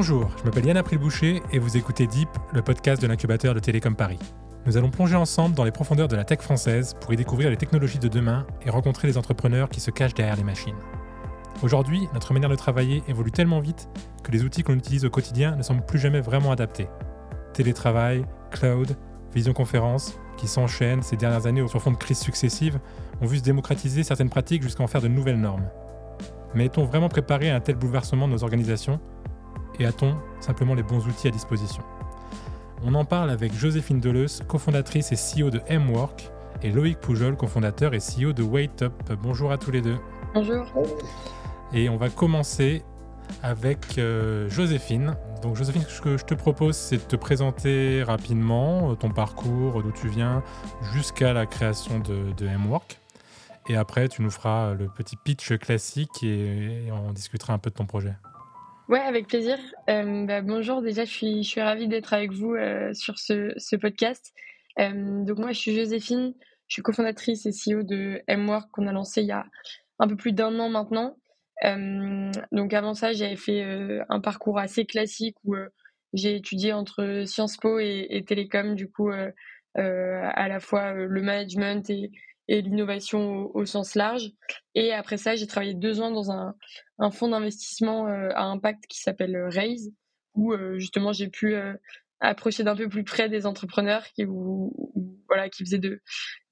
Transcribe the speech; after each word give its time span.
Bonjour, 0.00 0.30
je 0.38 0.44
m'appelle 0.44 0.64
Yann 0.64 0.76
April-Boucher 0.76 1.42
et 1.52 1.58
vous 1.58 1.76
écoutez 1.76 2.06
Deep, 2.06 2.28
le 2.52 2.62
podcast 2.62 3.02
de 3.02 3.08
l'incubateur 3.08 3.52
de 3.52 3.58
Télécom 3.58 3.96
Paris. 3.96 4.20
Nous 4.64 4.76
allons 4.76 4.92
plonger 4.92 5.16
ensemble 5.16 5.56
dans 5.56 5.64
les 5.64 5.72
profondeurs 5.72 6.06
de 6.06 6.14
la 6.14 6.22
tech 6.22 6.38
française 6.38 6.94
pour 7.00 7.12
y 7.12 7.16
découvrir 7.16 7.50
les 7.50 7.56
technologies 7.56 7.98
de 7.98 8.06
demain 8.06 8.46
et 8.64 8.70
rencontrer 8.70 9.08
les 9.08 9.18
entrepreneurs 9.18 9.68
qui 9.68 9.80
se 9.80 9.90
cachent 9.90 10.14
derrière 10.14 10.36
les 10.36 10.44
machines. 10.44 10.76
Aujourd'hui, 11.64 12.08
notre 12.14 12.32
manière 12.32 12.48
de 12.48 12.54
travailler 12.54 13.02
évolue 13.08 13.32
tellement 13.32 13.58
vite 13.58 13.88
que 14.22 14.30
les 14.30 14.44
outils 14.44 14.62
qu'on 14.62 14.76
utilise 14.76 15.04
au 15.04 15.10
quotidien 15.10 15.56
ne 15.56 15.62
semblent 15.64 15.84
plus 15.84 15.98
jamais 15.98 16.20
vraiment 16.20 16.52
adaptés. 16.52 16.86
Télétravail, 17.52 18.24
cloud, 18.52 18.96
visioconférence, 19.34 20.16
qui 20.36 20.46
s'enchaînent 20.46 21.02
ces 21.02 21.16
dernières 21.16 21.46
années 21.46 21.66
sur 21.66 21.82
fond 21.82 21.90
de 21.90 21.96
crises 21.96 22.20
successives, 22.20 22.78
ont 23.20 23.26
vu 23.26 23.38
se 23.38 23.42
démocratiser 23.42 24.04
certaines 24.04 24.30
pratiques 24.30 24.62
jusqu'à 24.62 24.84
en 24.84 24.86
faire 24.86 25.02
de 25.02 25.08
nouvelles 25.08 25.40
normes. 25.40 25.68
Mais 26.54 26.66
est-on 26.66 26.84
vraiment 26.84 27.08
préparé 27.08 27.50
à 27.50 27.56
un 27.56 27.60
tel 27.60 27.74
bouleversement 27.74 28.28
de 28.28 28.32
nos 28.34 28.44
organisations? 28.44 29.00
Et 29.78 29.86
a-t-on 29.86 30.16
simplement 30.40 30.74
les 30.74 30.82
bons 30.82 31.06
outils 31.06 31.28
à 31.28 31.30
disposition 31.30 31.82
On 32.84 32.94
en 32.94 33.04
parle 33.04 33.30
avec 33.30 33.52
Joséphine 33.54 34.00
Deleuze, 34.00 34.42
cofondatrice 34.48 35.12
et 35.12 35.16
CEO 35.16 35.50
de 35.50 35.60
M-Work, 35.68 36.30
et 36.62 36.70
Loïc 36.70 36.98
Poujol, 36.98 37.36
cofondateur 37.36 37.94
et 37.94 37.98
CEO 37.98 38.32
de 38.32 38.42
WaitUp. 38.42 38.92
Bonjour 39.22 39.52
à 39.52 39.58
tous 39.58 39.70
les 39.70 39.80
deux. 39.80 39.96
Bonjour. 40.34 40.66
Et 41.72 41.88
on 41.88 41.96
va 41.96 42.08
commencer 42.08 42.82
avec 43.42 43.98
euh, 43.98 44.48
Joséphine. 44.48 45.16
Donc 45.42 45.54
Joséphine, 45.54 45.84
ce 45.88 46.00
que 46.00 46.16
je 46.16 46.24
te 46.24 46.34
propose, 46.34 46.76
c'est 46.76 46.96
de 46.96 47.02
te 47.02 47.16
présenter 47.16 48.02
rapidement 48.02 48.90
euh, 48.90 48.94
ton 48.94 49.10
parcours, 49.10 49.82
d'où 49.82 49.92
tu 49.92 50.08
viens, 50.08 50.42
jusqu'à 50.92 51.32
la 51.32 51.46
création 51.46 52.00
de, 52.00 52.32
de 52.36 52.46
M-Work. 52.46 53.00
Et 53.68 53.76
après, 53.76 54.08
tu 54.08 54.22
nous 54.22 54.30
feras 54.30 54.72
le 54.74 54.88
petit 54.88 55.16
pitch 55.16 55.52
classique 55.58 56.22
et, 56.22 56.88
on 56.90 57.12
discutera 57.12 57.52
un 57.52 57.58
peu 57.58 57.68
de 57.68 57.74
ton 57.74 57.84
projet. 57.84 58.14
Ouais, 58.88 59.00
avec 59.00 59.26
plaisir. 59.26 59.58
Euh, 59.90 60.24
bah, 60.24 60.40
bonjour, 60.40 60.80
déjà, 60.80 61.04
je 61.04 61.10
suis, 61.10 61.42
je 61.42 61.48
suis 61.48 61.60
ravie 61.60 61.88
d'être 61.88 62.14
avec 62.14 62.32
vous 62.32 62.54
euh, 62.54 62.94
sur 62.94 63.18
ce, 63.18 63.52
ce 63.58 63.76
podcast. 63.76 64.32
Euh, 64.78 65.24
donc 65.24 65.36
moi, 65.38 65.52
je 65.52 65.58
suis 65.58 65.74
Joséphine, 65.74 66.32
je 66.68 66.72
suis 66.72 66.82
cofondatrice 66.82 67.44
et 67.44 67.50
CEO 67.50 67.82
de 67.82 68.22
M-Work 68.28 68.70
qu'on 68.72 68.86
a 68.86 68.92
lancé 68.92 69.20
il 69.20 69.26
y 69.26 69.32
a 69.32 69.44
un 69.98 70.08
peu 70.08 70.16
plus 70.16 70.32
d'un 70.32 70.58
an 70.58 70.70
maintenant. 70.70 71.16
donc 72.52 72.72
avant 72.72 72.94
ça, 72.94 73.12
j'avais 73.12 73.36
fait 73.36 73.62
un 74.08 74.20
parcours 74.20 74.58
assez 74.58 74.86
classique 74.86 75.36
où 75.44 75.54
j'ai 76.14 76.36
étudié 76.36 76.72
entre 76.72 77.24
Sciences 77.26 77.58
Po 77.58 77.78
et, 77.80 78.06
et 78.08 78.24
Télécom, 78.24 78.74
du 78.74 78.88
coup, 78.90 79.10
à 79.74 80.48
la 80.48 80.60
fois 80.60 80.94
le 80.94 81.20
management 81.20 81.90
et, 81.90 82.10
et 82.48 82.62
l'innovation 82.62 83.54
au, 83.54 83.64
sens 83.66 83.94
large. 83.94 84.32
Et 84.74 84.92
après 84.92 85.18
ça, 85.18 85.36
j'ai 85.36 85.46
travaillé 85.46 85.74
deux 85.74 86.00
ans 86.00 86.10
dans 86.10 86.30
un, 86.32 86.54
un 86.98 87.10
fonds 87.10 87.28
d'investissement 87.28 88.08
euh, 88.08 88.30
à 88.34 88.44
impact 88.44 88.86
qui 88.88 89.00
s'appelle 89.00 89.36
euh, 89.36 89.48
Raise, 89.48 89.92
où 90.34 90.52
euh, 90.52 90.78
justement 90.78 91.12
j'ai 91.12 91.28
pu 91.28 91.54
approcher 92.20 92.64
d'un 92.64 92.74
peu 92.74 92.88
plus 92.88 93.04
près 93.04 93.28
des 93.28 93.46
entrepreneurs 93.46 94.04
qui, 94.14 94.24
voilà, 95.28 95.48
qui 95.50 95.64
faisaient 95.64 95.78
de, 95.78 96.00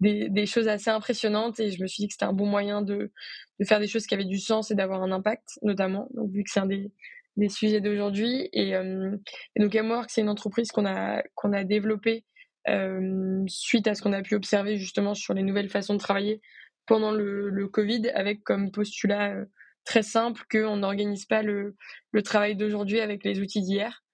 des, 0.01 0.29
des, 0.29 0.47
choses 0.47 0.69
assez 0.69 0.91
impressionnantes. 0.91 1.59
Et 1.61 1.71
je 1.71 1.83
me 1.83 1.87
suis 1.87 2.03
dit 2.03 2.09
que 2.09 2.13
c'était 2.13 2.25
un 2.25 2.33
bon 2.33 2.47
moyen 2.47 2.83
de, 2.83 3.11
de 3.59 3.65
faire 3.65 3.81
des 3.81 3.89
choses 3.89 4.07
qui 4.07 4.15
avaient 4.15 4.25
du 4.25 4.39
sens 4.39 4.71
et 4.71 4.75
d'avoir 4.75 5.03
un 5.03 5.13
impact, 5.13 5.59
notamment. 5.63 6.09
Donc, 6.15 6.31
vu 6.31 6.45
que 6.45 6.51
c'est 6.51 6.61
un 6.61 6.67
des, 6.67 6.93
des 7.37 7.49
sujets 7.49 7.81
d'aujourd'hui. 7.81 8.49
Et, 8.53 8.71
et, 8.71 9.61
donc, 9.61 9.75
Amwork, 9.75 10.11
c'est 10.11 10.21
une 10.21 10.29
entreprise 10.29 10.71
qu'on 10.71 10.87
a, 10.87 11.23
qu'on 11.35 11.53
a 11.53 11.65
développée 11.65 12.25
euh, 12.25 12.36
suite 13.47 13.87
à 13.87 13.95
ce 13.95 14.03
qu'on 14.03 14.13
a 14.13 14.23
pu 14.23 14.35
observer 14.35 14.77
justement 14.77 15.15
sur 15.15 15.35
les 15.35 15.43
nouvelles 15.43 15.71
façons 15.71 15.95
de 15.95 15.99
travailler 15.99 16.41
pendant 16.87 17.11
le, 17.11 17.69
Covid, 17.69 18.09
avec 18.11 18.43
comme 18.45 18.71
postulat 18.71 19.33
euh, 19.33 19.45
très 19.87 20.03
simple 20.03 20.43
qu'on 20.51 20.77
n'organise 20.77 21.25
pas 21.25 21.43
le, 21.43 21.77
travail 22.25 22.57
d'aujourd'hui 22.57 23.01
avec 23.01 23.25
les 23.25 23.41
outils 23.41 23.63
d'hier. 23.63 24.05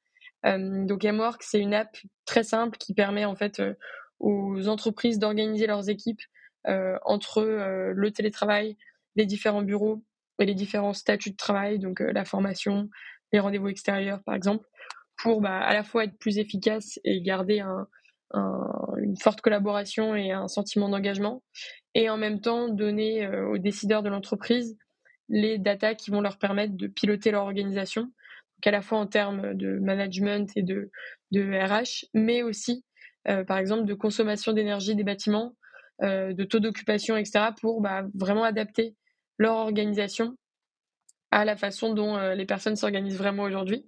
Euh, 0.46 0.84
donc 0.84 1.04
Mwork, 1.04 1.42
c'est 1.42 1.60
une 1.60 1.74
app 1.74 1.96
très 2.24 2.44
simple 2.44 2.76
qui 2.78 2.94
permet 2.94 3.24
en 3.24 3.34
fait 3.34 3.60
euh, 3.60 3.74
aux 4.20 4.68
entreprises 4.68 5.18
d'organiser 5.18 5.66
leurs 5.66 5.88
équipes 5.88 6.20
euh, 6.68 6.96
entre 7.04 7.42
le 7.42 8.10
télétravail, 8.12 8.76
les 9.16 9.26
différents 9.26 9.62
bureaux 9.62 10.04
et 10.38 10.46
les 10.46 10.54
différents 10.54 10.92
statuts 10.92 11.32
de 11.32 11.36
travail, 11.36 11.78
donc 11.78 12.00
la 12.00 12.24
formation, 12.24 12.88
les 13.32 13.40
rendez-vous 13.40 13.68
extérieurs 13.68 14.22
par 14.24 14.34
exemple, 14.34 14.66
pour 15.16 15.40
bah, 15.40 15.58
à 15.58 15.74
la 15.74 15.82
fois 15.82 16.04
être 16.04 16.16
plus 16.18 16.38
efficace 16.38 17.00
et 17.04 17.20
garder 17.20 17.60
un, 17.60 17.88
une 18.34 19.16
forte 19.16 19.40
collaboration 19.40 20.14
et 20.14 20.32
un 20.32 20.48
sentiment 20.48 20.88
d'engagement, 20.88 21.42
et 21.94 22.08
en 22.08 22.16
même 22.16 22.40
temps 22.40 22.68
donner 22.68 23.26
euh, 23.26 23.48
aux 23.48 23.58
décideurs 23.58 24.02
de 24.02 24.08
l'entreprise 24.08 24.76
les 25.28 25.58
datas 25.58 25.94
qui 25.94 26.10
vont 26.10 26.20
leur 26.20 26.38
permettre 26.38 26.76
de 26.76 26.86
piloter 26.86 27.30
leur 27.30 27.44
organisation, 27.44 28.02
donc 28.02 28.66
à 28.66 28.70
la 28.70 28.82
fois 28.82 28.98
en 28.98 29.06
termes 29.06 29.54
de 29.54 29.78
management 29.78 30.50
et 30.56 30.62
de, 30.62 30.90
de 31.30 31.42
RH, 31.42 32.06
mais 32.12 32.42
aussi, 32.42 32.84
euh, 33.28 33.44
par 33.44 33.58
exemple, 33.58 33.84
de 33.84 33.94
consommation 33.94 34.52
d'énergie 34.52 34.94
des 34.94 35.04
bâtiments, 35.04 35.54
euh, 36.02 36.34
de 36.34 36.44
taux 36.44 36.60
d'occupation, 36.60 37.16
etc., 37.16 37.46
pour 37.60 37.80
bah, 37.80 38.04
vraiment 38.14 38.44
adapter 38.44 38.94
leur 39.38 39.54
organisation 39.54 40.36
à 41.30 41.46
la 41.46 41.56
façon 41.56 41.94
dont 41.94 42.18
les 42.34 42.44
personnes 42.44 42.76
s'organisent 42.76 43.16
vraiment 43.16 43.44
aujourd'hui. 43.44 43.86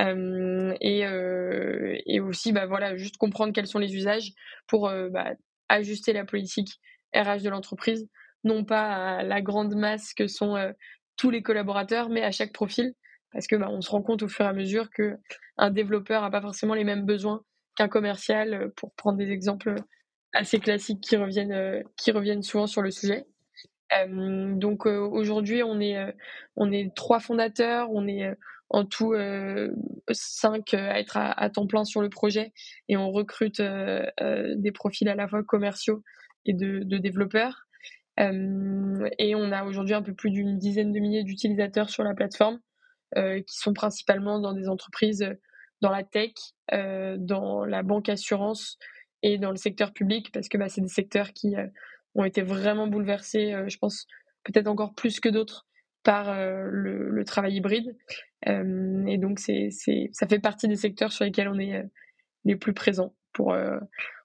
Euh, 0.00 0.74
et, 0.80 1.06
euh, 1.06 1.96
et 2.06 2.20
aussi, 2.20 2.52
bah, 2.52 2.66
voilà, 2.66 2.96
juste 2.96 3.16
comprendre 3.16 3.52
quels 3.52 3.66
sont 3.66 3.78
les 3.78 3.94
usages 3.94 4.32
pour 4.66 4.88
euh, 4.88 5.08
bah, 5.08 5.32
ajuster 5.68 6.12
la 6.12 6.24
politique 6.24 6.80
RH 7.14 7.42
de 7.42 7.50
l'entreprise, 7.50 8.08
non 8.42 8.64
pas 8.64 9.18
à 9.18 9.22
la 9.22 9.40
grande 9.40 9.74
masse 9.74 10.14
que 10.14 10.26
sont 10.26 10.56
tous 11.16 11.30
les 11.30 11.42
collaborateurs, 11.42 12.08
mais 12.08 12.22
à 12.22 12.32
chaque 12.32 12.52
profil, 12.52 12.94
parce 13.32 13.46
que 13.46 13.56
bah, 13.56 13.68
on 13.70 13.80
se 13.80 13.90
rend 13.90 14.02
compte 14.02 14.22
au 14.22 14.28
fur 14.28 14.44
et 14.44 14.48
à 14.48 14.52
mesure 14.52 14.90
que 14.90 15.16
un 15.56 15.70
développeur 15.70 16.22
n'a 16.22 16.30
pas 16.30 16.40
forcément 16.40 16.74
les 16.74 16.84
mêmes 16.84 17.06
besoins 17.06 17.42
qu'un 17.76 17.88
commercial, 17.88 18.72
pour 18.76 18.92
prendre 18.94 19.16
des 19.16 19.30
exemples 19.30 19.76
assez 20.32 20.58
classiques 20.58 21.00
qui 21.00 21.16
reviennent, 21.16 21.84
qui 21.96 22.10
reviennent 22.10 22.42
souvent 22.42 22.66
sur 22.66 22.82
le 22.82 22.90
sujet. 22.90 23.26
Donc 24.08 24.86
aujourd'hui, 24.86 25.62
on 25.62 25.80
est 25.80 25.96
on 26.56 26.72
est 26.72 26.92
trois 26.96 27.20
fondateurs, 27.20 27.90
on 27.92 28.08
est 28.08 28.34
en 28.74 28.84
tout 28.84 29.12
euh, 29.12 29.70
cinq 30.10 30.74
euh, 30.74 30.90
à 30.90 30.98
être 30.98 31.16
à, 31.16 31.48
temps 31.48 31.68
plein 31.68 31.84
sur 31.84 32.02
le 32.02 32.08
projet 32.08 32.52
et 32.88 32.96
on 32.96 33.12
recrute 33.12 33.60
euh, 33.60 34.04
des 34.56 34.72
profils 34.72 35.08
à 35.08 35.14
la 35.14 35.28
fois 35.28 35.44
commerciaux 35.44 36.02
et 36.44 36.54
de, 36.54 36.82
développeurs. 36.98 37.66
et 38.18 39.34
on 39.36 39.52
a 39.52 39.64
aujourd'hui 39.64 39.94
un 39.94 40.02
peu 40.02 40.12
plus 40.12 40.30
d'une 40.30 40.58
dizaine 40.58 40.92
de 40.92 40.98
milliers 40.98 41.22
d'utilisateurs 41.22 41.88
sur 41.88 42.02
la 42.02 42.14
plateforme 42.14 42.58
qui 43.14 43.56
sont 43.56 43.72
principalement 43.72 44.40
dans 44.40 44.52
des 44.52 44.68
entreprises 44.68 45.24
dans 45.80 45.90
la 45.90 46.02
tech, 46.02 46.32
dans 46.70 47.64
la 47.64 47.82
banque 47.82 48.08
assurance 48.08 48.76
et 49.22 49.38
dans 49.38 49.50
le 49.50 49.56
secteur 49.56 49.92
public 49.92 50.32
parce 50.32 50.48
que 50.48 50.58
bah, 50.58 50.68
c'est 50.68 50.82
des 50.82 50.88
secteurs 50.88 51.32
qui 51.32 51.54
ont 52.14 52.24
été 52.24 52.42
vraiment 52.42 52.88
bouleversés, 52.88 53.54
je 53.68 53.78
pense 53.78 54.06
peut-être 54.42 54.66
encore 54.66 54.94
plus 54.94 55.20
que 55.20 55.30
d'autres 55.30 55.66
par 56.04 56.34
le, 56.36 57.10
le, 57.10 57.24
travail 57.24 57.54
hybride. 57.54 57.96
Euh, 58.48 59.06
et 59.06 59.18
donc, 59.18 59.38
c'est, 59.38 59.68
c'est, 59.70 60.10
ça 60.12 60.26
fait 60.26 60.38
partie 60.38 60.68
des 60.68 60.76
secteurs 60.76 61.12
sur 61.12 61.24
lesquels 61.24 61.48
on 61.48 61.58
est 61.58 61.76
euh, 61.76 61.82
les 62.44 62.56
plus 62.56 62.74
présents 62.74 63.14
pour, 63.32 63.52
euh, 63.52 63.78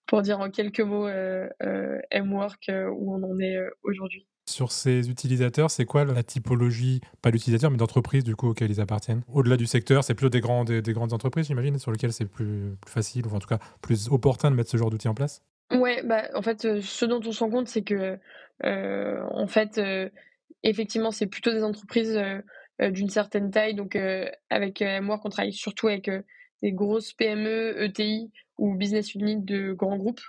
pour 0.05 0.21
dire 0.21 0.39
en 0.39 0.49
quelques 0.49 0.81
mots 0.81 1.07
M-Work 1.07 2.71
où 2.91 3.15
on 3.15 3.23
en 3.23 3.39
est 3.39 3.57
aujourd'hui. 3.83 4.27
Sur 4.45 4.71
ces 4.71 5.09
utilisateurs, 5.09 5.69
c'est 5.69 5.85
quoi 5.85 6.05
la 6.05 6.23
typologie, 6.23 7.01
pas 7.21 7.29
d'utilisateurs, 7.29 7.69
mais 7.69 7.77
d'entreprises 7.77 8.23
du 8.23 8.35
coup 8.35 8.49
auxquelles 8.49 8.71
ils 8.71 8.81
appartiennent? 8.81 9.21
Au-delà 9.31 9.57
du 9.57 9.67
secteur, 9.67 10.03
c'est 10.03 10.15
plutôt 10.15 10.29
des, 10.29 10.41
grands, 10.41 10.63
des, 10.63 10.81
grandes 10.81 11.13
entreprises, 11.13 11.45
j'imagine, 11.45 11.77
sur 11.77 11.91
lesquelles 11.91 12.13
c'est 12.13 12.25
plus, 12.25 12.75
plus, 12.81 12.91
facile, 12.91 13.27
ou 13.27 13.35
en 13.35 13.39
tout 13.39 13.47
cas 13.47 13.59
plus 13.81 14.09
opportun 14.09 14.49
de 14.49 14.55
mettre 14.55 14.71
ce 14.71 14.77
genre 14.77 14.89
d'outils 14.89 15.07
en 15.07 15.13
place? 15.13 15.43
Ouais, 15.71 16.01
bah, 16.03 16.23
en 16.33 16.41
fait, 16.41 16.81
ce 16.81 17.05
dont 17.05 17.21
on 17.23 17.31
se 17.31 17.43
rend 17.43 17.51
compte, 17.51 17.67
c'est 17.67 17.83
que, 17.83 18.17
en 18.63 19.45
fait, 19.45 19.79
effectivement, 20.63 21.11
c'est 21.11 21.27
plutôt 21.27 21.51
des 21.51 21.63
entreprises 21.63 22.19
euh, 22.81 22.91
d'une 22.91 23.09
certaine 23.09 23.51
taille. 23.51 23.75
Donc, 23.75 23.95
euh, 23.95 24.29
avec 24.49 24.81
euh, 24.81 25.01
moi, 25.01 25.19
on 25.23 25.29
travaille 25.29 25.53
surtout 25.53 25.87
avec 25.87 26.09
des 26.61 26.71
grosses 26.71 27.13
PME, 27.13 27.83
ETI 27.83 28.31
ou 28.57 28.75
business 28.75 29.15
units 29.15 29.41
de 29.41 29.73
grands 29.73 29.97
groupes. 29.97 30.21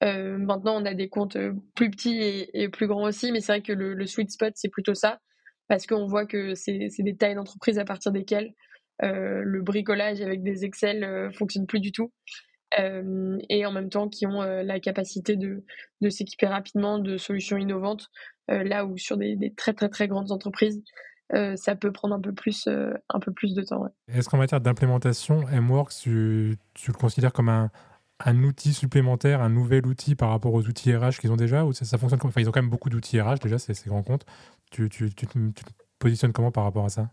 maintenant, 0.00 0.80
on 0.80 0.84
a 0.84 0.94
des 0.94 1.08
comptes 1.08 1.38
plus 1.74 1.90
petits 1.90 2.20
et, 2.52 2.68
plus 2.68 2.86
grands 2.86 3.04
aussi, 3.04 3.32
mais 3.32 3.40
c'est 3.40 3.52
vrai 3.52 3.62
que 3.62 3.72
le, 3.72 4.06
sweet 4.06 4.30
spot, 4.30 4.52
c'est 4.56 4.68
plutôt 4.68 4.94
ça, 4.94 5.20
parce 5.68 5.86
qu'on 5.86 6.06
voit 6.06 6.26
que 6.26 6.54
c'est 6.54 6.90
des 6.98 7.16
tailles 7.16 7.34
d'entreprise 7.34 7.78
à 7.78 7.84
partir 7.84 8.12
desquelles 8.12 8.54
le 9.00 9.62
bricolage 9.62 10.20
avec 10.20 10.42
des 10.42 10.64
Excel 10.64 11.04
euh, 11.04 11.30
fonctionne 11.32 11.66
plus 11.66 11.80
du 11.80 11.92
tout. 11.92 12.12
Et 12.76 13.66
en 13.66 13.72
même 13.72 13.88
temps 13.88 14.08
qui 14.08 14.26
ont 14.26 14.42
la 14.42 14.80
capacité 14.80 15.36
de, 15.36 15.64
de 16.00 16.08
s'équiper 16.10 16.46
rapidement 16.46 16.98
de 16.98 17.16
solutions 17.16 17.56
innovantes, 17.56 18.10
là 18.48 18.84
où 18.84 18.98
sur 18.98 19.16
des, 19.16 19.36
des, 19.36 19.54
très 19.54 19.72
très 19.72 19.88
très 19.88 20.06
grandes 20.08 20.32
entreprises, 20.32 20.82
euh, 21.34 21.56
ça 21.56 21.76
peut 21.76 21.92
prendre 21.92 22.14
un 22.14 22.20
peu 22.20 22.32
plus, 22.32 22.66
euh, 22.68 22.94
un 23.10 23.20
peu 23.20 23.32
plus 23.32 23.54
de 23.54 23.62
temps. 23.62 23.84
Est-ce 24.08 24.28
qu'en 24.28 24.38
matière 24.38 24.60
d'implémentation, 24.60 25.44
MWorks, 25.46 25.92
tu, 26.00 26.56
tu, 26.72 26.90
le 26.90 26.96
considères 26.96 27.34
comme 27.34 27.50
un, 27.50 27.70
un, 28.24 28.42
outil 28.44 28.72
supplémentaire, 28.72 29.42
un 29.42 29.50
nouvel 29.50 29.86
outil 29.86 30.14
par 30.14 30.30
rapport 30.30 30.54
aux 30.54 30.62
outils 30.62 30.96
RH 30.96 31.18
qu'ils 31.20 31.30
ont 31.30 31.36
déjà 31.36 31.66
ou 31.66 31.72
ça, 31.72 31.98
fonctionne 31.98 32.18
comme... 32.18 32.30
enfin, 32.30 32.40
Ils 32.40 32.48
ont 32.48 32.52
quand 32.52 32.62
même 32.62 32.70
beaucoup 32.70 32.88
d'outils 32.88 33.20
RH 33.20 33.40
déjà, 33.42 33.58
c'est 33.58 33.86
grands 33.86 34.02
comptes. 34.02 34.24
Tu, 34.70 34.88
tu, 34.88 35.12
tu, 35.14 35.26
te 35.26 35.70
positionnes 35.98 36.32
comment 36.32 36.50
par 36.50 36.64
rapport 36.64 36.86
à 36.86 36.88
ça? 36.88 37.10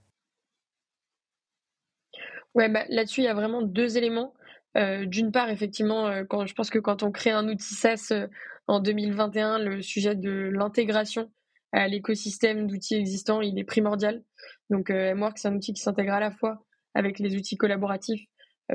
Ouais, 2.54 2.70
bah, 2.70 2.86
là-dessus, 2.88 3.20
il 3.20 3.26
y 3.26 3.28
a 3.28 3.34
vraiment 3.34 3.62
deux 3.62 3.98
éléments. 3.98 4.34
Euh, 4.78 5.06
d'une 5.06 5.32
part, 5.32 5.50
effectivement, 5.50 6.08
euh, 6.08 6.24
quand, 6.26 6.46
je 6.46 6.54
pense 6.54 6.70
que 6.70 6.80
quand 6.80 7.04
on 7.04 7.12
crée 7.12 7.32
un 7.32 7.48
outil 7.48 7.76
SaaS 7.76 8.10
euh, 8.12 8.28
en 8.68 8.80
2021, 8.80 9.60
le 9.60 9.82
sujet 9.82 10.16
de 10.16 10.50
l'intégration 10.52 11.32
à 11.72 11.88
l'écosystème 11.88 12.68
d'outils 12.68 12.96
existants, 12.96 13.42
il 13.42 13.58
est 13.58 13.64
primordial. 13.64 14.24
Donc, 14.70 14.90
MWork, 14.90 15.38
c'est 15.38 15.48
un 15.48 15.56
outil 15.56 15.74
qui 15.74 15.82
s'intègre 15.82 16.14
à 16.14 16.20
la 16.20 16.32
fois 16.32 16.66
avec 16.94 17.20
les 17.20 17.36
outils 17.36 17.58
collaboratifs, 17.58 18.26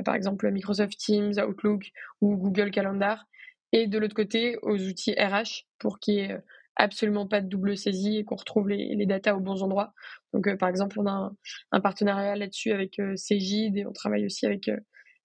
par 0.05 0.13
exemple 0.13 0.49
Microsoft 0.51 0.97
Teams, 0.99 1.33
Outlook 1.39 1.89
ou 2.21 2.37
Google 2.37 2.69
Calendar, 2.69 3.25
et 3.71 3.87
de 3.87 3.97
l'autre 3.97 4.13
côté, 4.13 4.57
aux 4.61 4.77
outils 4.77 5.13
RH 5.13 5.65
pour 5.79 5.99
qu'il 5.99 6.15
n'y 6.15 6.21
ait 6.21 6.37
absolument 6.75 7.27
pas 7.27 7.41
de 7.41 7.47
double 7.47 7.75
saisie 7.75 8.17
et 8.17 8.23
qu'on 8.23 8.35
retrouve 8.35 8.69
les, 8.69 8.95
les 8.95 9.05
datas 9.07 9.33
aux 9.33 9.39
bons 9.39 9.63
endroits. 9.63 9.93
Donc, 10.33 10.55
par 10.57 10.69
exemple, 10.69 10.99
on 10.99 11.07
a 11.07 11.31
un, 11.71 11.81
partenariat 11.81 12.35
là-dessus 12.35 12.71
avec 12.71 13.01
Cegid 13.15 13.75
et 13.75 13.85
on 13.87 13.93
travaille 13.93 14.25
aussi 14.25 14.45
avec 14.45 14.69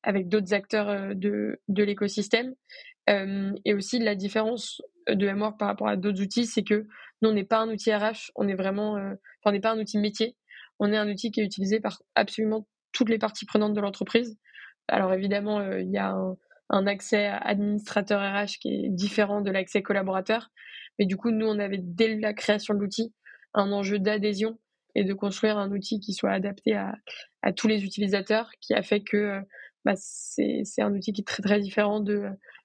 avec 0.07 0.29
d'autres 0.29 0.55
acteurs 0.55 0.89
euh, 0.89 1.13
de, 1.15 1.61
de 1.69 1.85
l'écosystème. 1.85 2.55
Euh, 3.11 3.53
et 3.65 3.75
aussi 3.75 3.99
la 3.99 4.15
différence 4.15 4.81
de 5.09 5.31
MWork 5.31 5.59
par 5.59 5.69
rapport 5.69 5.89
à 5.89 5.97
d'autres 5.97 6.23
outils, 6.23 6.47
c'est 6.47 6.63
que 6.63 6.87
nous, 7.21 7.29
on 7.29 7.33
n'est 7.33 7.45
pas 7.45 7.59
un 7.59 7.69
outil 7.69 7.93
RH, 7.93 8.31
on 8.35 8.49
est 8.49 8.55
vraiment, 8.55 8.97
euh, 8.97 9.15
on 9.45 9.53
n'est 9.53 9.61
pas 9.61 9.73
un 9.73 9.79
outil 9.79 9.99
métier, 9.99 10.37
on 10.79 10.93
est 10.93 10.97
un 10.97 11.09
outil 11.09 11.31
qui 11.31 11.41
est 11.41 11.45
utilisé 11.45 11.81
par 11.81 12.01
absolument 12.15 12.67
toutes 12.93 13.11
les 13.11 13.19
parties 13.19 13.47
prenantes 13.47 13.75
de 13.75 13.81
l'entreprise. 13.81 14.39
Alors 14.89 15.13
évidemment, 15.13 15.61
il 15.73 15.91
y 15.91 15.99
a 15.99 16.11
un, 16.11 16.37
un, 16.71 16.87
accès 16.87 17.27
administrateur 17.27 18.21
RH 18.21 18.59
qui 18.61 18.69
est 18.69 18.89
différent 18.89 19.41
de 19.41 19.51
l'accès 19.51 19.83
collaborateur, 19.83 20.51
mais 20.99 21.07
du 21.07 21.17
coup, 21.17 21.31
nous, 21.31 21.47
on 21.47 21.59
avait 21.59 21.81
dès 21.81 22.17
la 22.17 22.33
création 22.35 22.75
de 22.75 22.81
l'outil 22.81 23.13
un 23.55 23.73
enjeu 23.73 23.99
d'adhésion 23.99 24.59
et 24.95 25.05
de 25.05 25.15
construire 25.15 25.59
un 25.59 25.71
outil 25.71 26.01
qui 26.01 26.13
soit 26.13 26.31
adapté 26.31 26.75
à, 26.75 26.95
à 27.43 27.53
tous 27.53 27.69
les 27.69 27.85
utilisateurs, 27.85 28.51
qui 28.61 28.75
a 28.75 28.83
fait 28.83 29.01
que 29.01 29.43
bah, 29.87 29.95
c'est 29.97 30.83
un 30.83 30.93
outil 30.93 31.13
qui 31.13 31.21
est 31.21 31.25
très 31.25 31.45
très 31.45 31.61
différent 31.61 32.01
de 32.01 32.25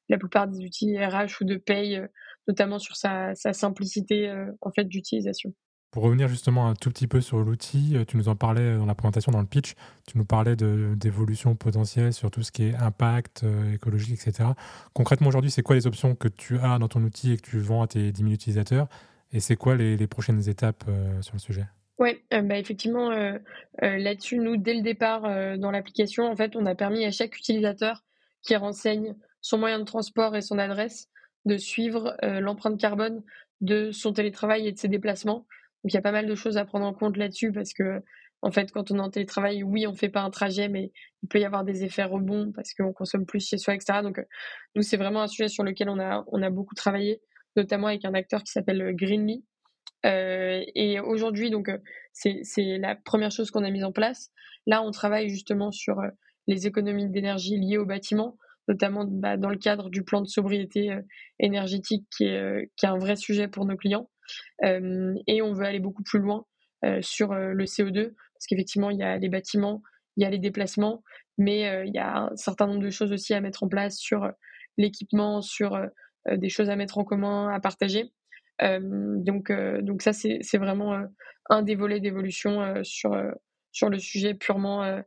la 0.09 0.17
plupart 0.17 0.47
des 0.47 0.65
outils 0.65 0.97
RH 0.97 1.41
ou 1.41 1.45
de 1.45 1.55
paye, 1.55 1.97
euh, 1.97 2.07
notamment 2.47 2.79
sur 2.79 2.95
sa, 2.95 3.35
simplicité 3.35 4.27
euh, 4.27 4.51
en 4.61 4.71
fait 4.71 4.85
d'utilisation. 4.85 5.53
Pour 5.91 6.01
revenir 6.01 6.27
justement 6.27 6.67
un 6.67 6.73
tout 6.73 6.89
petit 6.89 7.05
peu 7.05 7.21
sur 7.21 7.37
l'outil, 7.39 7.95
euh, 7.95 8.05
tu 8.05 8.17
nous 8.17 8.27
en 8.27 8.35
parlais 8.35 8.75
dans 8.75 8.87
la 8.87 8.95
présentation, 8.95 9.31
dans 9.31 9.39
le 9.39 9.45
pitch, 9.45 9.75
tu 10.07 10.17
nous 10.17 10.25
parlais 10.25 10.55
d'évolution 10.55 11.55
potentielle 11.55 12.11
sur 12.11 12.31
tout 12.31 12.41
ce 12.41 12.51
qui 12.51 12.63
est 12.63 12.75
impact 12.75 13.45
écologique, 13.71 14.13
etc. 14.13 14.49
Concrètement 14.93 15.27
aujourd'hui, 15.27 15.51
c'est 15.51 15.61
quoi 15.61 15.75
les 15.75 15.85
options 15.85 16.15
que 16.15 16.27
tu 16.27 16.57
as 16.57 16.79
dans 16.79 16.87
ton 16.87 17.03
outil 17.03 17.33
et 17.33 17.37
que 17.37 17.47
tu 17.47 17.59
vends 17.59 17.83
à 17.83 17.87
tes 17.87 18.11
10 18.11 18.19
000 18.19 18.33
utilisateurs? 18.33 18.87
Et 19.31 19.39
c'est 19.39 19.55
quoi 19.55 19.75
les, 19.75 20.07
prochaines 20.07 20.49
étapes 20.49 20.89
sur 21.21 21.35
le 21.35 21.39
sujet? 21.39 21.67
Oui, 22.01 22.19
euh, 22.33 22.41
bah, 22.41 22.57
effectivement, 22.57 23.11
euh, 23.11 23.37
euh, 23.83 23.97
là-dessus, 23.97 24.39
nous, 24.39 24.57
dès 24.57 24.73
le 24.73 24.81
départ 24.81 25.21
dans 25.59 25.69
l'application, 25.69 26.25
en 26.25 26.35
fait, 26.35 26.55
on 26.55 26.65
a 26.65 26.73
permis 26.73 27.05
à 27.05 27.11
chaque 27.11 27.37
utilisateur 27.37 28.03
qui 28.41 28.55
renseigne 28.55 29.15
son 29.39 29.59
moyen 29.59 29.77
de 29.77 29.83
transport 29.83 30.35
et 30.35 30.41
son 30.41 30.57
adresse 30.57 31.09
de 31.45 31.57
suivre 31.57 32.17
l'empreinte 32.23 32.79
carbone 32.79 33.21
de 33.61 33.91
son 33.91 34.13
télétravail 34.13 34.67
et 34.67 34.71
de 34.71 34.77
ses 34.79 34.87
déplacements. 34.87 35.45
Donc 35.83 35.93
il 35.93 35.93
y 35.93 35.97
a 35.97 36.01
pas 36.01 36.11
mal 36.11 36.25
de 36.25 36.33
choses 36.33 36.57
à 36.57 36.65
prendre 36.65 36.85
en 36.87 36.93
compte 36.93 37.17
là-dessus 37.17 37.51
parce 37.51 37.73
que 37.73 38.01
en 38.41 38.51
fait, 38.51 38.71
quand 38.71 38.89
on 38.89 38.97
est 38.97 39.01
en 39.01 39.11
télétravail, 39.11 39.61
oui, 39.61 39.85
on 39.85 39.93
fait 39.93 40.09
pas 40.09 40.21
un 40.21 40.31
trajet, 40.31 40.69
mais 40.69 40.91
il 41.21 41.29
peut 41.29 41.39
y 41.39 41.45
avoir 41.45 41.63
des 41.63 41.83
effets 41.83 42.03
rebonds 42.03 42.51
parce 42.51 42.73
qu'on 42.73 42.93
consomme 42.93 43.27
plus 43.27 43.47
chez 43.47 43.57
soi, 43.59 43.75
etc. 43.75 43.99
Donc 44.01 44.19
nous, 44.75 44.81
c'est 44.81 44.97
vraiment 44.97 45.21
un 45.21 45.27
sujet 45.27 45.49
sur 45.49 45.63
lequel 45.63 45.89
on 45.89 45.99
a 45.99 46.23
on 46.27 46.41
a 46.41 46.49
beaucoup 46.49 46.73
travaillé, 46.73 47.21
notamment 47.55 47.87
avec 47.87 48.05
un 48.05 48.15
acteur 48.15 48.41
qui 48.43 48.51
s'appelle 48.51 48.95
Greenly, 48.95 49.43
euh, 50.05 50.63
et 50.75 50.99
aujourd'hui, 50.99 51.49
donc, 51.49 51.69
euh, 51.69 51.77
c'est 52.13 52.77
la 52.77 52.95
première 52.95 53.31
chose 53.31 53.51
qu'on 53.51 53.63
a 53.63 53.69
mise 53.69 53.83
en 53.83 53.91
place. 53.91 54.31
Là, 54.67 54.83
on 54.83 54.91
travaille 54.91 55.29
justement 55.29 55.71
sur 55.71 55.99
euh, 55.99 56.09
les 56.47 56.67
économies 56.67 57.09
d'énergie 57.09 57.57
liées 57.57 57.77
au 57.77 57.85
bâtiment, 57.85 58.37
notamment 58.67 59.05
bah, 59.05 59.37
dans 59.37 59.49
le 59.49 59.57
cadre 59.57 59.89
du 59.89 60.03
plan 60.03 60.21
de 60.21 60.27
sobriété 60.27 60.97
énergétique 61.39 62.05
qui 62.15 62.25
est, 62.25 62.71
qui 62.77 62.85
est 62.85 62.89
un 62.89 62.97
vrai 62.97 63.15
sujet 63.15 63.47
pour 63.47 63.65
nos 63.65 63.75
clients. 63.75 64.09
et 64.63 65.41
on 65.41 65.53
veut 65.53 65.65
aller 65.65 65.79
beaucoup 65.79 66.03
plus 66.03 66.19
loin 66.19 66.45
sur 67.01 67.33
le 67.33 67.65
CO2, 67.65 68.13
parce 68.13 68.47
qu'effectivement, 68.47 68.89
il 68.89 68.97
y 68.97 69.03
a 69.03 69.17
les 69.17 69.29
bâtiments, 69.29 69.81
il 70.17 70.23
y 70.23 70.25
a 70.25 70.29
les 70.29 70.39
déplacements, 70.39 71.03
mais 71.37 71.85
il 71.85 71.93
y 71.93 71.99
a 71.99 72.23
un 72.23 72.35
certain 72.35 72.67
nombre 72.67 72.81
de 72.81 72.89
choses 72.89 73.11
aussi 73.11 73.33
à 73.33 73.41
mettre 73.41 73.63
en 73.63 73.67
place 73.67 73.97
sur 73.97 74.31
l'équipement, 74.77 75.41
sur 75.41 75.79
des 76.29 76.49
choses 76.49 76.69
à 76.69 76.75
mettre 76.75 76.97
en 76.97 77.03
commun, 77.03 77.49
à 77.49 77.59
partager. 77.59 78.11
Euh, 78.63 78.79
donc, 79.17 79.49
euh, 79.49 79.81
donc 79.81 80.01
ça, 80.01 80.13
c'est 80.13 80.57
vraiment 80.57 80.93
euh, 80.93 81.05
un 81.49 81.61
des 81.61 81.75
volets 81.75 81.99
d'évolution 81.99 82.83
sur, 82.83 83.15
sur 83.71 83.89
le 83.89 83.99
sujet 83.99 84.33
purement 84.33 85.01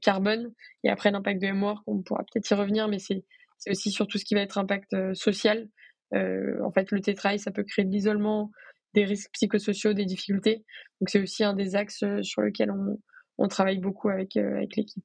carbone. 0.00 0.52
Et 0.82 0.90
après, 0.90 1.10
l'impact 1.10 1.42
de 1.42 1.48
MWork, 1.48 1.82
on 1.86 2.02
pourra 2.02 2.24
peut-être 2.24 2.48
y 2.50 2.54
revenir, 2.54 2.88
mais 2.88 2.98
c'est 2.98 3.24
aussi 3.68 3.90
sur 3.90 4.06
tout 4.06 4.18
ce 4.18 4.24
qui 4.24 4.34
va 4.34 4.40
être 4.40 4.56
impact 4.56 4.94
social. 5.14 5.68
en 6.12 6.70
fait, 6.72 6.90
le 6.90 7.00
tétrail, 7.00 7.38
ça 7.38 7.50
peut 7.50 7.64
créer 7.64 7.84
de 7.84 7.90
l'isolement, 7.90 8.50
des 8.94 9.04
risques 9.04 9.30
psychosociaux, 9.32 9.92
des 9.92 10.06
difficultés. 10.06 10.64
Donc, 11.00 11.10
c'est 11.10 11.20
aussi 11.20 11.44
un 11.44 11.54
des 11.54 11.74
axes 11.74 12.04
sur 12.22 12.42
lesquels 12.42 12.70
on, 12.70 12.98
on 13.36 13.48
travaille 13.48 13.78
beaucoup 13.78 14.08
avec, 14.08 14.36
avec 14.36 14.76
l'équipe. 14.76 15.04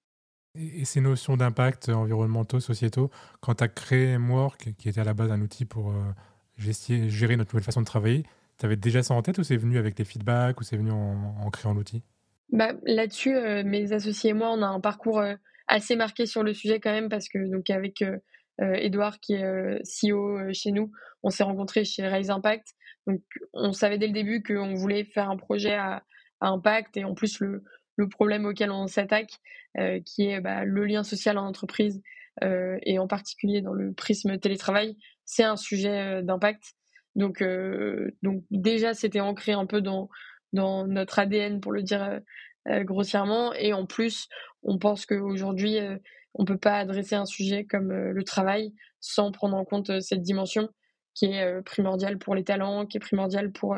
Et 0.56 0.86
ces 0.86 1.01
notions 1.01 1.36
d'impact 1.36 1.89
environnementaux, 1.89 2.59
sociétaux, 2.59 3.09
quand 3.41 3.56
tu 3.56 3.63
as 3.63 3.68
créé 3.68 4.18
MWork, 4.18 4.75
qui 4.77 4.88
était 4.88 5.01
à 5.01 5.03
la 5.03 5.13
base 5.13 5.31
un 5.31 5.41
outil 5.41 5.65
pour 5.65 5.94
gérer 6.59 7.38
notre 7.38 7.53
nouvelle 7.53 7.65
façon 7.65 7.81
de 7.81 7.85
travailler, 7.85 8.23
tu 8.59 8.65
avais 8.65 8.75
déjà 8.75 9.01
ça 9.01 9.13
en 9.13 9.21
tête 9.21 9.38
ou 9.38 9.44
c'est 9.44 9.57
venu 9.57 9.77
avec 9.77 9.97
les 9.97 10.06
feedbacks 10.06 10.59
ou 10.59 10.63
c'est 10.63 10.77
venu 10.77 10.91
en, 10.91 11.50
créant 11.50 11.73
l'outil? 11.73 12.03
Bah, 12.51 12.73
Là-dessus, 12.83 13.35
euh, 13.35 13.63
mes 13.63 13.94
associés 13.94 14.31
et 14.31 14.33
moi, 14.33 14.51
on 14.51 14.61
a 14.61 14.67
un 14.67 14.81
parcours 14.81 15.19
euh, 15.19 15.35
assez 15.67 15.95
marqué 15.95 16.25
sur 16.25 16.44
le 16.44 16.53
sujet 16.53 16.79
quand 16.79 16.91
même 16.91 17.09
parce 17.09 17.29
que 17.29 17.39
donc 17.50 17.69
avec 17.69 18.01
euh, 18.01 18.17
Edouard 18.59 19.19
qui 19.19 19.35
est 19.35 19.81
CEO 19.83 20.51
chez 20.51 20.71
nous, 20.71 20.91
on 21.23 21.29
s'est 21.29 21.44
rencontrés 21.44 21.85
chez 21.85 22.06
Raise 22.06 22.29
Impact. 22.29 22.67
Donc 23.07 23.21
on 23.53 23.71
savait 23.71 23.97
dès 23.97 24.07
le 24.07 24.13
début 24.13 24.44
qu'on 24.44 24.73
voulait 24.73 25.05
faire 25.05 25.29
un 25.29 25.38
projet 25.38 25.73
à, 25.73 26.03
impact 26.41 26.95
et 26.95 27.03
en 27.03 27.13
plus 27.15 27.39
le, 27.41 27.63
le 27.97 28.07
problème 28.07 28.45
auquel 28.45 28.71
on 28.71 28.88
s'attaque, 28.88 29.39
qui 30.05 30.27
est 30.27 30.39
bah, 30.39 30.63
le 30.63 30.85
lien 30.85 31.03
social 31.03 31.38
en 31.38 31.45
entreprise 31.45 32.01
et 32.41 32.97
en 32.97 33.07
particulier 33.07 33.62
dans 33.62 33.73
le 33.73 33.94
prisme 33.94 34.38
télétravail, 34.38 34.95
c'est 35.29 35.43
un 35.43 35.57
sujet 35.57 36.23
d'impact. 36.23 36.73
Donc, 37.15 37.43
donc 38.23 38.43
déjà, 38.49 38.95
c'était 38.95 39.19
ancré 39.19 39.51
un 39.51 39.67
peu 39.67 39.79
dans, 39.79 40.09
dans 40.53 40.87
notre 40.87 41.19
ADN, 41.19 41.62
pour 41.62 41.71
le 41.71 41.83
dire 41.83 42.19
grossièrement. 42.67 43.53
Et 43.53 43.71
en 43.71 43.86
plus, 43.86 44.27
on 44.63 44.79
pense 44.79 45.05
qu'aujourd'hui, 45.05 45.77
on 46.33 46.41
ne 46.41 46.48
peut 46.48 46.57
pas 46.57 46.77
adresser 46.77 47.13
un 47.13 47.27
sujet 47.27 47.65
comme 47.65 47.93
le 47.93 48.24
travail 48.24 48.74
sans 49.01 49.31
prendre 49.31 49.55
en 49.55 49.65
compte 49.65 50.01
cette 50.01 50.24
dimension 50.24 50.67
qui 51.13 51.25
est 51.25 51.62
primordiale 51.62 52.17
pour 52.17 52.33
les 52.33 52.43
talents, 52.43 52.88
qui 52.88 52.98
est 52.98 53.00
primordiale 53.00 53.51
pour 53.51 53.77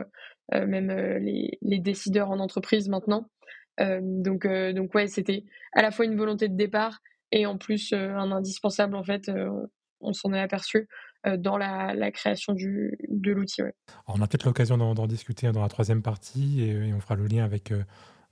même 0.54 0.90
les, 1.20 1.58
les, 1.62 1.80
décideurs 1.80 2.32
en 2.32 2.40
entreprise 2.40 2.88
maintenant. 2.88 3.30
donc, 3.78 4.48
donc 4.48 4.96
ouais, 4.96 5.08
c'était 5.08 5.44
à 5.74 5.82
la 5.82 5.92
fois 5.92 6.06
une 6.06 6.16
volonté 6.16 6.48
de 6.48 6.56
départ 6.56 7.02
et 7.34 7.46
en 7.46 7.58
plus 7.58 7.92
un 7.92 8.32
indispensable 8.32 8.96
en 8.96 9.04
fait. 9.04 9.30
on 10.00 10.14
s'en 10.14 10.32
est 10.32 10.40
aperçu 10.40 10.88
dans 11.38 11.58
la, 11.58 12.12
création 12.12 12.54
du, 12.54 12.98
de 13.08 13.32
l'outil. 13.32 13.62
On 14.08 14.22
a 14.22 14.28
peut-être 14.28 14.46
l'occasion 14.46 14.78
d'en 14.78 15.08
discuter 15.08 15.52
dans 15.52 15.62
la 15.62 15.70
troisième 15.70 16.02
partie 16.02 16.64
et, 16.64 16.94
on 16.94 17.00
fera 17.00 17.16
le 17.16 17.26
lien 17.26 17.44
avec, 17.44 17.72
euh, 17.72 17.84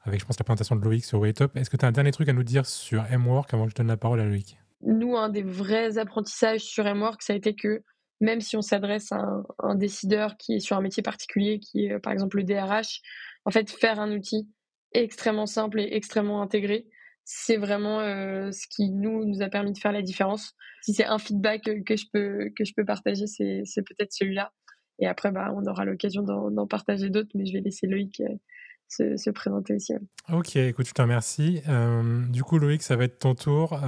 avec, 0.04 0.20
je 0.20 0.26
pense, 0.26 0.40
la 0.40 0.44
présentation 0.44 0.76
de 0.76 0.84
Loïc 0.84 1.06
sur 1.06 1.20
Waytop. 1.20 1.56
Est-ce 1.56 1.70
que 1.70 1.78
tu 1.78 1.86
as 1.86 1.88
un 1.88 1.92
dernier 1.92 2.12
truc 2.12 2.30
à 2.30 2.34
nous 2.34 2.44
dire 2.44 2.66
sur 2.66 3.04
MWork 3.04 3.54
avant 3.54 3.66
que 3.66 3.72
je 3.72 3.76
donne 3.76 3.88
la 3.88 3.98
parole 3.98 4.20
à 4.20 4.26
Loïc? 4.26 4.58
Nous, 4.82 5.16
un 5.18 5.30
des 5.30 5.44
vrais 5.44 5.98
apprentissages 5.98 6.62
sur 6.62 6.84
MWork, 6.84 7.22
ça 7.22 7.34
a 7.34 7.36
été 7.36 7.54
que 7.54 7.84
même 8.22 8.42
si 8.42 8.58
on 8.58 8.62
s'adresse 8.62 9.12
à 9.12 9.26
un, 9.60 9.76
décideur 9.76 10.36
qui 10.38 10.56
est 10.56 10.60
sur 10.60 10.78
un 10.78 10.82
métier 10.82 11.04
particulier, 11.04 11.60
qui 11.60 11.86
est 11.86 12.00
par 12.00 12.12
exemple 12.12 12.38
le 12.38 12.44
DRH, 12.44 13.02
en 13.46 13.52
fait, 13.52 13.70
faire 13.70 14.00
un 14.00 14.12
outil 14.12 14.50
extrêmement 14.94 15.46
simple 15.46 15.80
et 15.80 15.96
extrêmement 15.96 16.42
intégré, 16.42 16.86
c'est 17.32 17.58
vraiment 17.58 18.00
euh, 18.00 18.52
ce 18.52 18.66
qui 18.68 18.90
nous 18.90 19.24
nous 19.24 19.44
a 19.44 19.50
permis 19.50 19.72
de 19.72 19.78
faire 19.78 19.92
la 19.92 20.02
différence. 20.02 20.56
Si 20.82 20.96
c'est 20.96 21.06
un 21.06 21.20
feedback 21.20 21.70
que 21.86 21.96
je 21.96 22.06
peux 22.12 22.50
que 22.56 22.66
je 22.66 22.74
peux 22.76 22.84
partager, 22.84 23.28
c'est 23.28 23.84
peut-être 23.84 24.12
celui-là. 24.12 24.52
Et 24.98 25.06
après, 25.06 25.32
bah, 25.32 25.54
on 25.56 25.64
aura 25.68 25.86
l'occasion 25.86 26.24
d'en 26.24 26.66
partager 26.66 27.12
d'autres, 27.12 27.30
mais 27.36 27.46
je 27.46 27.54
vais 27.54 27.62
laisser 27.62 27.86
Loïc 27.86 28.20
euh, 28.22 28.34
se, 28.88 29.16
se, 29.16 29.30
présenter 29.30 29.76
aussi. 29.76 29.94
Ok, 30.34 30.56
écoute, 30.56 30.88
je 30.88 30.94
te 30.94 31.02
remercie. 31.04 31.62
Euh, 31.70 32.26
du 32.30 32.44
coup, 32.44 32.58
Loïc, 32.58 32.82
ça 32.82 32.96
va 32.96 33.04
être 33.04 33.20
ton 33.20 33.36
tour. 33.36 33.80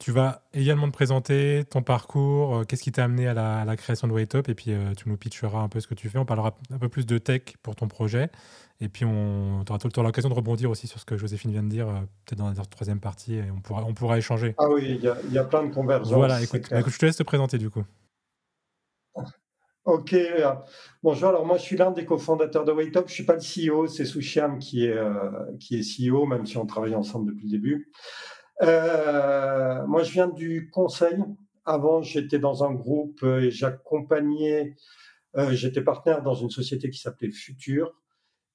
Tu 0.00 0.12
vas 0.12 0.40
également 0.54 0.86
te 0.86 0.94
présenter 0.94 1.64
ton 1.68 1.82
parcours, 1.82 2.56
euh, 2.56 2.64
qu'est-ce 2.64 2.82
qui 2.82 2.90
t'a 2.90 3.04
amené 3.04 3.28
à 3.28 3.34
la, 3.34 3.76
création 3.76 4.08
de 4.08 4.14
Waytop, 4.14 4.48
et 4.48 4.54
puis 4.54 4.72
euh, 4.72 4.94
tu 4.96 5.10
nous 5.10 5.18
pitcheras 5.18 5.60
un 5.60 5.68
peu 5.68 5.78
ce 5.78 5.86
que 5.86 5.94
tu 5.94 6.08
fais. 6.08 6.16
On 6.16 6.24
parlera 6.24 6.56
un 6.72 6.78
peu 6.78 6.88
plus 6.88 7.04
de 7.04 7.18
tech 7.18 7.42
pour 7.62 7.76
ton 7.76 7.86
projet, 7.86 8.30
et 8.80 8.88
puis 8.88 9.04
on, 9.04 9.62
aura 9.68 9.78
tout 9.78 9.88
le 9.88 9.92
temps 9.92 10.02
l'occasion 10.02 10.30
de 10.30 10.34
rebondir 10.34 10.70
aussi 10.70 10.86
sur 10.86 10.98
ce 10.98 11.04
que 11.04 11.18
Joséphine 11.18 11.52
vient 11.52 11.62
de 11.62 11.68
dire, 11.68 11.86
euh, 11.86 12.00
peut-être 12.24 12.38
dans 12.38 12.48
la 12.48 12.64
troisième 12.64 12.98
partie, 12.98 13.34
et 13.34 13.50
on 13.54 13.60
pourra, 13.60 13.84
on 13.84 13.92
pourra 13.92 14.16
échanger. 14.16 14.54
Ah 14.56 14.70
oui, 14.70 14.98
il 15.02 15.32
y, 15.34 15.38
a 15.38 15.44
plein 15.44 15.64
de 15.64 15.74
convergences. 15.74 16.14
Voilà, 16.14 16.42
écoute, 16.42 16.72
écoute, 16.72 16.92
je 16.94 16.98
te 16.98 17.04
laisse 17.04 17.16
te 17.16 17.22
présenter 17.22 17.58
du 17.58 17.68
coup. 17.68 17.84
Ok. 19.84 20.16
Bonjour. 21.02 21.28
Alors 21.28 21.44
moi, 21.44 21.58
je 21.58 21.62
suis 21.62 21.76
l'un 21.76 21.90
des 21.90 22.06
cofondateurs 22.06 22.64
de 22.64 22.72
Waytop. 22.72 23.08
Je 23.08 23.12
suis 23.12 23.24
pas 23.24 23.34
le 23.34 23.40
CEO, 23.40 23.86
c'est 23.86 24.06
Souchiam 24.06 24.58
qui 24.58 24.86
est 24.86 24.96
qui 25.58 25.78
est 25.78 26.10
CEO, 26.10 26.24
même 26.24 26.46
si 26.46 26.56
on 26.56 26.64
travaille 26.64 26.94
ensemble 26.94 27.32
depuis 27.32 27.46
le 27.46 27.50
début. 27.50 27.90
Je 30.02 30.12
viens 30.12 30.28
du 30.28 30.70
conseil. 30.70 31.16
Avant, 31.64 32.02
j'étais 32.02 32.38
dans 32.38 32.64
un 32.64 32.72
groupe 32.72 33.22
et 33.22 33.50
j'accompagnais. 33.50 34.76
j'étais 35.50 35.82
partenaire 35.82 36.22
dans 36.22 36.34
une 36.34 36.50
société 36.50 36.90
qui 36.90 36.98
s'appelait 36.98 37.30
Futur 37.30 37.94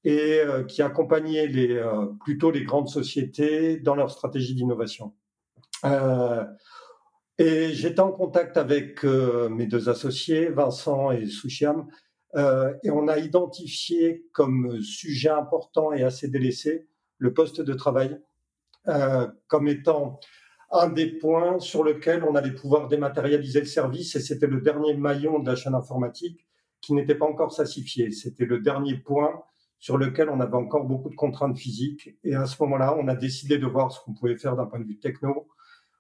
et 0.06 0.40
euh, 0.40 0.64
qui 0.64 0.84
accompagnait 0.84 1.48
les, 1.48 1.76
euh, 1.76 2.06
plutôt 2.24 2.52
les 2.52 2.64
grandes 2.64 2.88
sociétés 2.88 3.78
dans 3.78 3.96
leur 3.96 4.12
stratégie 4.12 4.54
d'innovation. 4.54 5.14
Euh, 5.84 6.46
et 7.40 7.74
j'étais 7.74 8.00
en 8.00 8.12
contact 8.12 8.56
avec 8.56 9.04
mes 9.04 9.66
deux 9.66 9.90
associés, 9.90 10.48
Vincent 10.48 11.12
et 11.12 11.28
Souchiam, 11.28 11.86
et 12.34 12.90
on 12.92 13.10
a 13.10 13.18
identifié 13.18 14.26
comme 14.32 14.80
sujet 14.80 15.30
important 15.30 15.92
et 15.92 16.04
assez 16.04 16.30
délaissé 16.30 16.88
le 17.18 17.34
poste 17.34 17.60
de 17.60 17.74
travail 17.74 18.18
comme 19.48 19.68
étant 19.68 20.22
un 20.76 20.90
des 20.90 21.08
points 21.08 21.60
sur 21.60 21.84
lequel 21.84 22.24
on 22.24 22.36
allait 22.36 22.54
pouvoir 22.54 22.88
dématérialiser 22.88 23.60
le 23.60 23.66
service, 23.66 24.16
et 24.16 24.20
c'était 24.20 24.48
le 24.48 24.62
dernier 24.62 24.96
maillon 24.96 25.40
de 25.40 25.50
la 25.50 25.56
chaîne 25.56 25.76
informatique 25.76 26.46
qui 26.82 26.94
n'était 26.94 27.16
pas 27.16 27.26
encore 27.26 27.52
sassifié. 27.52 28.12
C'était 28.12 28.46
le 28.46 28.60
dernier 28.60 28.96
point 28.96 29.44
sur 29.80 29.98
lequel 29.98 30.30
on 30.30 30.40
avait 30.40 30.56
encore 30.56 30.86
beaucoup 30.86 31.10
de 31.10 31.16
contraintes 31.16 31.58
physiques. 31.58 32.16
Et 32.24 32.36
à 32.36 32.46
ce 32.46 32.62
moment-là, 32.64 32.96
on 32.98 33.08
a 33.08 33.16
décidé 33.16 33.58
de 33.58 33.66
voir 33.68 33.92
ce 33.92 34.00
qu'on 34.02 34.14
pouvait 34.14 34.38
faire 34.38 34.56
d'un 34.56 34.66
point 34.66 34.80
de 34.80 34.86
vue 34.86 35.00
techno 35.00 35.48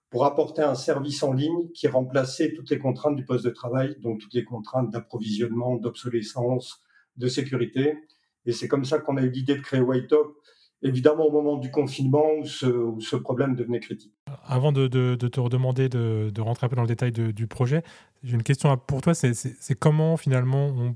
pour 0.09 0.25
apporter 0.25 0.61
un 0.61 0.75
service 0.75 1.23
en 1.23 1.33
ligne 1.33 1.71
qui 1.73 1.87
remplaçait 1.87 2.53
toutes 2.53 2.69
les 2.69 2.79
contraintes 2.79 3.15
du 3.15 3.25
poste 3.25 3.45
de 3.45 3.49
travail, 3.49 3.95
donc 3.99 4.19
toutes 4.19 4.33
les 4.33 4.43
contraintes 4.43 4.89
d'approvisionnement, 4.91 5.75
d'obsolescence, 5.75 6.81
de 7.17 7.27
sécurité. 7.27 7.97
Et 8.45 8.51
c'est 8.51 8.67
comme 8.67 8.85
ça 8.85 8.99
qu'on 8.99 9.17
a 9.17 9.21
eu 9.23 9.29
l'idée 9.29 9.55
de 9.55 9.61
créer 9.61 9.81
Whitetop, 9.81 10.37
évidemment 10.81 11.25
au 11.25 11.31
moment 11.31 11.57
du 11.57 11.71
confinement 11.71 12.25
où 12.39 12.45
ce, 12.45 13.15
problème 13.15 13.55
devenait 13.55 13.79
critique. 13.79 14.13
Avant 14.45 14.71
de, 14.71 14.87
te 14.87 15.39
redemander 15.39 15.89
de, 15.89 16.41
rentrer 16.41 16.65
un 16.65 16.69
peu 16.69 16.75
dans 16.75 16.83
le 16.83 16.87
détail 16.87 17.11
du 17.11 17.47
projet, 17.47 17.83
j'ai 18.23 18.35
une 18.35 18.43
question 18.43 18.75
pour 18.77 19.01
toi, 19.01 19.13
c'est 19.13 19.79
comment 19.79 20.17
finalement 20.17 20.67
on 20.67 20.95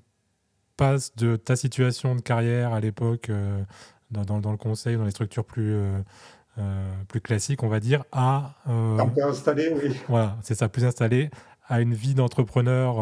passe 0.79 1.13
de 1.17 1.36
ta 1.36 1.57
situation 1.57 2.15
de 2.15 2.21
carrière 2.21 2.74
à 2.74 2.79
l'époque 2.79 3.29
euh, 3.29 3.62
dans, 4.12 4.39
dans, 4.39 4.51
le 4.51 4.57
conseil, 4.57 4.95
dans 4.95 5.03
les 5.03 5.12
structures 5.12 5.43
plus, 5.43 5.74
euh, 5.74 6.00
euh, 6.57 6.89
plus 7.09 7.19
classiques, 7.19 7.63
on 7.63 7.67
va 7.67 7.81
dire, 7.81 8.05
à... 8.13 8.55
un 8.65 9.07
peu 9.07 9.24
installé, 9.25 9.74
oui. 9.75 9.93
Voilà, 10.07 10.38
c'est 10.41 10.55
ça, 10.55 10.69
plus 10.69 10.86
installé, 10.86 11.31
à 11.67 11.81
une 11.81 11.93
vie 11.93 12.13
d'entrepreneur 12.13 12.95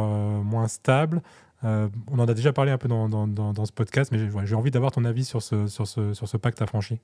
moins 0.44 0.68
stable. 0.68 1.22
On 1.64 2.20
en 2.20 2.28
a 2.28 2.34
déjà 2.34 2.54
parlé 2.54 2.72
un 2.72 2.78
peu 2.78 2.88
dans, 2.88 3.66
ce 3.66 3.72
podcast, 3.72 4.12
mais 4.12 4.20
j'ai 4.46 4.56
envie 4.56 4.72
d'avoir 4.72 4.92
ton 4.92 5.06
avis 5.06 5.26
sur 5.26 5.42
ce, 5.42 5.68
sur 5.68 5.88
ce, 5.88 6.14
sur 6.14 6.28
pacte 6.40 6.62
affranchi. 6.62 7.00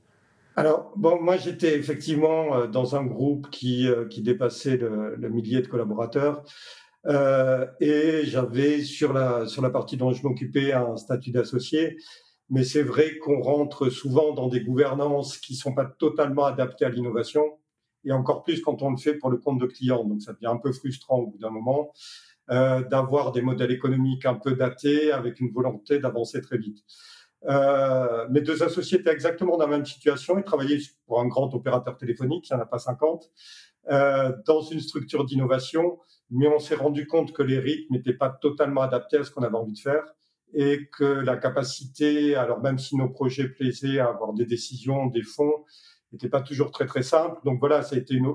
Alors, 0.55 0.93
moi, 0.95 1.37
j'étais 1.37 1.75
effectivement 1.77 2.67
dans 2.67 2.95
un 2.95 3.03
groupe 3.03 3.49
qui, 3.49 3.87
qui 4.09 4.21
dépassait 4.21 4.77
le, 4.77 5.29
millier 5.29 5.61
de 5.61 5.67
collaborateurs. 5.67 6.43
Euh, 7.05 7.65
et 7.79 8.21
j'avais 8.23 8.81
sur 8.81 9.13
la, 9.13 9.45
partie 9.71 9.97
dont 9.97 10.13
je 10.13 10.23
m'occupais 10.23 10.73
un 10.73 10.95
statut 10.97 11.31
d'associé. 11.31 11.97
Mais 12.49 12.63
c'est 12.63 12.83
vrai 12.83 13.17
qu'on 13.17 13.41
rentre 13.41 13.89
souvent 13.89 14.33
dans 14.33 14.47
des 14.47 14.61
gouvernances 14.61 15.37
qui 15.37 15.55
sont 15.55 15.73
pas 15.73 15.85
totalement 15.85 16.45
adaptées 16.45 16.85
à 16.85 16.89
l'innovation, 16.89 17.43
et 18.05 18.11
encore 18.11 18.43
plus 18.43 18.61
quand 18.61 18.81
on 18.81 18.91
le 18.91 18.97
fait 18.97 19.15
pour 19.15 19.29
le 19.29 19.37
compte 19.37 19.59
de 19.59 19.65
clients. 19.65 20.03
Donc 20.03 20.21
ça 20.21 20.33
devient 20.33 20.47
un 20.47 20.57
peu 20.57 20.71
frustrant 20.71 21.19
au 21.19 21.27
bout 21.27 21.37
d'un 21.37 21.49
moment 21.49 21.93
euh, 22.49 22.83
d'avoir 22.83 23.31
des 23.31 23.41
modèles 23.41 23.71
économiques 23.71 24.25
un 24.25 24.35
peu 24.35 24.53
datés 24.53 25.11
avec 25.11 25.39
une 25.39 25.51
volonté 25.51 25.99
d'avancer 25.99 26.41
très 26.41 26.57
vite. 26.57 26.79
Euh, 27.49 28.27
mes 28.29 28.41
deux 28.41 28.63
associés 28.63 28.99
étaient 28.99 29.11
exactement 29.11 29.57
dans 29.57 29.65
la 29.65 29.77
même 29.77 29.85
situation. 29.85 30.37
Ils 30.37 30.43
travaillaient 30.43 30.79
pour 31.05 31.19
un 31.19 31.27
grand 31.27 31.53
opérateur 31.53 31.97
téléphonique, 31.97 32.49
il 32.49 32.53
n'y 32.53 32.59
en 32.59 32.63
a 32.63 32.67
pas 32.67 32.79
50, 32.79 33.29
euh, 33.91 34.31
dans 34.45 34.61
une 34.61 34.79
structure 34.79 35.25
d'innovation 35.25 35.99
mais 36.33 36.47
on 36.47 36.59
s'est 36.59 36.75
rendu 36.75 37.07
compte 37.07 37.31
que 37.31 37.43
les 37.43 37.59
rythmes 37.59 37.93
n'étaient 37.93 38.13
pas 38.13 38.29
totalement 38.29 38.81
adaptés 38.81 39.17
à 39.17 39.23
ce 39.23 39.31
qu'on 39.31 39.43
avait 39.43 39.55
envie 39.55 39.73
de 39.73 39.79
faire 39.79 40.03
et 40.55 40.89
que 40.91 41.03
la 41.03 41.37
capacité, 41.37 42.35
alors 42.35 42.61
même 42.61 42.77
si 42.77 42.95
nos 42.95 43.09
projets 43.09 43.47
plaisaient 43.47 43.99
à 43.99 44.09
avoir 44.09 44.33
des 44.33 44.45
décisions, 44.45 45.07
des 45.07 45.21
fonds, 45.23 45.65
n'était 46.11 46.29
pas 46.29 46.41
toujours 46.41 46.71
très 46.71 46.85
très 46.85 47.03
simple. 47.03 47.39
Donc 47.43 47.59
voilà, 47.59 47.81
ça 47.81 47.95
a 47.95 47.99
été 47.99 48.15
une, 48.15 48.31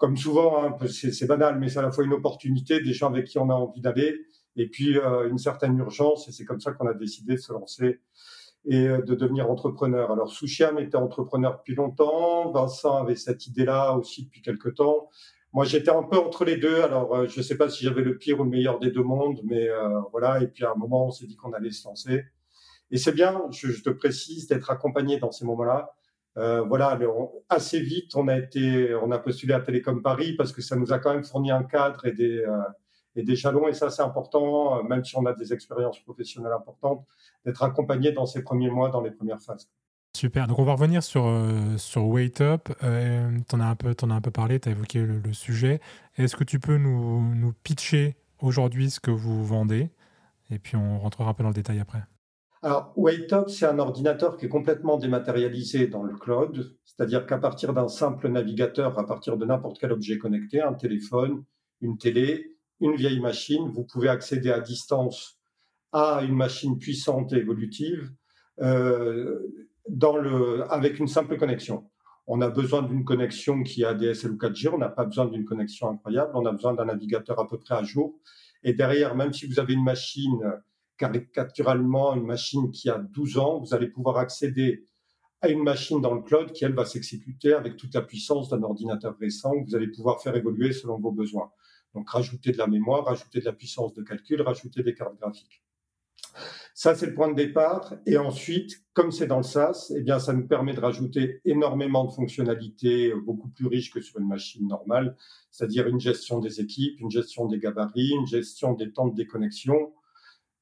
comme 0.00 0.16
souvent, 0.16 0.64
hein, 0.64 0.76
c'est 0.88 1.26
banal, 1.26 1.58
mais 1.58 1.68
c'est 1.68 1.78
à 1.78 1.82
la 1.82 1.92
fois 1.92 2.04
une 2.04 2.12
opportunité 2.12 2.80
des 2.80 2.92
gens 2.92 3.08
avec 3.08 3.26
qui 3.26 3.38
on 3.38 3.50
a 3.50 3.54
envie 3.54 3.80
d'aller 3.80 4.16
et 4.56 4.68
puis 4.68 4.98
euh, 4.98 5.28
une 5.28 5.38
certaine 5.38 5.78
urgence. 5.78 6.26
Et 6.28 6.32
c'est 6.32 6.44
comme 6.44 6.60
ça 6.60 6.72
qu'on 6.72 6.88
a 6.88 6.94
décidé 6.94 7.34
de 7.34 7.40
se 7.40 7.52
lancer 7.52 8.00
et 8.64 8.88
euh, 8.88 9.02
de 9.02 9.14
devenir 9.14 9.48
entrepreneur. 9.50 10.10
Alors 10.10 10.32
Souchiam 10.32 10.78
était 10.78 10.96
entrepreneur 10.96 11.58
depuis 11.58 11.74
longtemps, 11.74 12.50
Vincent 12.50 12.96
avait 12.96 13.14
cette 13.14 13.46
idée-là 13.46 13.92
aussi 13.92 14.24
depuis 14.24 14.42
quelques 14.42 14.74
temps. 14.74 15.08
Moi, 15.52 15.64
j'étais 15.64 15.90
un 15.90 16.04
peu 16.04 16.16
entre 16.16 16.44
les 16.44 16.56
deux. 16.56 16.80
Alors, 16.82 17.14
euh, 17.14 17.26
je 17.26 17.38
ne 17.38 17.42
sais 17.42 17.56
pas 17.56 17.68
si 17.68 17.84
j'avais 17.84 18.02
le 18.02 18.16
pire 18.16 18.38
ou 18.38 18.44
le 18.44 18.50
meilleur 18.50 18.78
des 18.78 18.90
deux 18.90 19.02
mondes, 19.02 19.40
mais 19.44 19.68
euh, 19.68 20.00
voilà. 20.12 20.40
Et 20.42 20.46
puis, 20.46 20.64
à 20.64 20.70
un 20.70 20.76
moment, 20.76 21.06
on 21.06 21.10
s'est 21.10 21.26
dit 21.26 21.36
qu'on 21.36 21.52
allait 21.52 21.72
se 21.72 21.88
lancer. 21.88 22.24
Et 22.92 22.98
c'est 22.98 23.12
bien, 23.12 23.42
je, 23.50 23.82
te 23.82 23.90
précise, 23.90 24.46
d'être 24.46 24.70
accompagné 24.70 25.18
dans 25.18 25.32
ces 25.32 25.44
moments-là. 25.44 25.92
Euh, 26.36 26.62
voilà, 26.62 26.98
assez 27.48 27.80
vite, 27.80 28.14
on 28.14 28.28
a 28.28 28.38
été, 28.38 28.94
on 28.94 29.10
a 29.10 29.18
postulé 29.18 29.52
à 29.52 29.60
Télécom 29.60 30.00
Paris 30.00 30.34
parce 30.36 30.52
que 30.52 30.62
ça 30.62 30.76
nous 30.76 30.92
a 30.92 30.98
quand 30.98 31.12
même 31.12 31.24
fourni 31.24 31.50
un 31.50 31.64
cadre 31.64 32.06
et 32.06 32.12
des 32.12 32.44
et 33.16 33.22
des 33.22 33.36
jalons. 33.36 33.68
Et 33.68 33.74
ça, 33.74 33.90
c'est 33.90 34.02
important, 34.02 34.82
même 34.84 35.04
si 35.04 35.16
on 35.16 35.26
a 35.26 35.32
des 35.32 35.52
expériences 35.52 36.00
professionnelles 36.00 36.52
importantes, 36.52 37.04
d'être 37.44 37.62
accompagné 37.62 38.12
dans 38.12 38.26
ces 38.26 38.42
premiers 38.42 38.70
mois, 38.70 38.90
dans 38.90 39.00
les 39.00 39.10
premières 39.10 39.40
phases. 39.40 39.68
Super. 40.16 40.48
Donc, 40.48 40.58
on 40.58 40.64
va 40.64 40.72
revenir 40.72 41.02
sur, 41.02 41.26
euh, 41.26 41.76
sur 41.76 42.06
Wait 42.06 42.40
Up. 42.40 42.68
Euh, 42.82 43.30
tu 43.48 43.54
en, 43.54 43.60
as 43.60 43.66
un 43.66 43.76
peu, 43.76 43.94
en 44.02 44.10
as 44.10 44.14
un 44.14 44.20
peu 44.20 44.32
parlé, 44.32 44.58
tu 44.58 44.68
as 44.68 44.72
évoqué 44.72 45.00
le, 45.00 45.32
sujet. 45.32 45.80
Est-ce 46.16 46.36
que 46.36 46.44
tu 46.44 46.58
peux 46.58 46.76
nous, 46.76 47.34
nous 47.34 47.52
pitcher 47.62 48.16
aujourd'hui 48.40 48.90
ce 48.90 48.98
que 48.98 49.10
vous 49.10 49.44
vendez? 49.44 49.90
Et 50.50 50.58
puis, 50.58 50.76
on 50.76 50.98
rentrera 50.98 51.30
un 51.30 51.34
peu 51.34 51.44
dans 51.44 51.50
le 51.50 51.54
détail 51.54 51.78
après. 51.78 52.02
Alors, 52.62 52.94
Up, 52.98 53.48
c'est 53.48 53.66
un 53.66 53.78
ordinateur 53.78 54.36
qui 54.36 54.46
est 54.46 54.50
complètement 54.50 54.98
dématérialisé 54.98 55.86
dans 55.86 56.02
le 56.02 56.14
cloud, 56.14 56.76
c'est-à-dire 56.84 57.26
qu'à 57.26 57.38
partir 57.38 57.72
d'un 57.72 57.88
simple 57.88 58.28
navigateur, 58.28 58.98
à 58.98 59.06
partir 59.06 59.38
de 59.38 59.46
n'importe 59.46 59.78
quel 59.80 59.92
objet 59.92 60.18
connecté, 60.18 60.60
un 60.60 60.74
téléphone, 60.74 61.44
une 61.80 61.96
télé, 61.96 62.56
une 62.80 62.96
vieille 62.96 63.20
machine, 63.20 63.70
vous 63.70 63.84
pouvez 63.84 64.08
accéder 64.08 64.50
à 64.50 64.60
distance 64.60 65.38
à 65.92 66.22
une 66.22 66.36
machine 66.36 66.78
puissante 66.78 67.32
et 67.32 67.36
évolutive. 67.36 68.12
Euh, 68.60 69.38
dans 69.88 70.16
le, 70.16 70.70
avec 70.72 70.98
une 70.98 71.08
simple 71.08 71.36
connexion. 71.36 71.90
On 72.26 72.40
a 72.40 72.48
besoin 72.48 72.82
d'une 72.82 73.04
connexion 73.04 73.62
qui 73.62 73.84
a 73.84 73.90
ADSL 73.90 74.32
ou 74.32 74.36
4G, 74.36 74.70
on 74.72 74.78
n'a 74.78 74.88
pas 74.88 75.04
besoin 75.04 75.26
d'une 75.26 75.44
connexion 75.44 75.90
incroyable, 75.90 76.30
on 76.34 76.46
a 76.46 76.52
besoin 76.52 76.74
d'un 76.74 76.84
navigateur 76.84 77.40
à 77.40 77.48
peu 77.48 77.58
près 77.58 77.74
à 77.74 77.82
jour. 77.82 78.18
Et 78.62 78.72
derrière, 78.72 79.16
même 79.16 79.32
si 79.32 79.46
vous 79.46 79.58
avez 79.58 79.72
une 79.72 79.82
machine, 79.82 80.38
caricaturalement 81.00 82.14
une 82.14 82.26
machine 82.26 82.70
qui 82.70 82.90
a 82.90 82.98
12 82.98 83.38
ans, 83.38 83.58
vous 83.58 83.72
allez 83.72 83.88
pouvoir 83.88 84.18
accéder 84.18 84.84
à 85.40 85.48
une 85.48 85.62
machine 85.62 86.02
dans 86.02 86.12
le 86.12 86.20
cloud 86.20 86.52
qui, 86.52 86.66
elle, 86.66 86.74
va 86.74 86.84
s'exécuter 86.84 87.54
avec 87.54 87.78
toute 87.78 87.94
la 87.94 88.02
puissance 88.02 88.50
d'un 88.50 88.62
ordinateur 88.62 89.16
récent 89.18 89.52
que 89.58 89.70
vous 89.70 89.74
allez 89.74 89.88
pouvoir 89.88 90.22
faire 90.22 90.36
évoluer 90.36 90.74
selon 90.74 91.00
vos 91.00 91.10
besoins. 91.10 91.50
Donc, 91.94 92.10
rajouter 92.10 92.52
de 92.52 92.58
la 92.58 92.66
mémoire, 92.66 93.06
rajouter 93.06 93.40
de 93.40 93.46
la 93.46 93.54
puissance 93.54 93.94
de 93.94 94.02
calcul, 94.02 94.42
rajouter 94.42 94.82
des 94.82 94.92
cartes 94.92 95.18
graphiques. 95.18 95.62
Ça, 96.74 96.94
c'est 96.94 97.06
le 97.06 97.14
point 97.14 97.28
de 97.28 97.34
départ. 97.34 97.94
Et 98.04 98.18
ensuite, 98.18 98.84
comme 98.92 99.10
c'est 99.10 99.26
dans 99.26 99.38
le 99.38 99.42
SaaS, 99.42 99.90
eh 99.96 100.02
bien, 100.02 100.18
ça 100.18 100.34
nous 100.34 100.46
permet 100.46 100.74
de 100.74 100.80
rajouter 100.80 101.40
énormément 101.46 102.04
de 102.04 102.12
fonctionnalités 102.12 103.10
euh, 103.10 103.20
beaucoup 103.20 103.48
plus 103.48 103.66
riches 103.66 103.90
que 103.90 104.02
sur 104.02 104.20
une 104.20 104.28
machine 104.28 104.68
normale, 104.68 105.16
c'est-à-dire 105.50 105.88
une 105.88 105.98
gestion 105.98 106.40
des 106.40 106.60
équipes, 106.60 107.00
une 107.00 107.10
gestion 107.10 107.46
des 107.46 107.58
gabarits, 107.58 108.12
une 108.12 108.26
gestion 108.26 108.74
des 108.74 108.92
temps 108.92 109.08
de 109.08 109.14
déconnexion, 109.14 109.92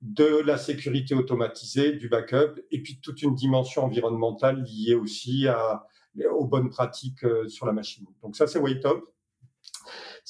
de 0.01 0.43
la 0.45 0.59
sécurité 0.59 1.15
automatisée, 1.15 1.93
du 1.93 2.09
backup, 2.09 2.61
et 2.71 2.83
puis 2.83 3.01
toute 3.01 3.23
une 3.23 3.35
dimension 3.35 3.85
environnementale 3.85 4.63
liée 4.63 4.95
aussi 4.95 5.49
à, 5.49 5.87
aux 6.33 6.47
bonnes 6.47 6.71
pratiques 6.71 7.25
euh, 7.25 7.49
sur 7.49 7.67
la 7.67 7.73
machine. 7.73 8.07
Donc 8.23 8.37
ça, 8.37 8.47
c'est 8.47 8.59
Waytop. 8.59 9.13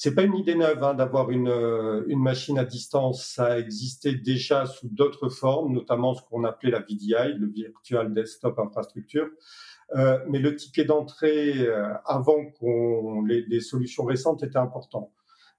C'est 0.01 0.15
pas 0.15 0.23
une 0.23 0.37
idée 0.37 0.55
neuve 0.55 0.81
hein, 0.81 0.93
d'avoir 0.93 1.29
une, 1.29 1.49
euh, 1.49 2.05
une 2.07 2.21
machine 2.21 2.57
à 2.57 2.63
distance. 2.63 3.25
Ça 3.25 3.59
existait 3.59 4.15
déjà 4.15 4.65
sous 4.65 4.87
d'autres 4.87 5.27
formes, 5.27 5.73
notamment 5.73 6.13
ce 6.13 6.21
qu'on 6.23 6.45
appelait 6.45 6.71
la 6.71 6.79
VDI, 6.79 7.37
le 7.37 7.47
Virtual 7.47 8.13
Desktop 8.13 8.57
Infrastructure. 8.59 9.27
Euh, 9.95 10.19
mais 10.29 10.39
le 10.39 10.55
ticket 10.55 10.85
d'entrée 10.85 11.57
euh, 11.57 11.93
avant 12.05 12.45
qu'on 12.45 13.23
les, 13.23 13.41
les, 13.47 13.59
solutions 13.59 14.05
récentes 14.05 14.43
était 14.43 14.57
important. 14.57 15.11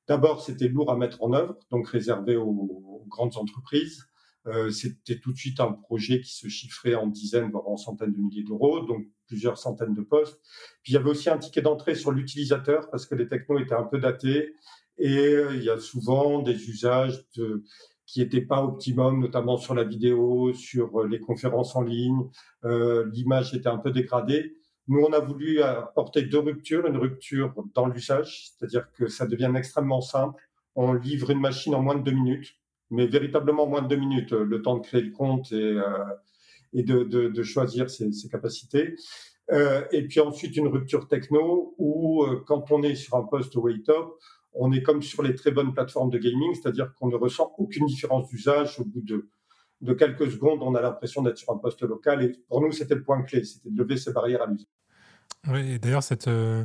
D'abord, 0.08 0.42
c'était 0.42 0.68
lourd 0.68 0.90
à 0.90 0.96
mettre 0.96 1.22
en 1.22 1.32
œuvre, 1.32 1.56
donc 1.70 1.88
réservé 1.88 2.36
aux, 2.36 3.04
grandes 3.08 3.36
entreprises. 3.36 4.06
Euh, 4.46 4.70
c'était 4.70 5.18
tout 5.18 5.32
de 5.32 5.36
suite 5.36 5.60
un 5.60 5.72
projet 5.72 6.20
qui 6.20 6.32
se 6.32 6.48
chiffrait 6.48 6.94
en 6.94 7.06
dizaines, 7.06 7.50
voire 7.50 7.68
en 7.68 7.76
centaines 7.76 8.12
de 8.12 8.18
milliers 8.18 8.42
d'euros, 8.42 8.80
donc 8.80 9.06
plusieurs 9.26 9.58
centaines 9.58 9.94
de 9.94 10.02
postes. 10.02 10.40
Puis 10.82 10.92
il 10.92 10.94
y 10.94 10.96
avait 10.96 11.10
aussi 11.10 11.28
un 11.28 11.38
ticket 11.38 11.62
d'entrée 11.62 11.94
sur 11.94 12.12
l'utilisateur 12.12 12.88
parce 12.90 13.06
que 13.06 13.14
les 13.14 13.28
technos 13.28 13.58
étaient 13.58 13.74
un 13.74 13.84
peu 13.84 13.98
datés 13.98 14.54
et 14.98 15.18
euh, 15.18 15.54
il 15.54 15.64
y 15.64 15.70
a 15.70 15.78
souvent 15.78 16.40
des 16.40 16.70
usages 16.70 17.24
qui 18.06 18.20
n'était 18.20 18.40
pas 18.40 18.62
optimum, 18.62 19.20
notamment 19.20 19.56
sur 19.56 19.74
la 19.74 19.84
vidéo, 19.84 20.54
sur 20.54 21.04
les 21.04 21.20
conférences 21.20 21.76
en 21.76 21.82
ligne. 21.82 22.28
L'image 22.64 23.54
était 23.54 23.68
un 23.68 23.78
peu 23.78 23.90
dégradée. 23.90 24.59
Nous, 24.90 25.00
on 25.00 25.12
a 25.12 25.20
voulu 25.20 25.62
apporter 25.62 26.22
deux 26.22 26.40
ruptures. 26.40 26.86
Une 26.86 26.98
rupture 26.98 27.54
dans 27.74 27.86
l'usage, 27.86 28.50
c'est-à-dire 28.50 28.90
que 28.92 29.06
ça 29.06 29.26
devient 29.26 29.52
extrêmement 29.56 30.00
simple. 30.00 30.42
On 30.74 30.92
livre 30.92 31.30
une 31.30 31.40
machine 31.40 31.74
en 31.74 31.80
moins 31.80 31.94
de 31.94 32.02
deux 32.02 32.10
minutes, 32.10 32.56
mais 32.90 33.06
véritablement 33.06 33.66
moins 33.66 33.82
de 33.82 33.88
deux 33.88 33.96
minutes, 33.96 34.32
le 34.32 34.62
temps 34.62 34.76
de 34.76 34.82
créer 34.86 35.02
le 35.02 35.12
compte 35.12 35.52
et, 35.52 35.78
et 36.72 36.82
de, 36.82 37.42
choisir 37.42 37.88
ses, 37.88 38.10
capacités. 38.28 38.96
Euh, 39.52 39.84
et 39.92 40.06
puis 40.06 40.20
ensuite 40.20 40.56
une 40.56 40.68
rupture 40.68 41.08
techno 41.08 41.74
où 41.78 42.24
euh, 42.24 42.42
quand 42.46 42.70
on 42.70 42.82
est 42.82 42.94
sur 42.94 43.16
un 43.16 43.24
poste 43.24 43.56
Waytop, 43.56 44.18
on 44.52 44.72
est 44.72 44.82
comme 44.82 45.02
sur 45.02 45.22
les 45.22 45.34
très 45.34 45.50
bonnes 45.50 45.72
plateformes 45.72 46.10
de 46.10 46.18
gaming, 46.18 46.54
c'est-à-dire 46.54 46.92
qu'on 46.94 47.08
ne 47.08 47.16
ressent 47.16 47.52
aucune 47.58 47.86
différence 47.86 48.28
d'usage 48.28 48.78
au 48.78 48.84
bout 48.84 49.02
de, 49.02 49.28
de 49.80 49.92
quelques 49.92 50.30
secondes, 50.30 50.60
on 50.62 50.74
a 50.74 50.82
l'impression 50.82 51.22
d'être 51.22 51.38
sur 51.38 51.52
un 51.52 51.58
poste 51.58 51.82
local. 51.82 52.22
Et 52.24 52.32
pour 52.48 52.60
nous, 52.60 52.72
c'était 52.72 52.94
le 52.94 53.02
point 53.02 53.22
clé, 53.22 53.44
c'était 53.44 53.70
de 53.70 53.78
lever 53.78 53.96
ces 53.96 54.12
barrières 54.12 54.42
à 54.42 54.46
l'usage. 54.46 54.66
Oui, 55.48 55.78
d'ailleurs, 55.78 56.02
cette, 56.02 56.28
euh, 56.28 56.64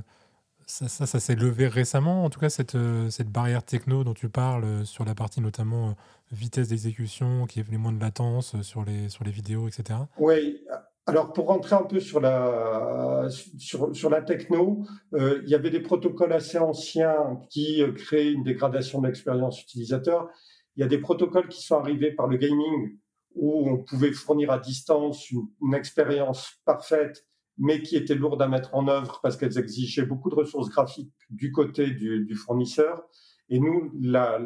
ça, 0.65 0.88
ça, 0.88 1.20
s'est 1.20 1.36
levé 1.36 1.67
récemment, 1.67 2.25
en 2.25 2.29
tout 2.29 2.39
cas, 2.39 2.50
cette, 2.50 2.77
cette 3.10 3.29
barrière 3.29 3.63
techno 3.63 4.03
dont 4.03 4.13
tu 4.13 4.29
parles 4.29 4.86
sur 4.86 5.05
la 5.05 5.15
partie 5.15 5.41
notamment 5.41 5.96
vitesse 6.32 6.70
d'exécution, 6.70 7.46
qui 7.46 7.60
est 7.60 7.70
les 7.70 7.77
moins 7.77 7.94
de 7.94 8.01
latence 8.01 8.62
sur 8.62 8.84
les, 8.84 9.10
sur 9.10 9.24
les 9.24 9.32
vidéos, 9.32 9.67
etc. 9.67 10.00
Oui, 10.17 10.60
alors, 11.08 11.34
pour 11.34 11.48
rentrer 11.48 11.75
un 11.75 11.84
peu 11.84 12.00
sur 12.00 12.20
la, 12.20 13.27
sur, 13.29 14.10
la 14.10 14.22
techno, 14.24 14.84
euh, 15.13 15.41
il 15.44 15.50
y 15.50 15.55
avait 15.55 15.70
des 15.70 15.79
protocoles 15.79 16.34
assez 16.34 16.58
anciens 16.58 17.39
qui 17.51 17.84
euh, 17.84 17.91
créaient 17.91 18.32
une 18.32 18.44
dégradation 18.44 19.01
de 19.01 19.08
l'expérience 19.08 19.62
utilisateur. 19.62 20.29
Il 20.75 20.82
y 20.82 20.84
a 20.84 20.88
des 20.88 20.98
protocoles 20.98 21.48
qui 21.48 21.62
sont 21.62 21.77
arrivés 21.77 22.12
par 22.12 22.27
le 22.27 22.38
gaming 22.38 22.98
où 23.36 23.70
on 23.70 23.77
pouvait 23.77 24.13
fournir 24.13 24.50
à 24.50 24.58
distance 24.58 25.29
une 25.29 25.75
expérience 25.75 26.55
parfaite, 26.65 27.24
mais 27.57 27.81
qui 27.81 27.95
était 27.95 28.15
lourde 28.15 28.41
à 28.41 28.47
mettre 28.47 28.75
en 28.75 28.88
œuvre 28.88 29.19
parce 29.21 29.38
qu'elles 29.38 29.57
exigeaient 29.57 30.05
beaucoup 30.05 30.29
de 30.29 30.35
ressources 30.35 30.69
graphiques 30.69 31.13
du 31.29 31.51
côté 31.51 31.91
du, 31.91 32.35
fournisseur. 32.35 33.03
Et 33.50 33.59
nous, 33.59 33.91
la, 34.01 34.39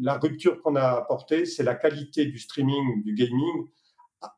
la 0.00 0.18
rupture 0.18 0.62
qu'on 0.62 0.76
a 0.76 0.88
apportée, 0.88 1.44
c'est 1.44 1.62
la 1.62 1.74
qualité 1.74 2.26
du 2.26 2.38
streaming, 2.38 3.02
du 3.02 3.14
gaming, 3.14 3.68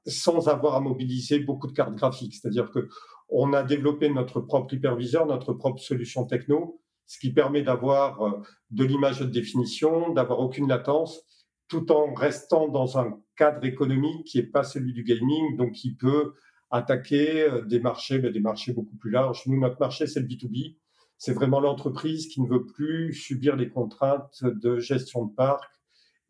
sans 0.06 0.48
avoir 0.48 0.74
à 0.74 0.80
mobiliser 0.80 1.38
beaucoup 1.38 1.66
de 1.66 1.72
cartes 1.72 1.94
graphiques. 1.94 2.34
C'est-à-dire 2.34 2.70
que 2.70 2.88
on 3.28 3.52
a 3.52 3.62
développé 3.62 4.08
notre 4.08 4.40
propre 4.40 4.74
hyperviseur, 4.74 5.26
notre 5.26 5.52
propre 5.52 5.80
solution 5.80 6.26
techno, 6.26 6.80
ce 7.06 7.18
qui 7.18 7.32
permet 7.32 7.62
d'avoir 7.62 8.22
euh, 8.22 8.42
de 8.70 8.84
l'image 8.84 9.20
de 9.20 9.26
définition, 9.26 10.12
d'avoir 10.12 10.40
aucune 10.40 10.68
latence, 10.68 11.22
tout 11.68 11.92
en 11.92 12.14
restant 12.14 12.68
dans 12.68 12.98
un 12.98 13.18
cadre 13.36 13.64
économique 13.64 14.24
qui 14.24 14.38
n'est 14.38 14.46
pas 14.46 14.64
celui 14.64 14.92
du 14.92 15.04
gaming, 15.04 15.56
donc 15.56 15.72
qui 15.72 15.94
peut 15.94 16.34
attaquer 16.70 17.42
euh, 17.42 17.62
des 17.62 17.80
marchés, 17.80 18.18
mais 18.18 18.30
des 18.30 18.40
marchés 18.40 18.72
beaucoup 18.72 18.96
plus 18.96 19.10
larges. 19.10 19.42
Nous, 19.46 19.58
notre 19.58 19.80
marché, 19.80 20.06
c'est 20.06 20.20
le 20.20 20.26
B2B. 20.26 20.76
C'est 21.16 21.32
vraiment 21.32 21.60
l'entreprise 21.60 22.28
qui 22.28 22.40
ne 22.40 22.48
veut 22.48 22.64
plus 22.64 23.12
subir 23.12 23.56
les 23.56 23.68
contraintes 23.68 24.44
de 24.44 24.78
gestion 24.78 25.24
de 25.24 25.34
parc 25.34 25.70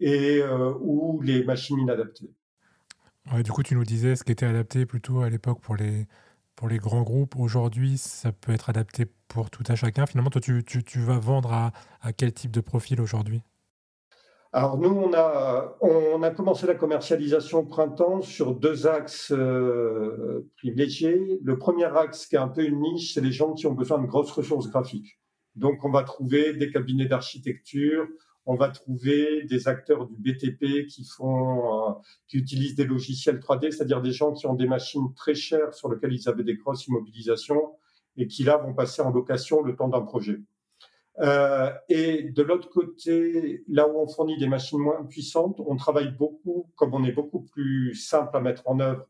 et 0.01 0.39
euh, 0.39 0.73
ou 0.81 1.21
les 1.21 1.45
machines 1.45 1.79
inadaptées 1.79 2.33
du 3.43 3.53
coup, 3.53 3.63
tu 3.63 3.75
nous 3.75 3.85
disais 3.85 4.17
ce 4.17 4.25
qui 4.25 4.33
était 4.33 4.47
adapté 4.47 4.87
plutôt 4.87 5.21
à 5.21 5.31
l'époque 5.31 5.61
pour 5.61 5.77
les, 5.77 6.07
pour 6.57 6.69
les 6.69 6.79
grands 6.79 7.03
groupes. 7.03 7.37
Aujourd'hui, 7.37 7.99
ça 7.99 8.33
peut 8.33 8.53
être 8.53 8.71
adapté 8.71 9.07
pour 9.29 9.51
tout 9.51 9.65
à 9.69 9.75
chacun. 9.75 10.07
Finalement, 10.07 10.31
toi, 10.31 10.41
tu, 10.41 10.65
tu, 10.65 10.83
tu 10.83 11.01
vas 11.01 11.19
vendre 11.19 11.53
à, 11.53 11.73
à, 12.01 12.13
quel 12.13 12.33
type 12.33 12.51
de 12.51 12.61
profil 12.61 13.01
aujourd'hui? 13.01 13.43
Alors 14.51 14.79
nous, 14.79 14.89
on 14.89 15.13
a, 15.13 15.77
on 15.83 16.23
a 16.23 16.31
commencé 16.31 16.67
la 16.67 16.75
commercialisation 16.75 17.59
au 17.59 17.65
printemps 17.65 18.23
sur 18.23 18.55
deux 18.55 18.87
axes 18.87 19.31
euh, 19.31 20.51
privilégiés. 20.57 21.39
Le 21.43 21.59
premier 21.59 21.85
axe, 21.85 22.27
qui 22.27 22.37
est 22.37 22.39
un 22.39 22.49
peu 22.49 22.65
une 22.65 22.81
niche, 22.81 23.13
c'est 23.13 23.21
les 23.21 23.33
gens 23.33 23.53
qui 23.53 23.67
ont 23.67 23.75
besoin 23.75 24.01
de 24.01 24.07
grosses 24.07 24.31
ressources 24.31 24.69
graphiques. 24.69 25.21
Donc 25.55 25.85
on 25.85 25.91
va 25.91 26.03
trouver 26.03 26.55
des 26.55 26.71
cabinets 26.71 27.05
d'architecture, 27.05 28.07
on 28.47 28.55
va 28.55 28.71
trouver 28.71 29.43
des 29.43 29.69
acteurs 29.69 30.07
du 30.07 30.17
BTP 30.17 30.87
qui 30.87 31.05
font, 31.05 31.91
euh, 31.91 31.93
qui 32.27 32.39
utilisent 32.39 32.75
des 32.75 32.87
logiciels 32.87 33.41
3D, 33.41 33.71
c'est-à-dire 33.71 34.01
des 34.01 34.13
gens 34.13 34.33
qui 34.33 34.47
ont 34.47 34.55
des 34.55 34.67
machines 34.67 35.13
très 35.15 35.35
chères 35.35 35.75
sur 35.75 35.91
lesquelles 35.91 36.15
ils 36.15 36.27
avaient 36.27 36.45
des 36.45 36.57
grosses 36.57 36.87
immobilisations 36.87 37.75
et 38.17 38.27
qui 38.27 38.45
là 38.45 38.57
vont 38.57 38.73
passer 38.73 39.03
en 39.03 39.11
location 39.11 39.63
le 39.63 39.77
temps 39.77 39.89
d'un 39.89 40.01
projet. 40.01 40.41
Euh, 41.21 41.73
et 41.89 42.23
de 42.23 42.43
l'autre 42.43 42.69
côté, 42.69 43.65
là 43.69 43.89
où 43.89 43.99
on 43.99 44.07
fournit 44.07 44.39
des 44.39 44.47
machines 44.47 44.79
moins 44.79 45.05
puissantes, 45.05 45.61
on 45.67 45.77
travaille 45.77 46.13
beaucoup, 46.13 46.71
comme 46.77 46.95
on 46.95 47.05
est 47.05 47.13
beaucoup 47.13 47.43
plus 47.43 47.95
simple 47.95 48.37
à 48.37 48.41
mettre 48.41 48.69
en 48.69 48.79
œuvre 48.81 49.07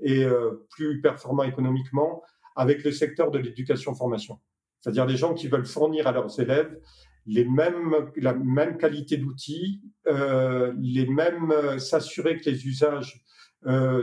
et 0.00 0.24
euh, 0.24 0.66
plus 0.70 1.00
performant 1.00 1.42
économiquement, 1.42 2.22
avec 2.54 2.84
le 2.84 2.92
secteur 2.92 3.30
de 3.30 3.38
l'éducation-formation. 3.38 4.38
C'est-à-dire 4.80 5.06
des 5.06 5.16
gens 5.16 5.34
qui 5.34 5.48
veulent 5.48 5.66
fournir 5.66 6.06
à 6.06 6.12
leurs 6.12 6.38
élèves 6.38 6.78
les 7.26 7.44
mêmes, 7.44 8.10
la 8.16 8.32
même 8.32 8.78
qualité 8.78 9.16
d'outils, 9.16 9.82
euh, 10.06 10.72
les 10.80 11.06
mêmes, 11.06 11.78
s'assurer 11.78 12.38
que 12.38 12.48
les 12.48 12.66
usages 12.66 13.22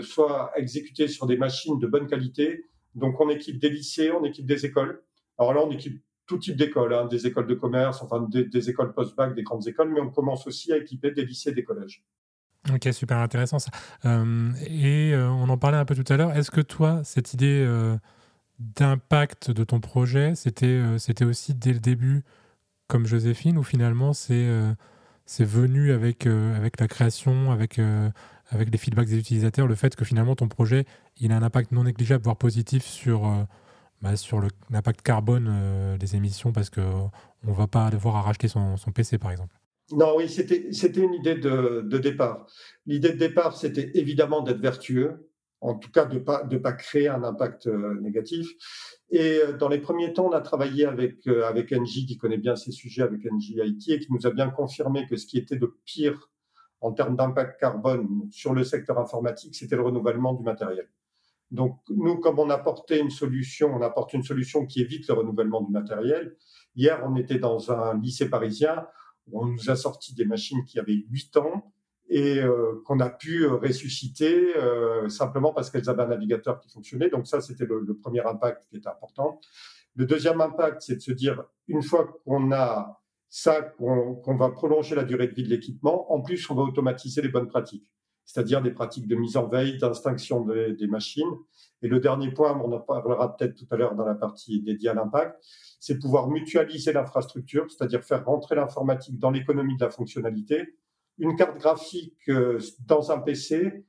soient 0.01 0.51
exécutés 0.57 1.07
sur 1.07 1.25
des 1.25 1.37
machines 1.37 1.79
de 1.79 1.87
bonne 1.87 2.07
qualité. 2.07 2.65
Donc, 2.93 3.19
on 3.21 3.29
équipe 3.29 3.57
des 3.57 3.69
lycées, 3.69 4.11
on 4.11 4.23
équipe 4.25 4.45
des 4.45 4.65
écoles. 4.65 5.01
Alors 5.37 5.53
là, 5.53 5.61
on 5.65 5.71
équipe 5.71 6.04
tout 6.25 6.37
type 6.37 6.55
d'écoles, 6.55 6.93
hein, 6.93 7.05
des 7.05 7.27
écoles 7.27 7.47
de 7.47 7.53
commerce, 7.53 8.01
enfin 8.01 8.27
des, 8.29 8.69
écoles 8.69 8.93
post-bac, 8.93 9.35
des 9.35 9.43
grandes 9.43 9.67
écoles, 9.67 9.91
mais 9.93 10.01
on 10.01 10.09
commence 10.09 10.47
aussi 10.47 10.73
à 10.73 10.77
équiper 10.77 11.11
des 11.11 11.25
lycées, 11.25 11.51
des 11.51 11.63
collèges. 11.63 12.03
Ok, 12.73 12.87
super 12.93 13.19
intéressant 13.19 13.59
ça. 13.59 13.69
Euh, 14.05 14.51
et 14.65 15.13
euh, 15.13 15.29
on 15.29 15.49
en 15.49 15.57
parlait 15.57 15.77
un 15.77 15.85
peu 15.85 15.95
tout 15.95 16.11
à 16.11 16.17
l'heure. 16.17 16.35
Est-ce 16.35 16.49
que 16.49 16.61
toi, 16.61 17.03
cette 17.03 17.33
idée 17.35 17.63
euh, 17.63 17.95
d'impact 18.57 19.51
de 19.51 19.63
ton 19.63 19.79
projet, 19.79 20.33
c'était 20.33 20.81
aussi 21.23 21.53
dès 21.53 21.73
le 21.73 21.79
début 21.79 22.23
comme 22.87 23.05
Joséphine, 23.05 23.57
ou 23.57 23.63
finalement 23.63 24.13
c'est 24.13 24.47
c'est 25.27 25.45
venu 25.45 25.91
avec, 25.91 26.27
avec 26.27 26.79
la 26.79 26.87
création, 26.87 27.51
avec, 27.51 27.79
avec 28.49 28.69
les 28.71 28.77
feedbacks 28.77 29.07
des 29.07 29.17
utilisateurs, 29.17 29.65
le 29.65 29.73
fait 29.73 29.95
que 29.95 30.05
finalement 30.05 30.35
ton 30.35 30.47
projet 30.47 30.85
il 31.17 31.31
a 31.31 31.35
un 31.35 31.41
impact 31.41 31.71
non 31.71 31.83
négligeable, 31.83 32.23
voire 32.23 32.37
positif 32.37 32.85
sur, 32.85 33.47
bah, 34.05 34.15
sur 34.15 34.39
l'impact 34.69 35.01
carbone 35.01 35.97
des 35.99 36.15
émissions 36.15 36.51
parce 36.51 36.69
qu'on 36.69 37.11
ne 37.43 37.53
va 37.53 37.67
pas 37.67 37.89
devoir 37.89 38.23
racheter 38.23 38.47
son, 38.47 38.75
PC 38.93 39.17
par 39.17 39.31
exemple. 39.31 39.55
Non, 39.91 40.15
oui, 40.17 40.29
c'était 40.29 41.01
une 41.01 41.13
idée 41.13 41.35
de, 41.35 41.97
départ. 41.97 42.47
L'idée 42.85 43.09
de 43.09 43.17
départ, 43.17 43.57
c'était 43.57 43.91
évidemment 43.95 44.41
d'être 44.41 44.59
vertueux, 44.59 45.29
en 45.61 45.75
tout 45.75 45.91
cas 45.91 46.05
de 46.05 46.15
ne 46.15 46.19
pas, 46.19 46.43
de 46.43 46.57
pas 46.57 46.73
créer 46.73 47.07
un 47.07 47.23
impact 47.23 47.67
négatif. 48.01 48.47
Et 49.09 49.39
euh, 49.39 49.53
dans 49.53 49.69
les 49.69 49.79
premiers 49.79 50.13
temps, 50.13 50.27
on 50.27 50.31
a 50.31 50.41
travaillé 50.41 50.85
avec, 50.85 51.27
euh, 51.27 51.47
avec 51.47 51.67
qui 51.67 52.17
connaît 52.17 52.37
bien 52.37 52.55
ces 52.55 52.71
sujets, 52.71 53.03
avec 53.03 53.21
Engie 53.31 53.59
IT, 53.63 53.89
et 53.89 53.99
qui 53.99 54.11
nous 54.11 54.25
a 54.25 54.31
bien 54.31 54.49
confirmé 54.49 55.05
que 55.07 55.15
ce 55.15 55.25
qui 55.25 55.37
était 55.37 55.57
de 55.57 55.73
pire 55.85 56.31
en 56.81 56.91
termes 56.91 57.15
d'impact 57.15 57.59
carbone 57.59 58.27
sur 58.31 58.53
le 58.53 58.63
secteur 58.63 58.99
informatique, 58.99 59.55
c'était 59.55 59.75
le 59.75 59.83
renouvellement 59.83 60.33
du 60.33 60.43
matériel. 60.43 60.87
Donc, 61.51 61.79
nous, 61.89 62.17
comme 62.17 62.39
on 62.39 62.49
apportait 62.49 62.99
une 62.99 63.09
solution, 63.09 63.73
on 63.73 63.81
apporte 63.81 64.13
une 64.13 64.23
solution 64.23 64.65
qui 64.65 64.81
évite 64.81 65.07
le 65.07 65.13
renouvellement 65.13 65.61
du 65.61 65.71
matériel. 65.71 66.35
Hier, 66.75 67.01
on 67.05 67.15
était 67.15 67.39
dans 67.39 67.71
un 67.71 67.97
lycée 67.99 68.29
parisien 68.29 68.87
où 69.27 69.41
on 69.41 69.45
nous 69.45 69.69
a 69.69 69.75
sorti 69.75 70.13
des 70.13 70.25
machines 70.25 70.63
qui 70.65 70.79
avaient 70.79 71.03
8 71.09 71.37
ans 71.37 71.71
et 72.09 72.39
euh, 72.39 72.81
qu'on 72.85 72.99
a 72.99 73.09
pu 73.09 73.45
euh, 73.45 73.55
ressusciter 73.55 74.55
euh, 74.55 75.09
simplement 75.09 75.53
parce 75.53 75.69
qu'elles 75.69 75.89
avaient 75.89 76.03
un 76.03 76.07
navigateur 76.07 76.59
qui 76.59 76.69
fonctionnait. 76.69 77.09
Donc 77.09 77.27
ça, 77.27 77.41
c'était 77.41 77.65
le, 77.65 77.97
premier 77.97 78.25
impact 78.25 78.67
qui 78.69 78.77
était 78.77 78.89
important. 78.89 79.39
Le 79.95 80.05
deuxième 80.05 80.41
impact, 80.41 80.81
c'est 80.81 80.95
de 80.95 81.01
se 81.01 81.11
dire, 81.11 81.43
une 81.67 81.81
fois 81.81 82.19
qu'on 82.25 82.51
a 82.51 83.01
ça, 83.29 83.61
qu'on 83.61 84.15
qu 84.15 84.37
va 84.37 84.49
prolonger 84.49 84.95
la 84.95 85.03
durée 85.03 85.27
de 85.27 85.33
vie 85.33 85.43
de 85.43 85.49
l'équipement, 85.49 86.11
en 86.13 86.21
plus, 86.21 86.49
on 86.49 86.55
va 86.55 86.63
automatiser 86.63 87.21
les 87.21 87.29
bonnes 87.29 87.47
pratiques, 87.47 87.87
c'est-à-dire 88.25 88.61
des 88.61 88.71
pratiques 88.71 89.07
de 89.07 89.15
mise 89.15 89.37
en 89.37 89.47
veille, 89.47 89.77
d'instinction 89.77 90.41
des, 90.41 90.73
des 90.73 90.87
machines. 90.87 91.31
Et 91.81 91.87
le 91.87 91.99
dernier 91.99 92.31
point, 92.31 92.59
on 92.63 92.71
en 92.71 92.79
parlera 92.79 93.35
peut-être 93.35 93.55
tout 93.55 93.67
à 93.71 93.75
l'heure 93.75 93.95
dans 93.95 94.05
la 94.05 94.15
partie 94.15 94.61
dédiée 94.61 94.89
à 94.89 94.93
l'impact, 94.93 95.37
c'est 95.79 95.99
pouvoir 95.99 96.29
mutualiser 96.29 96.93
l'infrastructure, 96.93 97.69
c'est-à-dire 97.69 98.03
faire 98.03 98.25
rentrer 98.25 98.55
l'informatique 98.55 99.19
dans 99.19 99.31
l'économie 99.31 99.77
de 99.77 99.83
la 99.83 99.91
fonctionnalité 99.91 100.75
une 101.17 101.35
carte 101.35 101.57
graphique 101.57 102.29
euh, 102.29 102.59
dans 102.85 103.11
un 103.11 103.19
PC, 103.19 103.85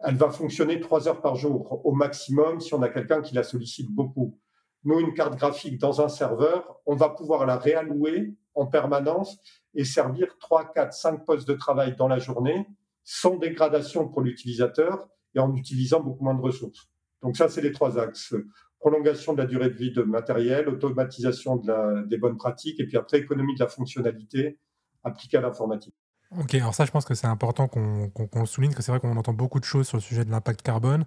elle 0.00 0.16
va 0.16 0.30
fonctionner 0.30 0.80
trois 0.80 1.08
heures 1.08 1.22
par 1.22 1.36
jour 1.36 1.80
au 1.84 1.92
maximum 1.92 2.60
si 2.60 2.74
on 2.74 2.82
a 2.82 2.88
quelqu'un 2.88 3.22
qui 3.22 3.34
la 3.34 3.42
sollicite 3.42 3.90
beaucoup. 3.90 4.38
Nous, 4.84 5.00
une 5.00 5.14
carte 5.14 5.36
graphique 5.36 5.78
dans 5.78 6.00
un 6.00 6.08
serveur, 6.08 6.80
on 6.84 6.94
va 6.94 7.08
pouvoir 7.08 7.46
la 7.46 7.56
réallouer 7.56 8.34
en 8.54 8.66
permanence 8.66 9.38
et 9.74 9.84
servir 9.84 10.36
trois, 10.38 10.70
quatre, 10.70 10.92
cinq 10.92 11.24
postes 11.24 11.48
de 11.48 11.54
travail 11.54 11.96
dans 11.96 12.08
la 12.08 12.18
journée 12.18 12.66
sans 13.08 13.36
dégradation 13.36 14.08
pour 14.08 14.20
l'utilisateur 14.20 15.08
et 15.34 15.38
en 15.38 15.54
utilisant 15.54 16.00
beaucoup 16.00 16.24
moins 16.24 16.34
de 16.34 16.42
ressources. 16.42 16.90
Donc 17.22 17.36
ça, 17.36 17.48
c'est 17.48 17.60
les 17.60 17.70
trois 17.70 17.98
axes. 17.98 18.34
Prolongation 18.80 19.32
de 19.32 19.38
la 19.38 19.46
durée 19.46 19.70
de 19.70 19.76
vie 19.76 19.92
de 19.92 20.02
matériel, 20.02 20.68
automatisation 20.68 21.56
de 21.56 21.68
la, 21.68 22.02
des 22.02 22.18
bonnes 22.18 22.36
pratiques 22.36 22.80
et 22.80 22.86
puis 22.86 22.96
après 22.96 23.18
économie 23.18 23.54
de 23.54 23.60
la 23.60 23.68
fonctionnalité 23.68 24.58
appliquée 25.04 25.36
à 25.36 25.40
l'informatique. 25.40 25.94
Ok, 26.36 26.56
alors 26.56 26.74
ça, 26.74 26.84
je 26.84 26.90
pense 26.90 27.04
que 27.04 27.14
c'est 27.14 27.28
important 27.28 27.68
qu'on 27.68 28.10
le 28.34 28.46
souligne, 28.46 28.74
que 28.74 28.82
c'est 28.82 28.90
vrai 28.90 28.98
qu'on 28.98 29.16
entend 29.16 29.32
beaucoup 29.32 29.60
de 29.60 29.64
choses 29.64 29.86
sur 29.86 29.96
le 29.96 30.02
sujet 30.02 30.24
de 30.24 30.30
l'impact 30.32 30.62
carbone, 30.62 31.04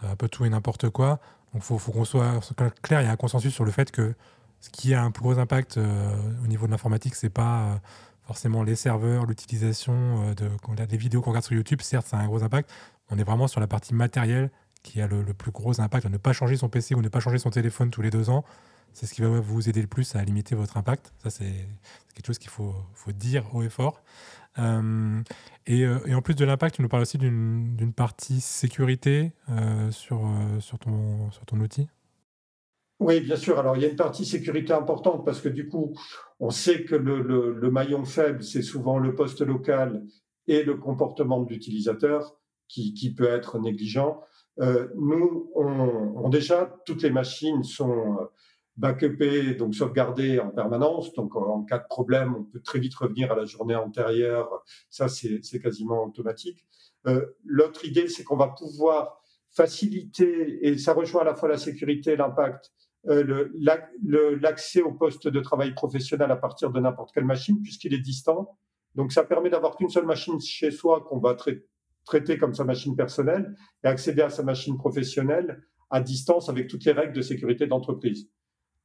un 0.00 0.16
peu 0.16 0.30
tout 0.30 0.46
et 0.46 0.48
n'importe 0.48 0.88
quoi. 0.88 1.20
Donc, 1.52 1.62
il 1.62 1.78
faut, 1.78 1.92
qu'on 1.92 2.06
soit 2.06 2.40
clair, 2.80 3.02
il 3.02 3.04
y 3.04 3.08
a 3.08 3.12
un 3.12 3.16
consensus 3.16 3.52
sur 3.52 3.66
le 3.66 3.70
fait 3.70 3.90
que 3.90 4.14
ce 4.60 4.70
qui 4.70 4.94
a 4.94 5.02
un 5.02 5.10
plus 5.10 5.22
gros 5.22 5.38
impact 5.38 5.78
au 6.42 6.46
niveau 6.46 6.64
de 6.64 6.70
l'informatique, 6.70 7.14
c'est 7.14 7.28
pas 7.28 7.82
forcément 8.24 8.62
les 8.62 8.76
serveurs, 8.76 9.26
l'utilisation 9.26 10.28
euh, 10.30 10.34
de 10.34 10.86
des 10.86 10.96
vidéos 10.96 11.20
qu'on 11.20 11.30
regarde 11.30 11.44
sur 11.44 11.54
YouTube, 11.54 11.80
certes, 11.80 12.06
ça 12.06 12.18
a 12.18 12.20
un 12.20 12.26
gros 12.26 12.42
impact. 12.42 12.70
On 13.10 13.18
est 13.18 13.24
vraiment 13.24 13.48
sur 13.48 13.60
la 13.60 13.66
partie 13.66 13.94
matérielle 13.94 14.50
qui 14.82 15.00
a 15.00 15.06
le, 15.06 15.24
plus 15.34 15.52
gros 15.52 15.80
impact. 15.80 16.06
Ne 16.06 16.16
pas 16.16 16.32
changer 16.32 16.56
son 16.56 16.68
PC 16.68 16.94
ou 16.94 17.02
ne 17.02 17.08
pas 17.08 17.20
changer 17.20 17.38
son 17.38 17.50
téléphone 17.50 17.90
tous 17.90 18.02
les 18.02 18.10
deux 18.10 18.30
ans, 18.30 18.44
c'est 18.92 19.06
ce 19.06 19.14
qui 19.14 19.22
va 19.22 19.28
vous 19.28 19.68
aider 19.68 19.80
le 19.80 19.86
plus 19.86 20.16
à 20.16 20.24
limiter 20.24 20.54
votre 20.54 20.76
impact. 20.76 21.12
Ça, 21.22 21.30
c'est 21.30 21.68
quelque 22.14 22.26
chose 22.26 22.38
qu'il 22.38 22.50
faut, 22.50 22.74
dire 23.08 23.44
haut 23.54 23.62
et 23.62 23.68
fort. 23.68 24.02
Euh, 24.58 25.22
et, 25.66 25.84
euh, 25.84 26.00
et, 26.06 26.14
en 26.14 26.20
plus 26.20 26.34
de 26.34 26.44
l'impact, 26.44 26.76
tu 26.76 26.82
nous 26.82 26.88
parles 26.88 27.02
aussi 27.02 27.16
d'une 27.16 27.92
partie 27.94 28.40
sécurité 28.40 29.32
sur 29.90 30.20
ton 30.78 31.60
outil 31.60 31.88
oui, 33.02 33.20
bien 33.20 33.36
sûr. 33.36 33.58
Alors, 33.58 33.76
il 33.76 33.82
y 33.82 33.84
a 33.84 33.88
une 33.88 33.96
partie 33.96 34.24
sécurité 34.24 34.72
importante 34.72 35.24
parce 35.24 35.40
que 35.40 35.48
du 35.48 35.68
coup, 35.68 35.94
on 36.40 36.50
sait 36.50 36.84
que 36.84 36.94
le, 36.94 37.70
maillon 37.70 38.04
faible, 38.04 38.42
c'est 38.42 38.62
souvent 38.62 38.98
le 38.98 39.14
poste 39.14 39.40
local 39.40 40.04
et 40.46 40.62
le 40.62 40.76
comportement 40.76 41.40
de 41.42 41.50
l'utilisateur 41.50 42.36
qui, 42.68 43.14
peut 43.14 43.28
être 43.28 43.58
négligent. 43.58 44.20
Euh, 44.60 44.88
nous, 44.96 45.50
on, 45.54 46.28
déjà, 46.28 46.74
toutes 46.86 47.02
les 47.02 47.10
machines 47.10 47.62
sont 47.62 48.20
euh, 48.20 48.24
backupées, 48.76 49.54
donc 49.54 49.74
sauvegardées 49.74 50.40
en 50.40 50.50
permanence. 50.50 51.12
Donc, 51.12 51.36
en 51.36 51.64
cas 51.64 51.78
de 51.78 51.86
problème, 51.88 52.34
on 52.38 52.44
peut 52.44 52.60
très 52.60 52.78
vite 52.78 52.94
revenir 52.94 53.32
à 53.32 53.36
la 53.36 53.44
journée 53.44 53.74
antérieure. 53.74 54.64
Ça, 54.88 55.08
c'est 55.08 55.60
quasiment 55.60 56.04
automatique. 56.04 56.66
Euh, 57.06 57.26
l'autre 57.44 57.84
idée, 57.84 58.08
c'est 58.08 58.24
qu'on 58.24 58.36
va 58.36 58.48
pouvoir 58.48 59.20
faciliter, 59.50 60.66
et 60.66 60.78
ça 60.78 60.94
rejoint 60.94 61.22
à 61.22 61.24
la 61.24 61.34
fois 61.34 61.48
la 61.48 61.58
sécurité 61.58 62.16
l'impact, 62.16 62.72
euh, 63.08 63.48
l'accès 64.40 64.80
au 64.80 64.92
poste 64.92 65.26
de 65.26 65.40
travail 65.40 65.74
professionnel 65.74 66.30
à 66.30 66.36
partir 66.36 66.70
de 66.70 66.80
n'importe 66.80 67.12
quelle 67.12 67.24
machine, 67.24 67.60
puisqu'il 67.60 67.94
est 67.94 68.00
distant. 68.00 68.56
Donc, 68.94 69.12
ça 69.12 69.24
permet 69.24 69.50
d'avoir 69.50 69.76
qu'une 69.76 69.88
seule 69.88 70.06
machine 70.06 70.40
chez 70.40 70.70
soi 70.70 71.04
qu'on 71.08 71.18
va 71.18 71.36
traiter 72.04 72.38
comme 72.38 72.54
sa 72.54 72.64
machine 72.64 72.94
personnelle 72.94 73.56
et 73.82 73.88
accéder 73.88 74.22
à 74.22 74.30
sa 74.30 74.42
machine 74.42 74.76
professionnelle 74.76 75.64
à 75.90 76.00
distance 76.00 76.48
avec 76.48 76.68
toutes 76.68 76.84
les 76.84 76.92
règles 76.92 77.12
de 77.12 77.22
sécurité 77.22 77.66
d'entreprise. 77.66 78.30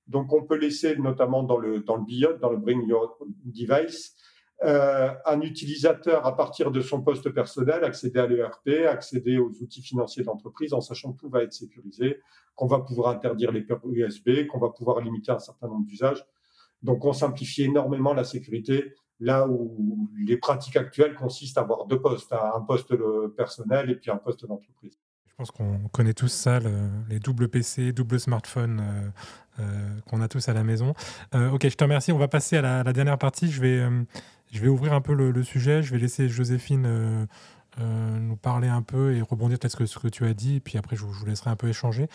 Donc, 0.08 0.34
on 0.34 0.44
peut 0.44 0.58
laisser, 0.58 0.96
notamment 0.98 1.44
dans 1.44 1.58
le, 1.58 1.82
dans 1.82 1.98
le 1.98 2.04
BIOD, 2.04 2.40
dans 2.40 2.50
le 2.50 2.58
Bring 2.58 2.88
Your 2.88 3.20
Device, 3.46 4.16
euh, 4.64 5.12
un 5.26 5.42
utilisateur, 5.42 6.26
à 6.26 6.36
partir 6.36 6.72
de 6.72 6.82
son 6.82 7.02
poste 7.02 7.30
personnel, 7.30 7.84
accéder 7.84 8.20
à 8.20 8.26
l'ERP, 8.26 8.88
accéder 8.90 9.38
aux 9.38 9.52
outils 9.62 9.84
financiers 9.84 10.24
d'entreprise 10.24 10.74
en 10.74 10.82
sachant 10.82 11.14
que 11.14 11.20
tout 11.20 11.30
va 11.30 11.44
être 11.44 11.54
sécurisé, 11.54 12.22
qu'on 12.56 12.66
va 12.66 12.80
pouvoir 12.80 13.10
interdire 13.10 13.52
les 13.52 13.62
ports 13.62 13.82
USB, 13.86 14.48
qu'on 14.48 14.60
va 14.60 14.70
pouvoir 14.70 15.02
limiter 15.02 15.32
un 15.32 15.40
certain 15.40 15.68
nombre 15.68 15.86
d'usages. 15.86 16.26
Donc, 16.82 17.06
on 17.06 17.14
simplifie 17.14 17.64
énormément 17.64 18.14
la 18.14 18.24
sécurité 18.24 18.96
là 19.20 19.48
où 19.48 20.10
les 20.18 20.38
pratiques 20.38 20.78
actuelles 20.78 21.16
consistent 21.16 21.58
à 21.58 21.62
avoir 21.62 21.86
deux 21.86 22.00
postes, 22.00 22.34
un 22.34 22.62
poste 22.62 22.94
personnel 23.36 23.90
et 23.90 23.96
puis 23.96 24.12
un 24.12 24.18
poste 24.18 24.46
d'entreprise. 24.46 24.98
Je 25.28 25.34
pense 25.36 25.52
qu'on 25.52 25.88
connaît 25.90 26.14
tous 26.14 26.30
ça, 26.30 26.60
les 27.10 27.20
doubles 27.20 27.48
PC, 27.48 27.94
double 27.94 28.20
smartphone 28.20 28.80
euh, 28.80 29.10
euh, 29.60 30.00
qu'on 30.08 30.22
a 30.22 30.28
tous 30.28 30.50
à 30.50 30.54
la 30.54 30.64
maison. 30.64 30.96
Ok, 31.34 31.68
je 31.68 31.76
te 31.76 31.84
remercie. 31.84 32.12
On 32.12 32.18
va 32.18 32.28
passer 32.28 32.58
à 32.58 32.84
la, 32.84 32.94
dernière 32.94 33.20
partie. 33.20 33.52
Je 33.52 33.62
vais, 33.62 33.88
je 34.52 34.62
vais 34.62 34.68
ouvrir 34.68 34.94
un 34.94 35.02
peu 35.02 35.14
le, 35.14 35.44
sujet. 35.44 35.84
Je 35.84 35.92
vais 35.92 36.00
laisser 36.00 36.30
Joséphine 36.30 37.28
euh, 37.80 38.20
nous 38.20 38.38
parler 38.38 38.68
un 38.68 38.82
peu 38.82 39.16
et 39.16 39.22
rebondir 39.22 39.60
sur 39.68 39.88
ce 39.88 40.00
que 40.00 40.08
tu 40.08 40.26
as 40.26 40.34
dit, 40.34 40.60
puis 40.62 40.80
après 40.80 40.96
je 40.96 41.06
vous, 41.06 41.26
laisserai 41.26 41.52
un 41.52 41.56
peu 41.56 41.68
échanger. 41.68 42.08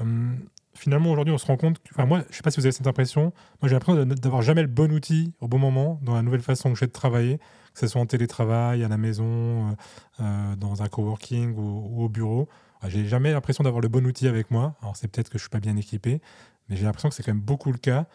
Euh, 0.00 0.32
finalement, 0.72 1.10
aujourd'hui, 1.10 1.34
on 1.34 1.38
se 1.38 1.44
rend 1.44 1.58
compte, 1.58 1.78
enfin 1.92 2.06
moi, 2.06 2.22
je 2.30 2.36
sais 2.36 2.42
pas 2.42 2.50
si 2.50 2.58
vous 2.58 2.64
avez 2.64 2.72
cette 2.72 2.86
impression, 2.86 3.34
moi 3.60 3.68
j'ai 3.68 3.74
l'impression 3.74 4.02
d'avoir 4.06 4.40
jamais 4.40 4.62
le 4.62 4.68
bon 4.68 4.90
outil 4.90 5.34
au 5.40 5.48
bon 5.48 5.58
moment 5.58 6.00
dans 6.02 6.14
la 6.14 6.22
nouvelle 6.22 6.40
façon 6.40 6.72
que 6.72 6.78
j'ai 6.78 6.86
de 6.86 6.92
travailler, 6.92 7.36
que 7.74 7.80
ce 7.80 7.86
soit 7.86 8.00
en 8.00 8.06
télétravail, 8.06 8.82
à 8.82 8.88
la 8.88 8.96
maison, 8.96 9.76
euh, 10.20 10.56
dans 10.56 10.82
un 10.82 10.88
coworking 10.88 11.54
ou, 11.54 12.02
au 12.02 12.08
bureau. 12.08 12.48
J'ai 12.88 13.06
jamais 13.06 13.32
l'impression 13.32 13.62
d'avoir 13.62 13.82
le 13.82 13.88
bon 13.88 14.06
outil 14.06 14.26
avec 14.26 14.50
moi. 14.50 14.74
Alors 14.80 14.96
c'est 14.96 15.08
peut-être 15.08 15.28
que 15.28 15.36
je 15.36 15.42
suis 15.42 15.50
pas 15.50 15.60
bien 15.60 15.76
équipé, 15.76 16.22
mais 16.70 16.76
j'ai 16.76 16.84
l'impression 16.84 17.10
que 17.10 17.14
c'est 17.14 17.22
quand 17.22 17.34
même 17.34 17.42
beaucoup 17.42 17.72
le 17.72 17.78
cas. 17.78 18.06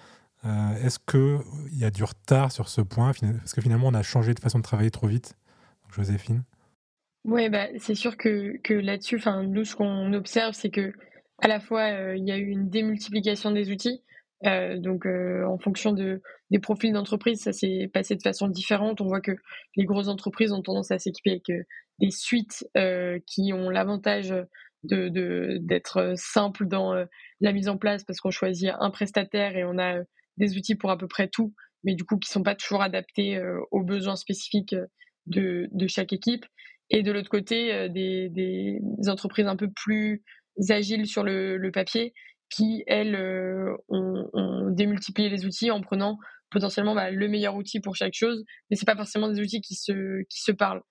Est-ce 0.83 0.99
qu'il 0.99 1.39
y 1.79 1.85
a 1.85 1.91
du 1.91 2.03
retard 2.03 2.51
sur 2.51 2.69
ce 2.69 2.81
point 2.81 3.11
Parce 3.13 3.53
que 3.53 3.61
finalement, 3.61 3.87
on 3.87 3.93
a 3.93 4.03
changé 4.03 4.33
de 4.33 4.39
façon 4.39 4.59
de 4.59 4.63
travailler 4.63 4.91
trop 4.91 5.07
vite. 5.07 5.35
Joséphine? 5.91 6.43
Ouais, 7.25 7.49
bah, 7.49 7.67
c'est 7.79 7.95
sûr 7.95 8.17
que, 8.17 8.59
là-dessus, 8.69 9.19
nous, 9.47 9.65
ce 9.65 9.75
qu'on 9.75 10.13
observe, 10.13 10.53
c'est 10.53 10.69
que 10.69 10.93
à 11.41 11.47
la 11.47 11.59
fois, 11.59 11.91
euh, 11.91 12.15
il 12.15 12.25
y 12.25 12.31
a 12.31 12.37
eu 12.37 12.47
une 12.47 12.69
démultiplication 12.69 13.51
des 13.51 13.71
outils. 13.71 14.01
Euh, 14.45 14.77
donc, 14.77 15.05
euh, 15.05 15.43
en 15.45 15.57
fonction 15.57 15.91
de, 15.91 16.21
des 16.51 16.59
profils 16.59 16.93
d'entreprise, 16.93 17.41
ça 17.41 17.51
s'est 17.51 17.89
passé 17.91 18.15
de 18.15 18.21
façon 18.21 18.47
différente. 18.47 19.01
On 19.01 19.07
voit 19.07 19.21
que 19.21 19.35
les 19.75 19.85
grosses 19.85 20.07
entreprises 20.07 20.51
ont 20.51 20.61
tendance 20.61 20.91
à 20.91 20.99
s'équiper 20.99 21.31
avec 21.31 21.67
des 21.99 22.11
suites 22.11 22.67
qui 23.25 23.53
ont 23.53 23.69
l'avantage 23.69 24.33
d'être 24.83 26.13
simples 26.15 26.67
dans 26.67 26.93
la 27.41 27.53
mise 27.53 27.69
en 27.69 27.77
place 27.77 28.03
parce 28.03 28.19
qu'on 28.19 28.31
choisit 28.31 28.71
un 28.79 28.91
prestataire 28.91 29.57
et 29.57 29.63
on 29.63 29.79
a 29.79 30.01
des 30.37 30.57
outils 30.57 30.75
pour 30.75 30.91
à 30.91 30.97
peu 30.97 31.07
près 31.07 31.27
tout, 31.27 31.53
mais 31.83 31.95
du 31.95 32.03
coup 32.03 32.17
qui 32.17 32.29
sont 32.29 32.43
pas 32.43 32.55
toujours 32.55 32.81
adaptés 32.81 33.41
aux 33.71 33.83
besoins 33.83 34.15
spécifiques 34.15 34.75
de, 35.25 35.67
de 35.71 35.87
chaque 35.87 36.13
équipe. 36.13 36.45
Et 36.89 37.01
de 37.01 37.11
l'autre 37.11 37.29
côté 37.29 37.73
euh, 37.73 37.89
des, 37.89 38.29
des, 38.29 38.79
entreprises 39.07 39.47
un 39.47 39.55
peu 39.55 39.69
plus 39.71 40.23
agiles 40.69 41.07
sur 41.07 41.23
le, 41.23 41.57
le 41.57 41.71
papier 41.71 42.13
qui 42.49 42.83
elles 42.87 43.15
euh, 43.15 43.75
ont, 43.89 44.29
ont, 44.33 44.69
démultiplié 44.69 45.29
les 45.29 45.45
outils 45.45 45.71
en 45.71 45.81
prenant 45.81 46.19
potentiellement 46.51 46.93
bah, 46.93 47.09
le 47.09 47.27
meilleur 47.27 47.55
outil 47.55 47.79
pour 47.79 47.95
chaque 47.95 48.13
chose 48.13 48.45
mais 48.69 48.75
c'est 48.75 48.85
pas 48.85 48.95
forcément 48.95 49.27
des 49.27 49.41
outils 49.41 49.61
qui 49.61 49.75
se 49.75 50.21
qui 50.29 50.41
se 50.41 50.51
parlent. 50.51 50.83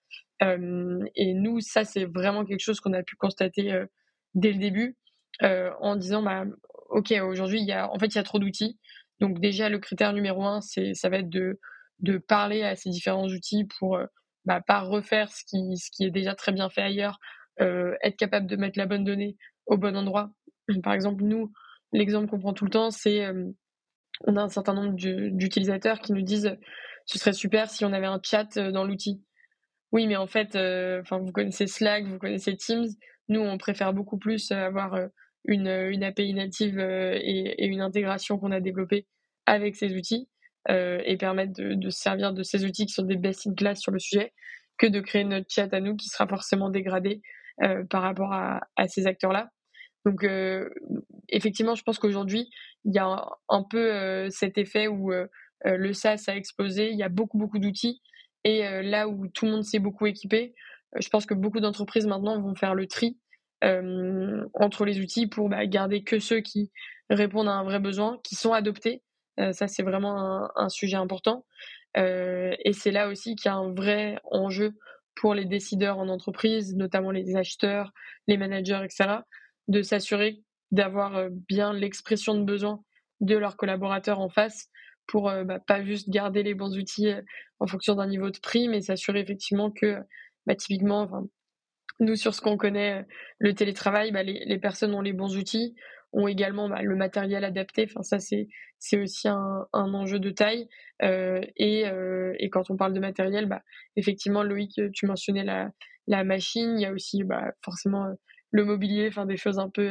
Euh, 0.42 0.98
et 1.14 1.32
nous 1.32 1.60
ça 1.60 1.84
c'est 1.84 2.06
vraiment 2.06 2.44
quelque 2.44 2.60
chose 2.60 2.80
qu'on 2.80 2.92
a 2.92 3.04
pu 3.04 3.14
constater 3.14 3.72
euh, 3.72 3.86
dès 4.34 4.50
le 4.50 4.58
début 4.58 4.96
euh, 5.42 5.70
en 5.80 5.94
disant 5.94 6.22
bah 6.22 6.44
ok 6.90 7.14
aujourd'hui 7.22 7.70
en 7.72 7.98
fait 8.00 8.06
il 8.06 8.16
y 8.16 8.18
a 8.18 8.24
trop 8.24 8.40
d'outils 8.40 8.78
donc 9.24 9.40
déjà 9.40 9.68
le 9.68 9.78
critère 9.78 10.12
numéro 10.12 10.44
un 10.44 10.60
c'est 10.60 10.94
ça 10.94 11.08
va 11.08 11.18
être 11.18 11.30
de 11.30 12.18
parler 12.18 12.62
à 12.62 12.76
ces 12.76 12.90
différents 12.90 13.26
outils 13.26 13.64
pour 13.78 13.98
bah, 14.44 14.60
pas 14.60 14.80
refaire 14.80 15.30
ce 15.32 15.42
qui, 15.44 16.04
est 16.04 16.10
déjà 16.10 16.34
très 16.34 16.52
bien 16.52 16.68
fait 16.68 16.82
ailleurs, 16.82 17.18
euh, 17.60 17.94
être 18.02 18.16
capable 18.16 18.46
de 18.46 18.56
mettre 18.56 18.78
la 18.78 18.86
bonne 18.86 19.04
donnée 19.04 19.36
au 19.66 19.76
bon 19.76 19.96
endroit. 19.96 20.30
Par 20.82 20.92
exemple, 20.92 21.24
nous, 21.24 21.52
l'exemple 21.92 22.28
qu'on 22.28 22.38
prend 22.38 22.52
tout 22.52 22.64
le 22.64 22.70
temps, 22.70 22.90
c'est 22.90 23.24
euh, 23.24 23.50
on 24.22 24.36
a 24.36 24.42
un 24.42 24.48
certain 24.48 24.74
nombre 24.74 24.94
d'utilisateurs 24.96 26.00
qui 26.00 26.12
nous 26.12 26.22
disent 26.22 26.56
ce 27.06 27.18
serait 27.18 27.32
super 27.32 27.70
si 27.70 27.84
on 27.84 27.92
avait 27.92 28.06
un 28.06 28.20
chat 28.22 28.56
euh, 28.56 28.70
dans 28.70 28.84
l'outil. 28.84 29.22
Oui, 29.92 30.06
mais 30.06 30.16
en 30.16 30.26
fait, 30.26 30.56
euh, 30.56 31.02
vous 31.10 31.32
connaissez 31.32 31.66
Slack, 31.66 32.04
vous 32.04 32.18
connaissez 32.18 32.56
Teams. 32.56 32.86
Nous, 33.28 33.40
on 33.40 33.58
préfère 33.58 33.92
beaucoup 33.92 34.18
plus 34.18 34.50
avoir 34.52 34.98
une, 35.44 35.68
API 36.02 36.34
native 36.34 36.78
et 36.78 37.66
une 37.66 37.80
intégration 37.80 38.38
qu'on 38.38 38.50
a 38.50 38.60
développée 38.60 39.06
avec 39.46 39.76
ces 39.76 39.94
outils 39.94 40.28
euh, 40.70 41.00
et 41.04 41.16
permettre 41.16 41.52
de, 41.52 41.74
de, 41.74 41.90
se 41.90 42.00
servir 42.00 42.32
de 42.32 42.42
ces 42.42 42.64
outils 42.64 42.86
qui 42.86 42.92
sont 42.92 43.02
des 43.02 43.16
best 43.16 43.46
in 43.46 43.54
class 43.54 43.80
sur 43.80 43.92
le 43.92 43.98
sujet 43.98 44.32
que 44.78 44.86
de 44.86 45.00
créer 45.00 45.24
notre 45.24 45.46
chat 45.48 45.72
à 45.72 45.80
nous 45.80 45.96
qui 45.96 46.08
sera 46.08 46.26
forcément 46.26 46.70
dégradé 46.70 47.22
euh, 47.62 47.84
par 47.84 48.02
rapport 48.02 48.32
à, 48.32 48.60
à 48.76 48.88
ces 48.88 49.06
acteurs-là. 49.06 49.50
Donc 50.04 50.24
euh, 50.24 50.68
effectivement, 51.28 51.74
je 51.74 51.82
pense 51.82 51.98
qu'aujourd'hui, 51.98 52.50
il 52.84 52.94
y 52.94 52.98
a 52.98 53.26
un, 53.48 53.62
peu 53.62 53.92
euh, 53.92 54.28
cet 54.30 54.58
effet 54.58 54.86
où 54.86 55.12
euh, 55.12 55.26
le 55.64 55.92
SaaS 55.92 56.24
a 56.28 56.36
explosé, 56.36 56.90
il 56.90 56.98
y 56.98 57.02
a 57.02 57.08
beaucoup 57.08 57.38
beaucoup 57.38 57.58
d'outils 57.58 58.02
et 58.46 58.62
là 58.82 59.08
où 59.08 59.26
tout 59.28 59.46
le 59.46 59.52
monde 59.52 59.64
s'est 59.64 59.78
beaucoup 59.78 60.04
équipé, 60.04 60.54
je 61.00 61.08
pense 61.08 61.24
que 61.24 61.32
beaucoup 61.32 61.60
d'entreprises 61.60 62.06
maintenant 62.06 62.38
vont 62.38 62.54
faire 62.54 62.74
le 62.74 62.86
tri 62.86 63.16
entre 63.62 64.84
les 64.84 65.00
outils 65.00 65.26
pour 65.26 65.48
bah, 65.48 65.64
garder 65.64 66.04
que 66.04 66.18
ceux 66.18 66.40
qui 66.40 66.70
répondent 67.08 67.48
à 67.48 67.52
un 67.52 67.64
vrai 67.64 67.80
besoin, 67.80 68.18
qui 68.22 68.34
sont 68.34 68.52
adoptés 68.52 69.00
euh, 69.00 69.13
ça, 69.52 69.68
c'est 69.68 69.82
vraiment 69.82 70.48
un, 70.56 70.68
sujet 70.68 70.96
important. 70.96 71.44
Euh, 71.96 72.54
et 72.64 72.72
c'est 72.72 72.90
là 72.90 73.08
aussi 73.08 73.36
qu'il 73.36 73.48
y 73.48 73.52
a 73.52 73.56
un 73.56 73.72
vrai 73.72 74.18
enjeu 74.30 74.72
pour 75.14 75.34
les 75.34 75.44
décideurs 75.44 75.98
en 75.98 76.08
entreprise, 76.08 76.74
notamment 76.74 77.10
les 77.10 77.36
acheteurs, 77.36 77.92
les 78.26 78.36
managers, 78.36 78.80
etc., 78.84 79.20
de 79.68 79.82
s'assurer 79.82 80.42
d'avoir 80.72 81.16
euh, 81.16 81.28
bien 81.30 81.72
l'expression 81.72 82.34
de 82.34 82.44
besoin 82.44 82.82
de 83.20 83.36
leurs 83.36 83.56
collaborateurs 83.56 84.20
en 84.20 84.28
face 84.28 84.68
pour 85.06 85.30
bah, 85.44 85.60
pas 85.60 85.84
juste 85.84 86.08
garder 86.08 86.42
les 86.42 86.54
bons 86.54 86.76
outils 86.78 87.12
en 87.60 87.66
fonction 87.66 87.94
d'un 87.94 88.06
niveau 88.06 88.30
de 88.30 88.38
prix, 88.38 88.68
mais 88.68 88.80
s'assurer 88.80 89.20
effectivement 89.20 89.70
que, 89.70 89.98
bah, 90.46 90.54
typiquement, 90.54 91.28
nous, 92.00 92.16
sur 92.16 92.34
ce 92.34 92.40
qu'on 92.40 92.56
connaît, 92.56 93.06
le 93.38 93.54
télétravail, 93.54 94.12
bah, 94.12 94.22
les, 94.22 94.58
personnes 94.58 94.94
ont 94.94 95.00
les 95.00 95.12
bons 95.12 95.36
outils, 95.36 95.74
ont 96.14 96.28
également 96.28 96.68
bah, 96.68 96.82
le 96.82 96.96
matériel 96.96 97.44
adapté. 97.44 97.86
Enfin, 97.88 98.02
ça, 98.02 98.18
c'est, 98.18 98.48
c'est 98.78 98.98
aussi 98.98 99.28
un, 99.28 99.66
un, 99.72 99.92
enjeu 99.94 100.20
de 100.20 100.30
taille. 100.30 100.68
Euh, 101.02 101.40
et, 101.56 101.86
euh, 101.86 102.34
et, 102.38 102.48
quand 102.50 102.70
on 102.70 102.76
parle 102.76 102.94
de 102.94 103.00
matériel, 103.00 103.46
bah, 103.46 103.62
effectivement, 103.96 104.42
Loïc, 104.42 104.80
tu 104.92 105.06
mentionnais 105.06 105.44
la, 105.44 105.70
la 106.06 106.24
machine. 106.24 106.78
Il 106.78 106.82
y 106.82 106.86
a 106.86 106.92
aussi 106.92 107.24
bah, 107.24 107.52
forcément 107.62 108.06
le 108.52 108.64
mobilier, 108.64 109.08
enfin, 109.08 109.26
des 109.26 109.36
choses 109.36 109.58
un 109.58 109.68
peu 109.68 109.90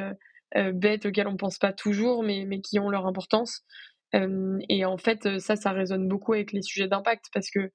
bêtes 0.73 1.07
auxquelles 1.07 1.27
on 1.27 1.35
pense 1.35 1.57
pas 1.57 1.73
toujours, 1.73 2.23
mais, 2.23 2.45
mais 2.47 2.61
qui 2.61 2.79
ont 2.79 2.89
leur 2.89 3.07
importance. 3.07 3.65
et 4.13 4.85
en 4.85 4.97
fait, 4.97 5.39
ça, 5.39 5.55
ça 5.55 5.71
résonne 5.71 6.07
beaucoup 6.07 6.33
avec 6.33 6.53
les 6.53 6.61
sujets 6.61 6.87
d'impact 6.87 7.25
parce 7.33 7.49
que 7.49 7.71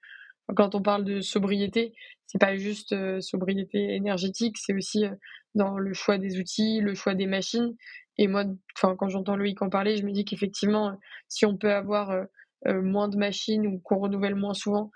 quand 0.56 0.74
on 0.74 0.80
parle 0.80 1.04
de 1.04 1.20
sobriété, 1.20 1.92
c'est 2.26 2.38
pas 2.40 2.56
juste 2.56 2.94
sobriété 3.20 3.96
énergétique, 3.96 4.56
c'est 4.56 4.74
aussi 4.74 5.04
dans 5.54 5.78
le 5.78 5.92
choix 5.92 6.18
des 6.18 6.38
outils, 6.38 6.80
le 6.80 6.94
choix 6.94 7.14
des 7.14 7.26
machines. 7.26 7.74
Et 8.16 8.26
moi, 8.26 8.44
enfin, 8.76 8.96
quand 8.96 9.08
j'entends 9.08 9.36
Loïc 9.36 9.62
en 9.62 9.70
parler, 9.70 9.96
je 9.96 10.04
me 10.04 10.12
dis 10.12 10.24
qu'effectivement, 10.24 10.98
si 11.28 11.46
on 11.46 11.56
peut 11.56 11.72
avoir 11.72 12.26
moins 12.66 13.08
de 13.08 13.16
machines 13.16 13.66
ou 13.66 13.78
qu'on 13.78 13.98
renouvelle 13.98 14.34
moins 14.34 14.54
souvent 14.54 14.90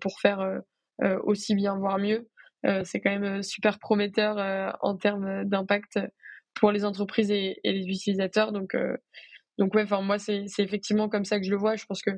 pour 0.00 0.18
faire 0.20 0.60
aussi 1.22 1.54
bien, 1.54 1.76
voire 1.76 1.98
mieux, 1.98 2.28
c'est 2.84 3.00
quand 3.00 3.16
même 3.16 3.42
super 3.42 3.78
prometteur 3.78 4.76
en 4.80 4.96
termes 4.96 5.44
d'impact 5.44 6.00
pour 6.54 6.72
les 6.72 6.84
entreprises 6.84 7.30
et, 7.30 7.60
les 7.64 7.86
utilisateurs. 7.86 8.50
Donc, 8.50 8.76
donc 9.58 9.74
ouais, 9.74 9.84
enfin 9.84 10.02
moi, 10.02 10.18
c'est 10.18 10.46
effectivement 10.58 11.08
comme 11.08 11.24
ça 11.24 11.38
que 11.38 11.46
je 11.46 11.50
le 11.50 11.56
vois. 11.56 11.76
Je 11.76 11.86
pense 11.86 12.02
que 12.02 12.10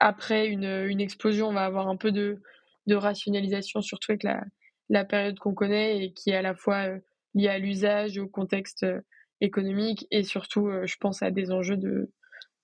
après 0.00 0.46
une, 0.48 0.64
une 0.64 1.00
explosion, 1.00 1.48
on 1.48 1.52
va 1.52 1.64
avoir 1.64 1.88
un 1.88 1.96
peu 1.96 2.10
de, 2.10 2.42
de 2.86 2.94
rationalisation, 2.94 3.80
surtout 3.80 4.12
avec 4.12 4.22
la, 4.22 4.42
la 4.88 5.04
période 5.04 5.38
qu'on 5.38 5.54
connaît 5.54 6.04
et 6.04 6.12
qui 6.12 6.30
est 6.30 6.36
à 6.36 6.42
la 6.42 6.54
fois 6.54 6.88
liée 7.34 7.48
à 7.48 7.58
l'usage, 7.58 8.18
au 8.18 8.26
contexte 8.26 8.86
économique 9.40 10.06
et 10.10 10.22
surtout, 10.22 10.70
je 10.84 10.96
pense 11.00 11.22
à 11.22 11.30
des 11.30 11.50
enjeux 11.50 11.76
de 11.76 12.10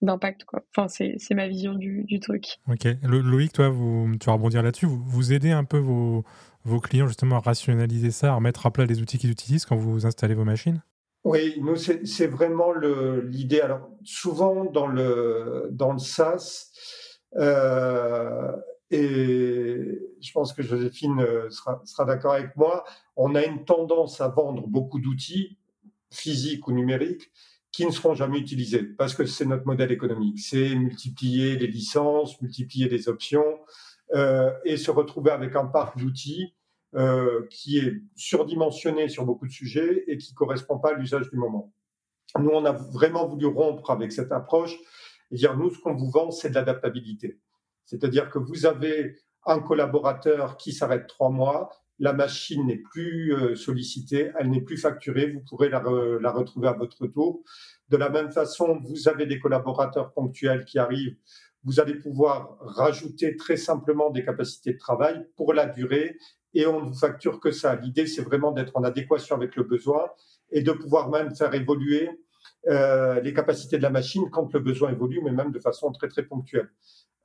d'impact 0.03 0.45
quoi. 0.45 0.63
Enfin 0.75 0.89
c'est, 0.89 1.17
c'est 1.19 1.35
ma 1.35 1.47
vision 1.47 1.75
du, 1.75 2.05
du 2.05 2.21
truc. 2.21 2.59
Ok. 2.69 2.87
Loïc, 3.03 3.53
toi, 3.53 3.69
vous, 3.69 4.11
tu 4.19 4.27
vas 4.27 4.33
rebondir 4.33 4.63
là-dessus. 4.63 4.87
Vous, 4.87 5.03
vous 5.03 5.33
aidez 5.33 5.51
un 5.51 5.65
peu 5.65 5.77
vos, 5.77 6.25
vos 6.65 6.81
clients 6.81 7.07
justement 7.07 7.37
à 7.37 7.41
rationaliser 7.41 8.11
ça, 8.11 8.33
à 8.33 8.35
remettre 8.37 8.65
à 8.65 8.71
plat 8.71 8.87
les 8.87 9.03
outils 9.03 9.19
qu'ils 9.19 9.31
utilisent 9.31 9.67
quand 9.67 9.77
vous 9.77 10.07
installez 10.07 10.35
vos 10.35 10.45
machines? 10.45 10.83
Oui, 11.23 11.57
nous 11.61 11.77
c'est, 11.77 12.07
c'est 12.07 12.29
vraiment 12.29 12.73
le, 12.73 13.21
l'idée. 13.27 13.61
Alors 13.61 13.91
souvent 14.03 14.65
dans 14.65 14.87
le 14.87 15.69
dans 15.71 15.93
le 15.93 15.99
SaaS, 15.99 16.71
euh, 17.37 18.53
et 18.91 20.01
je 20.21 20.33
pense 20.33 20.53
que 20.53 20.63
Joséphine 20.63 21.21
euh, 21.21 21.49
sera, 21.51 22.05
d'accord 22.05 22.35
avec 22.35 22.57
moi, 22.57 22.85
on 23.17 23.35
a 23.35 23.45
une 23.45 23.65
tendance 23.65 24.21
à 24.21 24.29
vendre 24.29 24.67
beaucoup 24.67 24.99
d'outils 24.99 25.59
physiques 26.11 26.67
ou 26.67 26.73
numériques 26.73 27.31
qui 27.71 27.87
ne 27.87 27.93
seront 27.93 28.15
jamais 28.15 28.39
utilisés 28.39 28.83
parce 28.83 29.15
que 29.15 29.25
c'est 29.27 29.45
notre 29.45 29.65
modèle 29.65 29.93
économique. 29.93 30.41
C'est 30.41 30.75
multiplier 30.75 31.57
les 31.57 31.69
licences, 31.69 32.41
multiplier 32.43 32.89
les 32.89 33.09
options 33.09 33.61
euh, 34.15 34.51
et 34.65 34.77
se 34.77 34.91
retrouver 34.91 35.31
avec 35.31 35.55
un 35.55 35.67
parc 35.67 35.97
d'outils 35.97 36.55
euh, 36.97 37.47
qui 37.49 37.79
est 37.79 38.03
surdimensionné 38.17 39.09
sur 39.09 39.25
beaucoup 39.25 39.47
de 39.47 39.53
sujets 39.53 40.03
et 40.09 40.19
qui 40.19 40.35
correspond 40.35 40.81
pas 40.81 40.91
à 40.91 40.95
l'usage 40.95 41.31
du 41.31 41.37
moment. 41.37 41.73
Nous, 42.37 42.51
on 42.51 42.65
a 42.65 42.73
vraiment 42.73 43.29
voulu 43.29 43.47
rompre 43.47 43.91
avec 43.91 44.11
cette 44.11 44.33
approche 44.33 44.77
et 45.31 45.37
dire, 45.37 45.57
nous, 45.57 45.71
ce 45.73 45.79
qu'on 45.79 45.95
vous 45.95 46.11
vend, 46.11 46.33
c'est 46.33 46.51
de 46.51 46.55
l'adaptabilité. 46.57 47.39
C'est-à-dire 47.91 48.31
que 48.31 48.39
vous 48.39 48.67
avez 48.67 49.17
un 49.47 49.59
collaborateur 49.59 50.57
qui 50.57 50.73
s'arrête 50.73 51.09
trois 51.09 51.31
mois, 51.31 51.71
la 51.99 52.13
machine 52.13 52.65
n'est 52.67 52.83
plus 52.93 53.35
euh, 53.35 53.57
sollicitée, 53.57 54.31
elle 54.39 54.49
n'est 54.49 54.61
plus 54.61 54.77
facturée, 54.77 55.33
vous 55.33 55.41
pourrez 55.41 55.69
la, 55.69 55.83
la, 56.21 56.31
retrouver 56.31 56.69
à 56.69 56.73
votre 56.73 57.09
tour. 57.09 57.43
De 57.89 57.97
la 57.97 58.09
même 58.09 58.31
façon, 58.31 58.79
vous 58.85 59.09
avez 59.09 59.27
des 59.27 59.41
collaborateurs 59.41 60.13
ponctuels 60.13 60.65
qui 60.65 60.79
arrivent, 60.79 61.17
vous 61.65 61.81
allez 61.81 61.95
pouvoir 61.95 62.59
rajouter 62.61 63.37
très 63.37 63.57
simplement 63.57 64.11
des 64.11 64.25
capacités 64.25 64.75
de 64.75 64.79
travail 64.79 65.27
pour 65.37 65.53
la 65.53 65.67
durée 65.67 66.17
et 66.55 66.67
on 66.67 66.81
ne 66.81 66.87
vous 66.87 66.95
facture 66.95 67.41
que 67.41 67.51
ça. 67.51 67.75
L'idée, 67.75 68.07
c'est 68.07 68.23
vraiment 68.23 68.53
d'être 68.53 68.77
en 68.77 68.85
adéquation 68.85 69.35
avec 69.35 69.57
le 69.57 69.65
besoin 69.65 70.11
et 70.53 70.63
de 70.63 70.73
pouvoir 70.73 71.11
même 71.11 71.35
faire 71.35 71.55
évoluer 71.55 72.09
euh, 72.69 73.21
les 73.21 73.33
capacités 73.33 73.79
de 73.79 73.83
la 73.83 73.91
machine 73.91 74.29
quand 74.31 74.53
le 74.53 74.61
besoin 74.61 74.91
évolue, 74.91 75.21
mais 75.23 75.33
même 75.33 75.53
de 75.53 75.61
façon 75.61 75.93
très 75.93 76.09
très 76.09 76.25
ponctuelle. 76.25 76.71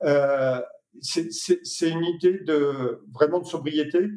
Euh, 0.04 0.60
c'est 1.00 1.90
une 1.90 2.04
idée 2.04 2.40
de 2.40 3.02
vraiment 3.12 3.40
de 3.40 3.46
sobriété, 3.46 4.08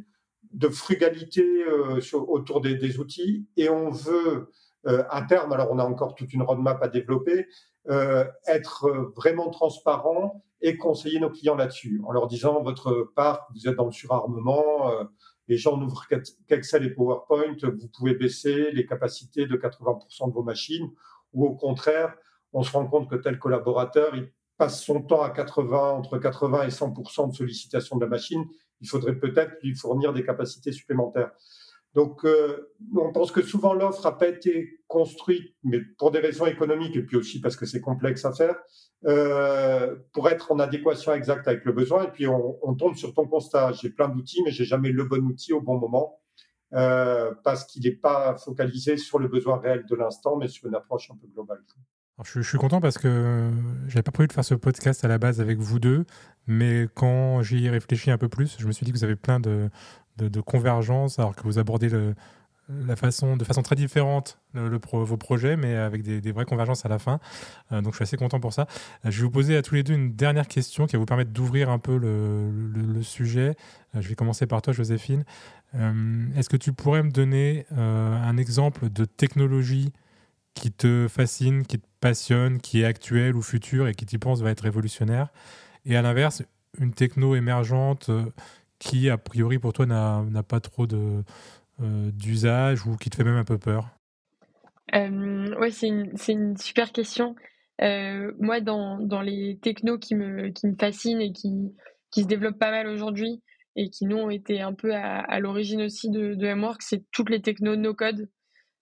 de 0.54 0.70
frugalité 0.70 1.44
euh, 1.44 2.00
sur, 2.00 2.30
autour 2.30 2.62
des, 2.62 2.76
des, 2.76 3.00
outils, 3.00 3.48
et 3.58 3.70
on 3.70 3.90
veut 3.90 4.50
euh, 4.88 5.04
à 5.10 5.22
terme, 5.24 5.52
alors 5.52 5.70
on 5.72 5.80
a 5.80 5.84
encore 5.84 6.16
toute 6.16 6.34
une 6.34 6.42
roadmap 6.42 6.82
à 6.82 6.88
développer, 6.88 7.48
euh, 7.90 8.26
être 8.48 9.12
vraiment 9.16 9.50
transparent 9.50 10.44
et 10.62 10.78
conseiller 10.78 11.20
nos 11.20 11.30
clients 11.30 11.56
là-dessus, 11.56 12.02
en 12.06 12.12
leur 12.12 12.28
disant 12.28 12.62
votre 12.62 13.12
parc, 13.16 13.44
vous 13.54 13.68
êtes 13.68 13.76
dans 13.76 13.86
le 13.86 13.92
surarmement, 13.92 14.92
euh, 14.92 15.04
les 15.50 15.58
gens 15.58 15.78
n'ouvrent 15.78 16.08
qu'Excel 16.48 16.86
et 16.86 16.92
PowerPoint, 16.92 17.56
vous 17.64 17.88
pouvez 17.88 18.14
baisser 18.14 18.72
les 18.72 18.86
capacités 18.86 19.48
de 19.48 19.58
80% 19.58 20.30
de 20.30 20.34
vos 20.34 20.44
machines, 20.44 20.90
ou 21.34 21.46
au 21.46 21.56
contraire, 21.56 22.16
on 22.54 22.62
se 22.64 22.72
rend 22.72 22.86
compte 22.86 23.10
que 23.10 23.16
tel 23.16 23.40
collaborateur, 23.40 24.16
il 24.16 24.32
passe 24.58 24.84
son 24.84 25.02
temps 25.02 25.24
à 25.24 25.32
80, 25.32 25.92
entre 25.92 26.20
80 26.20 26.64
et 26.64 26.70
100% 26.70 27.32
de 27.32 27.36
sollicitation 27.36 27.98
de 27.98 28.06
la 28.06 28.10
machine, 28.10 28.46
il 28.80 28.88
faudrait 28.88 29.18
peut-être 29.18 29.56
lui 29.64 29.76
fournir 29.76 30.14
des 30.14 30.24
capacités 30.24 30.72
supplémentaires. 30.72 31.32
Donc, 31.96 32.24
euh, 32.26 32.72
on 32.96 33.12
pense 33.12 33.32
que 33.32 33.42
souvent 33.42 33.74
l'offre 33.74 34.04
n'a 34.04 34.12
pas 34.12 34.28
été 34.28 34.79
construite, 34.90 35.56
mais 35.64 35.80
pour 36.00 36.10
des 36.10 36.20
raisons 36.20 36.48
économiques 36.48 36.98
et 36.98 37.04
puis 37.04 37.16
aussi 37.16 37.40
parce 37.40 37.56
que 37.56 37.68
c'est 37.68 37.80
complexe 37.80 38.26
à 38.26 38.34
faire, 38.34 38.56
euh, 39.06 39.96
pour 40.14 40.28
être 40.28 40.52
en 40.52 40.60
adéquation 40.60 41.14
exacte 41.14 41.48
avec 41.48 41.64
le 41.64 41.72
besoin. 41.72 42.06
Et 42.06 42.12
puis, 42.12 42.28
on, 42.28 42.74
tombe 42.74 42.96
sur 42.96 43.14
ton 43.14 43.28
constat. 43.28 43.72
J'ai 43.74 43.92
plein 43.92 44.10
d'outils, 44.10 44.42
mais 44.44 44.52
j'ai 44.52 44.66
jamais 44.66 44.90
le 44.90 45.06
bon 45.06 45.24
outil 45.26 45.54
au 45.54 45.62
bon 45.62 45.78
moment 45.78 46.20
euh, 46.74 47.32
parce 47.44 47.66
qu'il 47.66 47.84
n'est 47.84 47.96
pas 47.96 48.36
focalisé 48.36 48.98
sur 48.98 49.20
le 49.20 49.28
besoin 49.28 49.60
réel 49.60 49.86
de 49.88 49.96
l'instant, 49.96 50.38
mais 50.38 50.48
sur 50.48 50.68
une 50.68 50.76
approche 50.76 51.12
un 51.12 51.16
peu 51.16 51.28
globale. 51.28 51.62
je, 52.24 52.42
suis 52.42 52.58
content 52.58 52.82
parce 52.82 52.98
que 52.98 53.52
j'avais 53.88 54.04
pas 54.04 54.12
prévu 54.12 54.28
de 54.28 54.34
faire 54.34 54.44
ce 54.44 54.56
podcast 54.56 55.06
à 55.06 55.08
la 55.08 55.20
base 55.20 55.40
avec 55.40 55.60
vous 55.60 55.80
deux, 55.80 56.06
mais 56.48 56.88
quand 56.96 57.44
j'y 57.44 57.70
réfléchi 57.70 58.10
un 58.10 58.18
peu 58.18 58.28
plus, 58.28 58.58
je 58.60 58.66
me 58.66 58.72
suis 58.72 58.86
dit 58.86 58.92
que 58.92 58.98
vous 58.98 59.04
avez 59.04 59.16
plein 59.16 59.40
de, 59.40 59.70
de, 60.18 60.42
convergence, 60.42 61.20
alors 61.20 61.36
que 61.36 61.44
vous 61.44 61.60
abordez 61.60 61.90
le, 61.90 62.16
la 62.70 62.96
façon, 62.96 63.36
de 63.36 63.44
façon 63.44 63.64
très 63.64 63.76
différente 63.76 64.38
le, 64.54 64.80
vos 64.92 65.18
projets, 65.18 65.58
mais 65.58 65.76
avec 65.76 66.04
des, 66.04 66.32
vraies 66.32 66.46
convergences 66.46 66.86
à 66.86 66.90
la 66.90 67.00
fin. 67.00 67.20
Euh, 67.72 67.82
donc 67.82 67.94
je 67.94 67.98
suis 67.98 68.04
assez 68.04 68.18
content 68.18 68.40
pour 68.40 68.54
ça. 68.54 68.68
Euh, 69.06 69.12
je 69.12 69.18
vais 69.18 69.24
vous 69.24 69.32
poser 69.32 69.58
à 69.58 69.62
tous 69.62 69.76
les 69.76 69.84
deux 69.84 69.94
une 69.94 70.14
dernière 70.14 70.48
question 70.48 70.86
qui 70.86 70.94
va 70.94 71.00
vous 71.00 71.06
permettre 71.06 71.32
d'ouvrir 71.32 71.70
un 71.70 71.80
peu 71.80 71.98
le, 71.98 73.02
sujet. 73.02 73.56
Euh, 73.96 74.02
je 74.02 74.08
vais 74.08 74.16
commencer 74.16 74.46
par 74.46 74.62
toi, 74.62 74.74
Joséphine. 74.74 75.24
Est-ce 76.36 76.50
que 76.50 76.58
tu 76.58 76.74
pourrais 76.74 77.04
me 77.04 77.12
donner 77.12 77.68
un 77.70 78.38
exemple 78.38 78.90
de 78.90 79.06
technologie 79.06 79.94
qui 80.56 80.72
te 80.72 81.06
fascine, 81.08 81.64
qui 81.64 81.78
te 81.78 81.86
passionne, 82.02 82.60
qui 82.60 82.82
est 82.82 82.86
actuelle 82.86 83.36
ou 83.36 83.44
future 83.44 83.88
et 83.88 83.94
qui, 83.94 84.08
tu 84.08 84.18
penses, 84.18 84.42
va 84.42 84.50
être 84.50 84.62
révolutionnaire? 84.62 85.28
Et 85.86 85.96
à 85.96 86.02
l'inverse, 86.02 86.42
une 86.80 86.92
techno 86.92 87.36
émergente 87.36 88.10
qui, 88.80 89.12
a 89.12 89.20
priori, 89.20 89.60
pour 89.60 89.74
toi, 89.74 89.86
n'a 89.86 90.44
pas 90.44 90.60
trop 90.60 90.88
de, 90.88 91.24
d'usage 91.80 92.86
ou 92.86 92.96
qui 92.98 93.10
te 93.10 93.16
fait 93.16 93.24
même 93.24 93.38
un 93.38 93.46
peu 93.46 93.58
peur 93.58 93.90
euh, 94.96 95.56
Ouais, 95.60 95.72
c'est 95.72 95.88
une, 95.88 96.14
une, 96.28 96.58
super 96.58 96.92
question. 96.92 97.36
Euh, 97.82 98.32
moi, 98.40 98.60
dans, 98.60 99.00
dans, 99.00 99.22
les 99.22 99.58
technos 99.62 99.98
qui 99.98 100.16
me, 100.16 100.50
qui 100.50 100.68
me 100.68 100.76
fascinent 100.80 101.22
et 101.22 101.32
qui, 101.32 101.74
qui 102.12 102.24
se 102.24 102.28
développent 102.28 102.60
pas 102.60 102.72
mal 102.72 102.88
aujourd'hui 102.88 103.42
et 103.76 103.90
qui, 103.90 104.06
nous, 104.06 104.18
ont 104.18 104.30
été 104.30 104.62
un 104.62 104.74
peu 104.74 104.94
à, 104.94 105.20
à 105.20 105.40
l'origine 105.40 105.84
aussi 105.84 106.10
de, 106.10 106.34
de 106.36 106.54
MWork, 106.54 106.82
c'est 106.82 107.06
toutes 107.12 107.30
les 107.30 107.42
technos 107.42 107.76
no-code. 107.78 108.30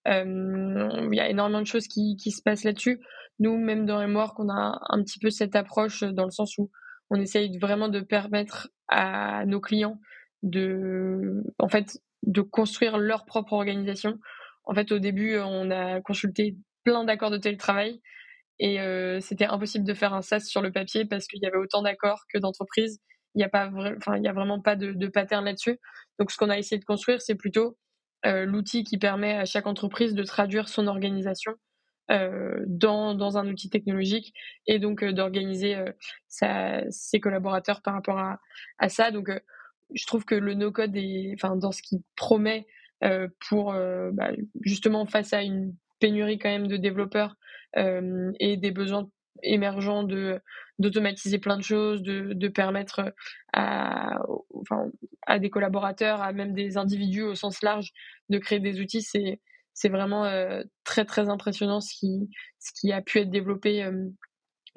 Euh, 0.08 1.08
il 1.12 1.16
y 1.16 1.20
a 1.20 1.30
énormément 1.30 1.62
de 1.62 1.68
choses 1.68 1.88
qui, 1.88 2.16
qui 2.16 2.32
se 2.32 2.42
passent 2.42 2.64
là-dessus. 2.64 3.00
Nous, 3.40 3.58
même 3.58 3.86
dans 3.86 4.06
MWork, 4.08 4.40
on 4.40 4.50
a 4.50 4.80
un 4.90 5.04
petit 5.04 5.20
peu 5.20 5.30
cette 5.30 5.56
approche 5.56 6.02
dans 6.02 6.26
le 6.26 6.32
sens 6.32 6.58
où 6.58 6.72
on 7.10 7.20
essaye 7.20 7.58
vraiment 7.60 7.90
de 7.90 8.00
permettre 8.00 8.70
à 8.88 9.46
nos 9.46 9.60
clients 9.60 10.00
de, 10.44 11.44
en 11.60 11.68
fait, 11.68 12.00
de 12.28 12.42
construire 12.42 12.98
leur 12.98 13.26
propre 13.26 13.54
organisation. 13.54 14.20
En 14.66 14.76
fait, 14.76 14.92
au 14.92 15.00
début, 15.00 15.38
on 15.40 15.72
a 15.72 16.02
consulté 16.02 16.56
plein 16.84 17.04
d'accords 17.04 17.32
de 17.32 17.38
télétravail 17.38 18.02
et 18.60 18.80
euh, 18.82 19.20
c'était 19.20 19.46
impossible 19.46 19.86
de 19.86 19.94
faire 19.94 20.13
un 20.13 20.22
SaaS 20.22 20.42
sur 20.42 20.62
le 20.62 20.72
papier 20.72 21.06
parce 21.06 21.28
qu'il 21.28 21.42
y 21.42 21.48
avait 21.48 21.58
autant 21.58 21.82
d'accords 21.82 22.24
que 22.32 22.38
d'entreprises. 22.38 23.00
Il 23.36 23.40
n'y 23.40 23.44
a 23.44 23.50
pas, 23.50 23.70
a 23.72 24.34
vraiment 24.34 24.62
pas 24.62 24.76
de, 24.76 24.92
de 24.92 25.08
pattern 25.08 25.46
là-dessus. 25.46 25.80
Donc, 26.20 26.32
ce 26.32 26.38
qu'on 26.38 26.50
a 26.50 26.58
essayé 26.58 26.80
de 26.80 26.86
construire, 26.86 27.22
c'est 27.22 27.36
plutôt 27.36 27.78
euh, 28.26 28.46
l'outil 28.46 28.84
qui 28.84 28.98
permet 28.98 29.34
à 29.34 29.46
chaque 29.46 29.68
entreprise 29.68 30.13
de 30.13 30.24
traduire 30.24 30.70
son 30.70 30.88
organisation 30.88 31.54
euh, 32.10 32.63
dans, 32.68 33.16
dans, 33.16 33.38
un 33.38 33.48
outil 33.50 33.70
technologique 33.70 34.34
et 34.66 34.80
donc 34.80 35.04
euh, 35.04 35.12
d'organiser 35.12 35.76
euh, 35.76 36.82
ses 36.90 37.20
collaborateurs 37.20 37.82
par 37.82 37.96
rapport 37.96 38.18
à, 38.18 38.40
à 38.80 38.88
ça. 38.88 39.12
Donc, 39.12 39.30
je 39.93 40.06
trouve 40.06 40.26
que 40.26 40.36
le 40.36 40.54
no-code 40.54 40.95
est, 40.95 41.34
enfin, 41.36 41.56
dans 41.56 41.71
ce 41.71 41.82
qu'il 41.82 42.00
promet 42.15 42.65
pour 43.50 43.73
bah, 43.73 44.32
justement 44.62 45.06
face 45.06 45.34
à 45.34 45.43
une 45.43 45.76
pénurie 46.00 46.39
quand 46.39 46.50
même 46.50 46.67
de 46.67 46.78
développeurs 46.78 47.36
et 47.76 48.58
des 48.58 48.71
besoins 48.71 49.10
émergents 49.43 50.04
de 50.04 50.39
d'automatiser 50.80 51.39
plein 51.39 51.58
de 51.58 51.63
choses, 51.63 52.02
de, 52.04 52.34
de 52.34 52.47
permettre 52.47 53.13
à, 53.54 54.19
enfin, 54.54 54.91
à 55.26 55.39
des 55.39 55.50
collaborateurs, 55.50 56.21
à 56.21 56.34
même 56.34 56.54
des 56.54 56.78
individus 56.78 57.23
au 57.23 57.36
sens 57.36 57.62
large, 57.63 57.93
de 58.30 58.38
créer 58.38 58.60
des 58.60 58.80
outils. 58.80 59.02
C'est 59.02 59.39
c'est 59.73 59.89
vraiment 59.89 60.28
très 60.84 61.06
très 61.06 61.30
impressionnant 61.30 61.82
ce 61.82 61.93
qui 61.93 62.30
ce 62.60 62.71
qui 62.80 62.91
a 62.91 63.02
pu 63.02 63.19
être 63.19 63.30
développé 63.30 63.88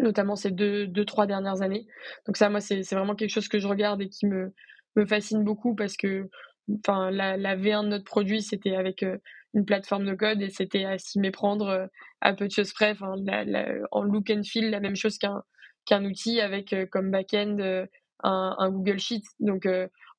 notamment 0.00 0.36
ces 0.36 0.50
deux, 0.50 0.86
deux 0.86 1.04
trois 1.04 1.26
dernières 1.26 1.62
années. 1.62 1.86
Donc 2.26 2.36
ça, 2.36 2.48
moi, 2.48 2.60
c'est 2.60 2.82
vraiment 2.92 3.14
quelque 3.14 3.30
chose 3.30 3.48
que 3.48 3.58
je 3.58 3.68
regarde 3.68 4.02
et 4.02 4.08
qui 4.08 4.26
me 4.26 4.52
me 4.96 5.06
fascine 5.06 5.44
beaucoup 5.44 5.74
parce 5.74 5.96
que 5.96 6.28
enfin 6.78 7.10
la, 7.10 7.36
la 7.36 7.56
V1 7.56 7.84
de 7.84 7.88
notre 7.88 8.04
produit 8.04 8.42
c'était 8.42 8.76
avec 8.76 9.04
une 9.54 9.64
plateforme 9.64 10.06
de 10.06 10.14
code 10.14 10.42
et 10.42 10.50
c'était 10.50 10.84
à 10.84 10.98
s'y 10.98 11.18
méprendre 11.18 11.88
à 12.20 12.32
peu 12.34 12.46
de 12.46 12.52
choses 12.52 12.72
près. 12.72 12.96
En 13.90 14.02
look 14.02 14.30
and 14.30 14.42
feel 14.44 14.70
la 14.70 14.80
même 14.80 14.96
chose 14.96 15.18
qu'un 15.18 15.42
qu'un 15.86 16.04
outil 16.04 16.40
avec 16.40 16.74
comme 16.90 17.10
back-end 17.10 17.86
un, 18.22 18.54
un, 18.58 18.70
Google 18.70 18.98
Sheet 18.98 19.22
donc 19.40 19.66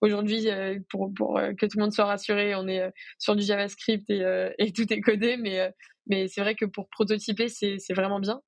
aujourd'hui 0.02 0.48
pour, 0.90 1.14
pour 1.14 1.40
que 1.58 1.66
tout 1.66 1.78
le 1.78 1.84
monde 1.84 1.94
soit 1.94 2.06
rassuré 2.06 2.56
on 2.56 2.68
est 2.68 2.92
sur 3.20 3.36
du 3.36 3.44
JavaScript 3.44 4.10
et, 4.10 4.50
et 4.58 4.74
tout 4.74 4.92
est 4.92 5.02
codé. 5.02 5.38
Mais 5.38 5.72
mais 6.08 6.28
c'est 6.28 6.42
vrai 6.42 6.56
que 6.56 6.66
pour 6.66 6.90
prototyper 6.90 7.48
c'est 7.48 7.78
c'est 7.80 7.94
vraiment 7.94 8.20
bien. 8.20 8.42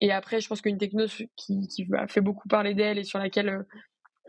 Et 0.00 0.12
après 0.12 0.40
je 0.40 0.48
pense 0.48 0.60
qu'une 0.60 0.78
techno 0.78 1.06
qui, 1.36 1.68
qui 1.68 1.86
a 1.96 2.06
fait 2.08 2.20
beaucoup 2.20 2.48
parler 2.48 2.74
d'elle 2.74 2.98
et 2.98 3.04
sur 3.04 3.18
laquelle 3.18 3.64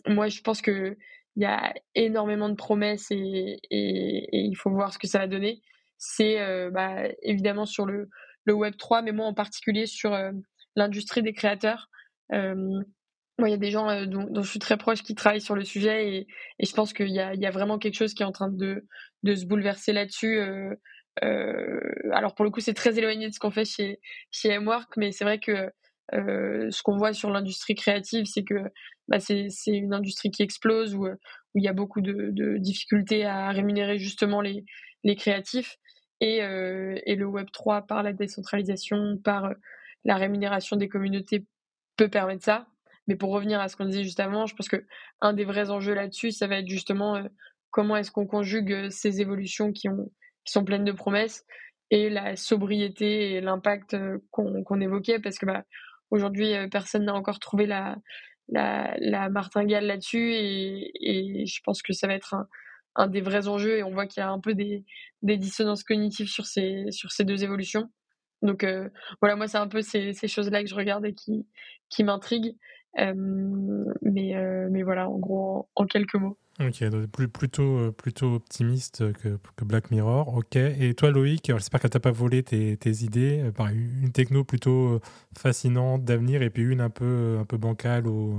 moi 0.08 0.28
je 0.28 0.42
pense 0.42 0.62
que 0.62 0.98
il 1.40 1.44
y 1.44 1.46
a 1.46 1.74
énormément 1.96 2.50
de 2.50 2.56
promesses 2.56 3.08
et, 3.12 3.60
il 3.72 4.56
faut 4.58 4.72
voir 4.72 4.92
ce 4.94 5.00
que 5.00 5.08
ça 5.08 5.20
va 5.20 5.28
donner. 5.28 5.62
C'est 5.98 6.42
euh, 6.42 6.70
bah, 6.70 7.04
évidemment 7.24 7.66
sur 7.66 7.86
le, 7.86 8.10
Web 8.46 8.76
3, 8.78 9.04
mais 9.04 9.12
moi 9.12 9.28
en 9.28 9.34
particulier 9.34 9.86
sur 9.86 10.14
euh, 10.14 10.32
l'industrie 10.76 11.22
des 11.22 11.34
créateurs. 11.34 11.88
Euh, 12.34 12.56
moi, 13.38 13.48
il 13.48 13.52
y 13.52 13.54
a 13.54 13.58
des 13.58 13.70
gens 13.72 14.06
dont, 14.08 14.42
je 14.42 14.50
suis 14.50 14.60
très 14.60 14.76
proche 14.76 15.04
qui 15.04 15.14
travaillent 15.16 15.40
sur 15.40 15.56
le 15.56 15.64
sujet 15.64 16.28
et, 16.60 16.66
je 16.66 16.74
pense 16.74 16.92
qu'il 16.92 17.10
y 17.10 17.14
y 17.14 17.46
a, 17.46 17.52
vraiment 17.52 17.78
quelque 17.78 17.96
chose 17.96 18.14
qui 18.14 18.24
est 18.24 18.26
en 18.26 18.34
train 18.34 18.50
de, 18.50 18.86
de 19.24 19.36
se 19.36 19.46
bouleverser 19.46 19.94
là-dessus. 19.94 20.42
alors 21.22 22.36
pour 22.36 22.44
le 22.44 22.52
coup, 22.52 22.60
c'est 22.60 22.74
très 22.74 22.98
éloigné 22.98 23.30
de 23.30 23.34
ce 23.34 23.40
qu'on 23.40 23.52
fait 23.52 23.66
chez, 23.66 24.02
chez 24.32 24.58
MWork, 24.60 24.98
mais 24.98 25.14
c'est 25.14 25.24
vrai 25.24 25.40
que 25.40 25.72
ce 26.12 26.82
qu'on 26.84 26.98
voit 26.98 27.14
sur 27.14 27.30
l'industrie 27.30 27.76
créative, 27.76 28.26
c'est 28.26 28.44
que 28.44 28.56
bah, 29.08 29.20
c'est 29.20 29.50
une 29.68 29.94
industrie 29.94 30.32
qui 30.32 30.44
explose, 30.44 30.96
où, 30.96 31.08
où 31.54 31.58
il 31.60 31.64
y 31.64 31.68
a 31.68 31.74
beaucoup 31.74 32.02
de, 32.02 32.58
difficultés 32.58 33.26
à 33.26 33.50
rémunérer 33.50 33.98
justement 33.98 34.42
les, 34.42 34.66
créatifs. 35.16 35.78
Et, 36.22 36.44
euh, 36.44 37.00
le 37.06 37.26
Web 37.26 37.48
3, 37.52 37.84
par 37.84 38.04
la 38.04 38.14
décentralisation, 38.14 39.18
par 39.24 39.52
la 40.06 40.16
rémunération 40.16 40.76
des 40.76 40.90
communautés, 40.90 41.46
peut 41.98 42.10
permettre 42.10 42.44
ça. 42.44 42.68
Mais 43.08 43.16
pour 43.16 43.32
revenir 43.32 43.60
à 43.60 43.68
ce 43.68 43.76
qu'on 43.76 43.86
disait 43.86 44.04
juste 44.04 44.20
avant, 44.20 44.46
je 44.46 44.56
pense 44.56 44.70
que 44.70 44.86
un 45.22 45.34
des 45.34 45.46
vrais 45.46 45.72
enjeux 45.72 45.96
là-dessus, 45.96 46.32
ça 46.32 46.48
va 46.48 46.60
être 46.60 46.68
justement 46.68 47.16
euh, 47.16 47.24
comment 47.72 47.98
est-ce 47.98 48.12
qu'on 48.12 48.28
conjugue 48.28 48.90
ces 48.90 49.22
évolutions 49.22 49.72
qui, 49.72 49.90
ont, 49.90 50.12
qui 50.46 50.52
sont 50.52 50.64
pleines 50.64 50.86
de 50.86 50.92
promesses 50.92 51.46
et 51.92 52.10
la 52.10 52.36
sobriété 52.36 53.34
et 53.34 53.42
l'impact 53.42 53.96
euh, 53.96 54.20
qu'on 54.30 54.80
évoquait, 54.80 55.20
parce 55.20 55.40
que 55.40 55.48
bah, 55.48 55.64
aujourd'hui, 56.12 56.54
personne 56.72 57.06
n'a 57.06 57.14
encore 57.14 57.40
trouvé 57.40 57.66
la, 57.66 57.98
la, 58.50 58.96
la 59.00 59.30
martingale 59.30 59.86
là-dessus 59.86 60.34
et, 60.34 61.46
je 61.46 61.60
pense 61.64 61.82
que 61.82 61.94
ça 61.94 62.08
va 62.08 62.14
être 62.14 62.34
un, 62.34 62.48
un 62.96 63.08
des 63.08 63.22
vrais 63.22 63.48
enjeux 63.48 63.78
et 63.78 63.84
on 63.84 63.92
voit 63.92 64.08
qu'il 64.08 64.22
y 64.22 64.24
a 64.24 64.30
un 64.30 64.40
peu 64.40 64.54
des, 64.54 64.84
des, 65.22 65.38
dissonances 65.38 65.84
cognitives 65.84 66.28
sur 66.28 66.46
ces, 66.46 66.86
sur 66.92 67.12
ces 67.12 67.24
deux 67.24 67.44
évolutions. 67.44 67.90
Donc 68.42 68.64
euh, 68.64 68.90
voilà, 69.22 69.36
moi 69.36 69.48
c'est 69.48 69.58
un 69.58 69.68
peu 69.68 69.82
ces, 69.82 70.14
ces 70.14 70.28
choses-là 70.28 70.64
que 70.64 70.70
je 70.70 70.76
regarde 70.76 71.06
et 71.06 71.14
qui, 71.14 71.46
qui 71.90 72.04
m'intriguent. 72.04 72.56
Euh, 72.98 73.14
mais, 74.02 74.36
euh, 74.36 74.68
mais 74.72 74.84
voilà, 74.84 75.10
en 75.10 75.18
gros, 75.18 75.70
en, 75.76 75.86
quelques 75.86 76.16
mots. 76.16 76.38
Ok, 76.60 76.84
plutôt, 77.32 77.92
plutôt 77.94 78.34
optimiste 78.34 79.14
que, 79.14 79.38
Black 79.64 79.92
Mirror. 79.92 80.36
Ok. 80.36 80.58
Et 80.58 80.94
toi, 80.94 81.10
Loïc, 81.10 81.46
j'espère 81.48 81.80
que 81.80 81.88
tu 81.88 81.96
n'as 81.96 82.02
pas 82.02 82.12
volé 82.12 82.44
tes, 82.44 83.04
idées. 83.04 83.52
Par 83.56 83.68
une 83.68 84.12
techno 84.12 84.44
plutôt 84.44 85.00
fascinante 85.38 86.04
d'avenir 86.04 86.42
et 86.42 86.50
puis 86.50 86.64
une 86.64 86.82
un 86.82 86.90
peu, 86.90 87.38
un 87.40 87.46
peu 87.46 87.58
bancale 87.58 88.08
ou 88.08 88.38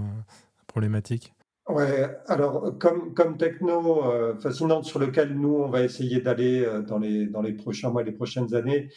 problématique. 0.66 1.32
Ouais, 1.68 2.14
alors 2.26 2.76
comme, 2.78 3.14
comme 3.14 3.38
techno 3.38 4.34
fascinante 4.40 4.84
sur 4.84 4.98
lequel 4.98 5.34
nous, 5.34 5.54
on 5.54 5.70
va 5.70 5.82
essayer 5.82 6.20
d'aller 6.20 6.68
dans 6.86 6.98
les, 6.98 7.26
dans 7.26 7.40
les 7.40 7.54
prochains 7.54 7.90
mois 7.90 8.02
et 8.02 8.04
les 8.04 8.12
prochaines 8.12 8.54
années, 8.54 8.90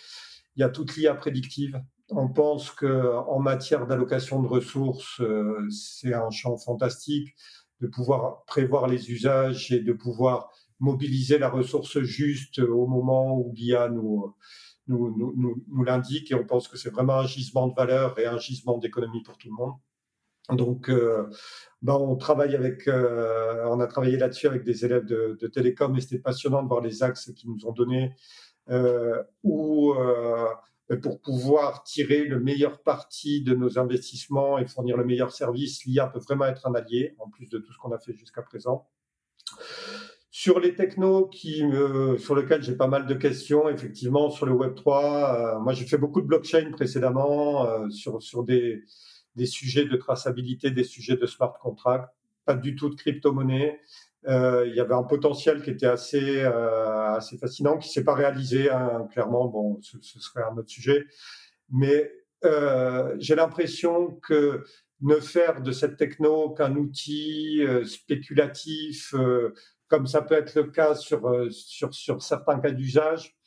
il 0.55 0.59
y 0.59 0.63
a 0.63 0.69
toute 0.69 0.97
l'IA 0.97 1.15
prédictive 1.15 1.81
on 2.09 2.27
pense 2.27 2.71
qu'en 2.71 3.39
matière 3.39 3.87
d'allocation 3.87 4.41
de 4.41 4.47
ressources, 4.47 5.19
euh, 5.21 5.67
c'est 5.69 6.13
un 6.13 6.29
champ 6.29 6.57
fantastique 6.57 7.35
de 7.83 7.87
pouvoir 7.87 8.45
prévoir 8.45 8.87
les 8.87 9.11
usages 9.11 9.71
et 9.73 9.81
de 9.81 9.91
pouvoir 9.91 10.49
mobiliser 10.79 11.37
la 11.37 11.49
ressource 11.49 11.99
juste 11.99 12.59
au 12.59 12.87
moment 12.87 13.37
où 13.37 13.51
l'IA 13.53 13.89
nous, 13.89 14.33
nous, 14.87 15.33
nous, 15.67 15.83
l'indique. 15.83 16.31
Et 16.31 16.35
on 16.35 16.45
pense 16.45 16.69
que 16.69 16.77
c'est 16.77 16.89
vraiment 16.89 17.19
un 17.19 17.27
gisement 17.27 17.67
de 17.67 17.75
valeur 17.75 18.17
et 18.19 18.25
un 18.25 18.37
gisement 18.37 18.77
d'économie 18.77 19.21
pour 19.21 19.37
tout 19.37 19.49
le 19.49 19.55
monde. 19.55 19.73
Donc, 20.49 20.89
euh, 20.89 21.29
ben 21.81 21.93
on 21.93 22.15
travaille 22.15 22.55
avec, 22.55 22.87
euh, 22.87 23.65
on 23.67 23.79
a 23.81 23.87
travaillé 23.87 24.17
là-dessus 24.17 24.47
avec 24.47 24.63
des 24.63 24.85
élèves 24.85 25.05
de, 25.05 25.37
de 25.39 25.47
télécom 25.47 25.95
et 25.97 26.01
c'était 26.01 26.19
passionnant 26.19 26.63
de 26.63 26.67
voir 26.69 26.81
les 26.81 27.03
axes 27.03 27.31
qu'ils 27.33 27.49
nous 27.49 27.65
ont 27.65 27.73
donnés. 27.73 28.13
où 29.43 29.93
pour 30.95 31.21
pouvoir 31.21 31.83
tirer 31.83 32.25
le 32.25 32.39
meilleur 32.39 32.81
parti 32.81 33.41
de 33.41 33.53
nos 33.53 33.79
investissements 33.79 34.57
et 34.57 34.65
fournir 34.65 34.97
le 34.97 35.05
meilleur 35.05 35.31
service, 35.31 35.85
l'IA 35.85 36.07
peut 36.07 36.19
vraiment 36.19 36.45
être 36.45 36.67
un 36.67 36.75
allié, 36.75 37.15
en 37.19 37.29
plus 37.29 37.49
de 37.49 37.57
tout 37.57 37.71
ce 37.71 37.77
qu'on 37.77 37.91
a 37.91 37.99
fait 37.99 38.13
jusqu'à 38.13 38.41
présent. 38.41 38.87
Sur 40.29 40.59
les 40.59 40.73
technos 40.73 41.27
qui, 41.27 41.63
sur 42.17 42.35
lesquels 42.35 42.63
j'ai 42.63 42.75
pas 42.75 42.87
mal 42.87 43.05
de 43.05 43.13
questions, 43.13 43.69
effectivement, 43.69 44.31
sur 44.31 44.47
le 44.47 44.53
Web 44.53 44.73
3, 44.73 45.57
euh, 45.57 45.59
moi 45.59 45.73
j'ai 45.73 45.85
fait 45.85 45.99
beaucoup 45.99 46.21
de 46.21 46.25
blockchain 46.25 46.71
précédemment 46.71 47.67
euh, 47.67 47.87
sur, 47.89 48.21
sur 48.21 48.43
des, 48.43 48.83
des 49.35 49.45
sujets 49.45 49.85
de 49.85 49.95
traçabilité, 49.95 50.71
des 50.71 50.83
sujets 50.83 51.17
de 51.17 51.25
smart 51.25 51.53
contract, 51.61 52.09
pas 52.45 52.55
du 52.55 52.75
tout 52.75 52.89
de 52.89 52.95
crypto-monnaie. 52.95 53.79
Euh, 54.27 54.65
il 54.67 54.75
y 54.75 54.79
avait 54.79 54.93
un 54.93 55.03
potentiel 55.03 55.61
qui 55.61 55.69
était 55.69 55.87
assez, 55.87 56.41
euh, 56.41 57.15
assez 57.15 57.37
fascinant, 57.37 57.77
qui 57.77 57.89
s'est 57.89 58.03
pas 58.03 58.13
réalisé. 58.13 58.69
Hein, 58.69 59.07
clairement, 59.11 59.47
bon, 59.47 59.79
ce, 59.81 59.97
serait 60.19 60.43
un 60.43 60.57
autre 60.57 60.69
sujet. 60.69 61.05
Mais 61.69 62.11
euh, 62.45 63.15
j'ai 63.19 63.35
l'impression 63.35 64.15
que 64.21 64.63
ne 65.01 65.15
faire 65.15 65.61
de 65.61 65.71
cette 65.71 65.97
techno 65.97 66.51
qu'un 66.51 66.75
outil 66.75 67.61
spéculatif, 67.83 69.13
comme 69.93 70.07
ça 70.07 70.23
peut 70.23 70.33
être 70.33 70.55
le 70.55 70.63
cas 70.63 70.95
sur, 70.95 71.29
euh, 71.29 71.51
sur, 71.51 71.93
sur 71.93 72.23
certains 72.23 72.59
cas 72.59 72.71
d'usage, 72.71 73.37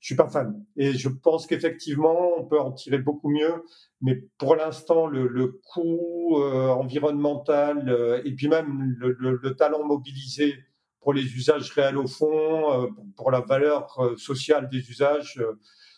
je 0.00 0.06
suis 0.08 0.14
pas 0.14 0.28
fan. 0.28 0.62
Et 0.76 0.92
je 0.92 1.08
pense 1.08 1.46
qu'effectivement, 1.46 2.32
on 2.36 2.44
peut 2.44 2.60
en 2.60 2.72
tirer 2.72 2.98
beaucoup 2.98 3.30
mieux. 3.30 3.64
Mais 4.02 4.22
pour 4.36 4.54
l'instant, 4.54 5.06
le, 5.06 5.60
coût 5.64 6.42
euh, 6.42 6.68
environnemental 6.68 7.88
euh, 7.88 8.20
et 8.26 8.34
puis 8.34 8.48
même 8.48 8.94
le, 8.98 9.16
le, 9.18 9.40
le, 9.42 9.56
talent 9.56 9.82
mobilisé 9.82 10.58
pour 11.00 11.14
les 11.14 11.22
usages 11.22 11.70
réels 11.70 11.96
au 11.96 12.06
fond, 12.06 12.92
pour 13.16 13.30
la 13.30 13.40
valeur 13.40 13.98
sociale 14.18 14.68
des 14.68 14.90
usages, 14.90 15.42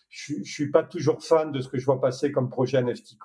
je, 0.08 0.34
je 0.44 0.52
suis 0.52 0.70
pas 0.70 0.84
toujours 0.84 1.20
fan 1.20 1.50
de 1.50 1.60
ce 1.60 1.68
que 1.68 1.78
je 1.78 1.84
vois 1.84 2.00
passer 2.00 2.30
comme 2.30 2.48
projet 2.48 2.80
NFT. 2.80 3.16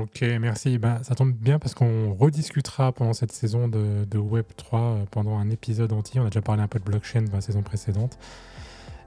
Ok, 0.00 0.24
merci. 0.40 0.78
Ben, 0.78 1.02
ça 1.04 1.14
tombe 1.14 1.32
bien 1.32 1.58
parce 1.58 1.74
qu'on 1.74 2.12
rediscutera 2.12 2.90
pendant 2.92 3.12
cette 3.12 3.30
saison 3.30 3.68
de, 3.68 4.04
de 4.10 4.18
Web3 4.18 5.06
pendant 5.10 5.38
un 5.38 5.50
épisode 5.50 5.92
entier. 5.92 6.20
On 6.20 6.24
a 6.24 6.30
déjà 6.30 6.42
parlé 6.42 6.62
un 6.62 6.68
peu 6.68 6.80
de 6.80 6.84
blockchain 6.84 7.22
dans 7.22 7.36
la 7.36 7.40
saison 7.40 7.62
précédente. 7.62 8.18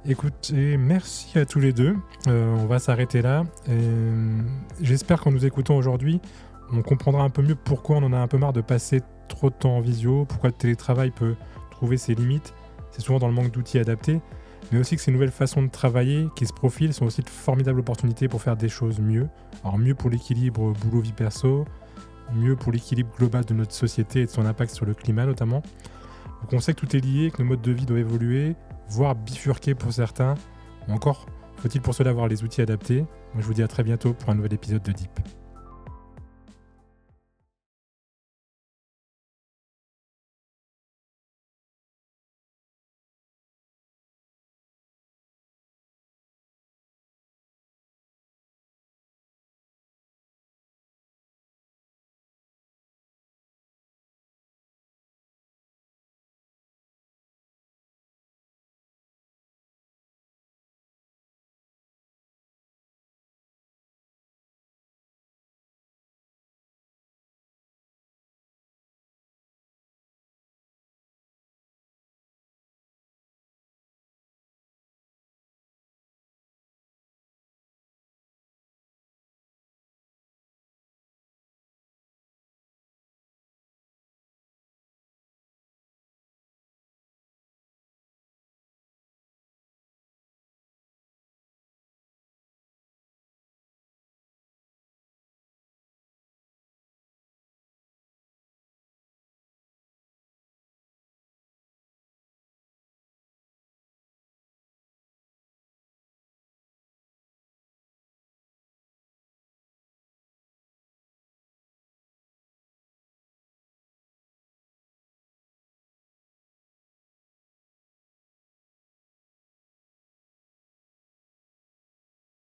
Écoutez, 0.08 0.78
merci 0.78 1.38
à 1.38 1.46
tous 1.46 1.60
les 1.60 1.74
deux. 1.74 1.96
Euh, 2.28 2.56
on 2.56 2.66
va 2.66 2.80
s'arrêter 2.80 3.22
là. 3.22 3.44
Euh, 3.70 4.42
j'espère 4.82 5.22
qu'en 5.22 5.32
nous 5.32 5.46
écoutant 5.46 5.76
aujourd'hui, 5.76 6.20
on 6.72 6.82
comprendra 6.82 7.24
un 7.24 7.30
peu 7.30 7.44
mieux 7.44 7.56
pourquoi 7.56 7.98
on 7.98 8.04
en 8.04 8.14
a 8.14 8.18
un 8.18 8.28
peu 8.28 8.38
marre 8.38 8.54
de 8.54 8.62
passer 8.62 9.02
trop 9.28 9.50
de 9.50 9.56
temps 9.56 9.78
en 9.78 9.82
visio, 9.82 10.26
pourquoi 10.26 10.50
le 10.50 10.56
télétravail 10.56 11.12
peut 11.12 11.36
trouver 11.70 11.98
ses 11.98 12.16
limites. 12.16 12.54
C'est 12.92 13.02
souvent 13.02 13.20
dans 13.20 13.28
le 13.28 13.34
manque 13.34 13.52
d'outils 13.52 13.78
adaptés, 13.78 14.22
mais 14.72 14.80
aussi 14.80 14.96
que 14.96 15.02
ces 15.02 15.12
nouvelles 15.12 15.32
façons 15.32 15.64
de 15.64 15.70
travailler 15.70 16.28
qui 16.36 16.46
se 16.46 16.54
profilent 16.54 16.94
sont 16.94 17.06
aussi 17.06 17.22
de 17.22 17.30
formidables 17.30 17.80
opportunités 17.80 18.28
pour 18.28 18.42
faire 18.42 18.56
des 18.56 18.70
choses 18.70 19.00
mieux. 19.00 19.28
Alors 19.64 19.78
mieux 19.78 19.96
pour 19.96 20.10
l'équilibre 20.10 20.74
boulot-vie 20.74 21.14
perso, 21.14 21.66
mieux 22.34 22.56
pour 22.56 22.72
l'équilibre 22.72 23.10
global 23.18 23.46
de 23.46 23.54
notre 23.54 23.74
société 23.74 24.22
et 24.22 24.26
de 24.26 24.32
son 24.32 24.46
impact 24.46 24.74
sur 24.74 24.86
le 24.86 24.94
climat 24.94 25.26
notamment. 25.26 25.62
Donc 26.42 26.54
on 26.54 26.60
sait 26.60 26.74
que 26.74 26.80
tout 26.80 26.96
est 26.96 27.02
lié, 27.02 27.32
que 27.32 27.42
nos 27.42 27.50
modes 27.50 27.62
de 27.62 27.72
vie 27.72 27.86
doivent 27.86 28.00
évoluer, 28.00 28.56
voire 28.90 29.16
bifurquer 29.16 29.76
pour 29.76 29.92
certains. 29.92 30.36
Ou 30.88 30.94
encore, 30.94 31.26
faut-il 31.58 31.82
pour 31.82 31.94
cela 31.94 32.10
avoir 32.10 32.28
les 32.28 32.44
outils 32.44 32.62
adaptés? 32.62 33.02
Moi, 33.34 33.42
je 33.42 33.46
vous 33.46 33.54
dis 33.54 33.64
à 33.64 33.68
très 33.68 33.84
bientôt 33.84 34.14
pour 34.14 34.30
un 34.30 34.36
nouvel 34.36 34.54
épisode 34.54 34.82
de 34.82 34.92
Deep. 34.92 35.41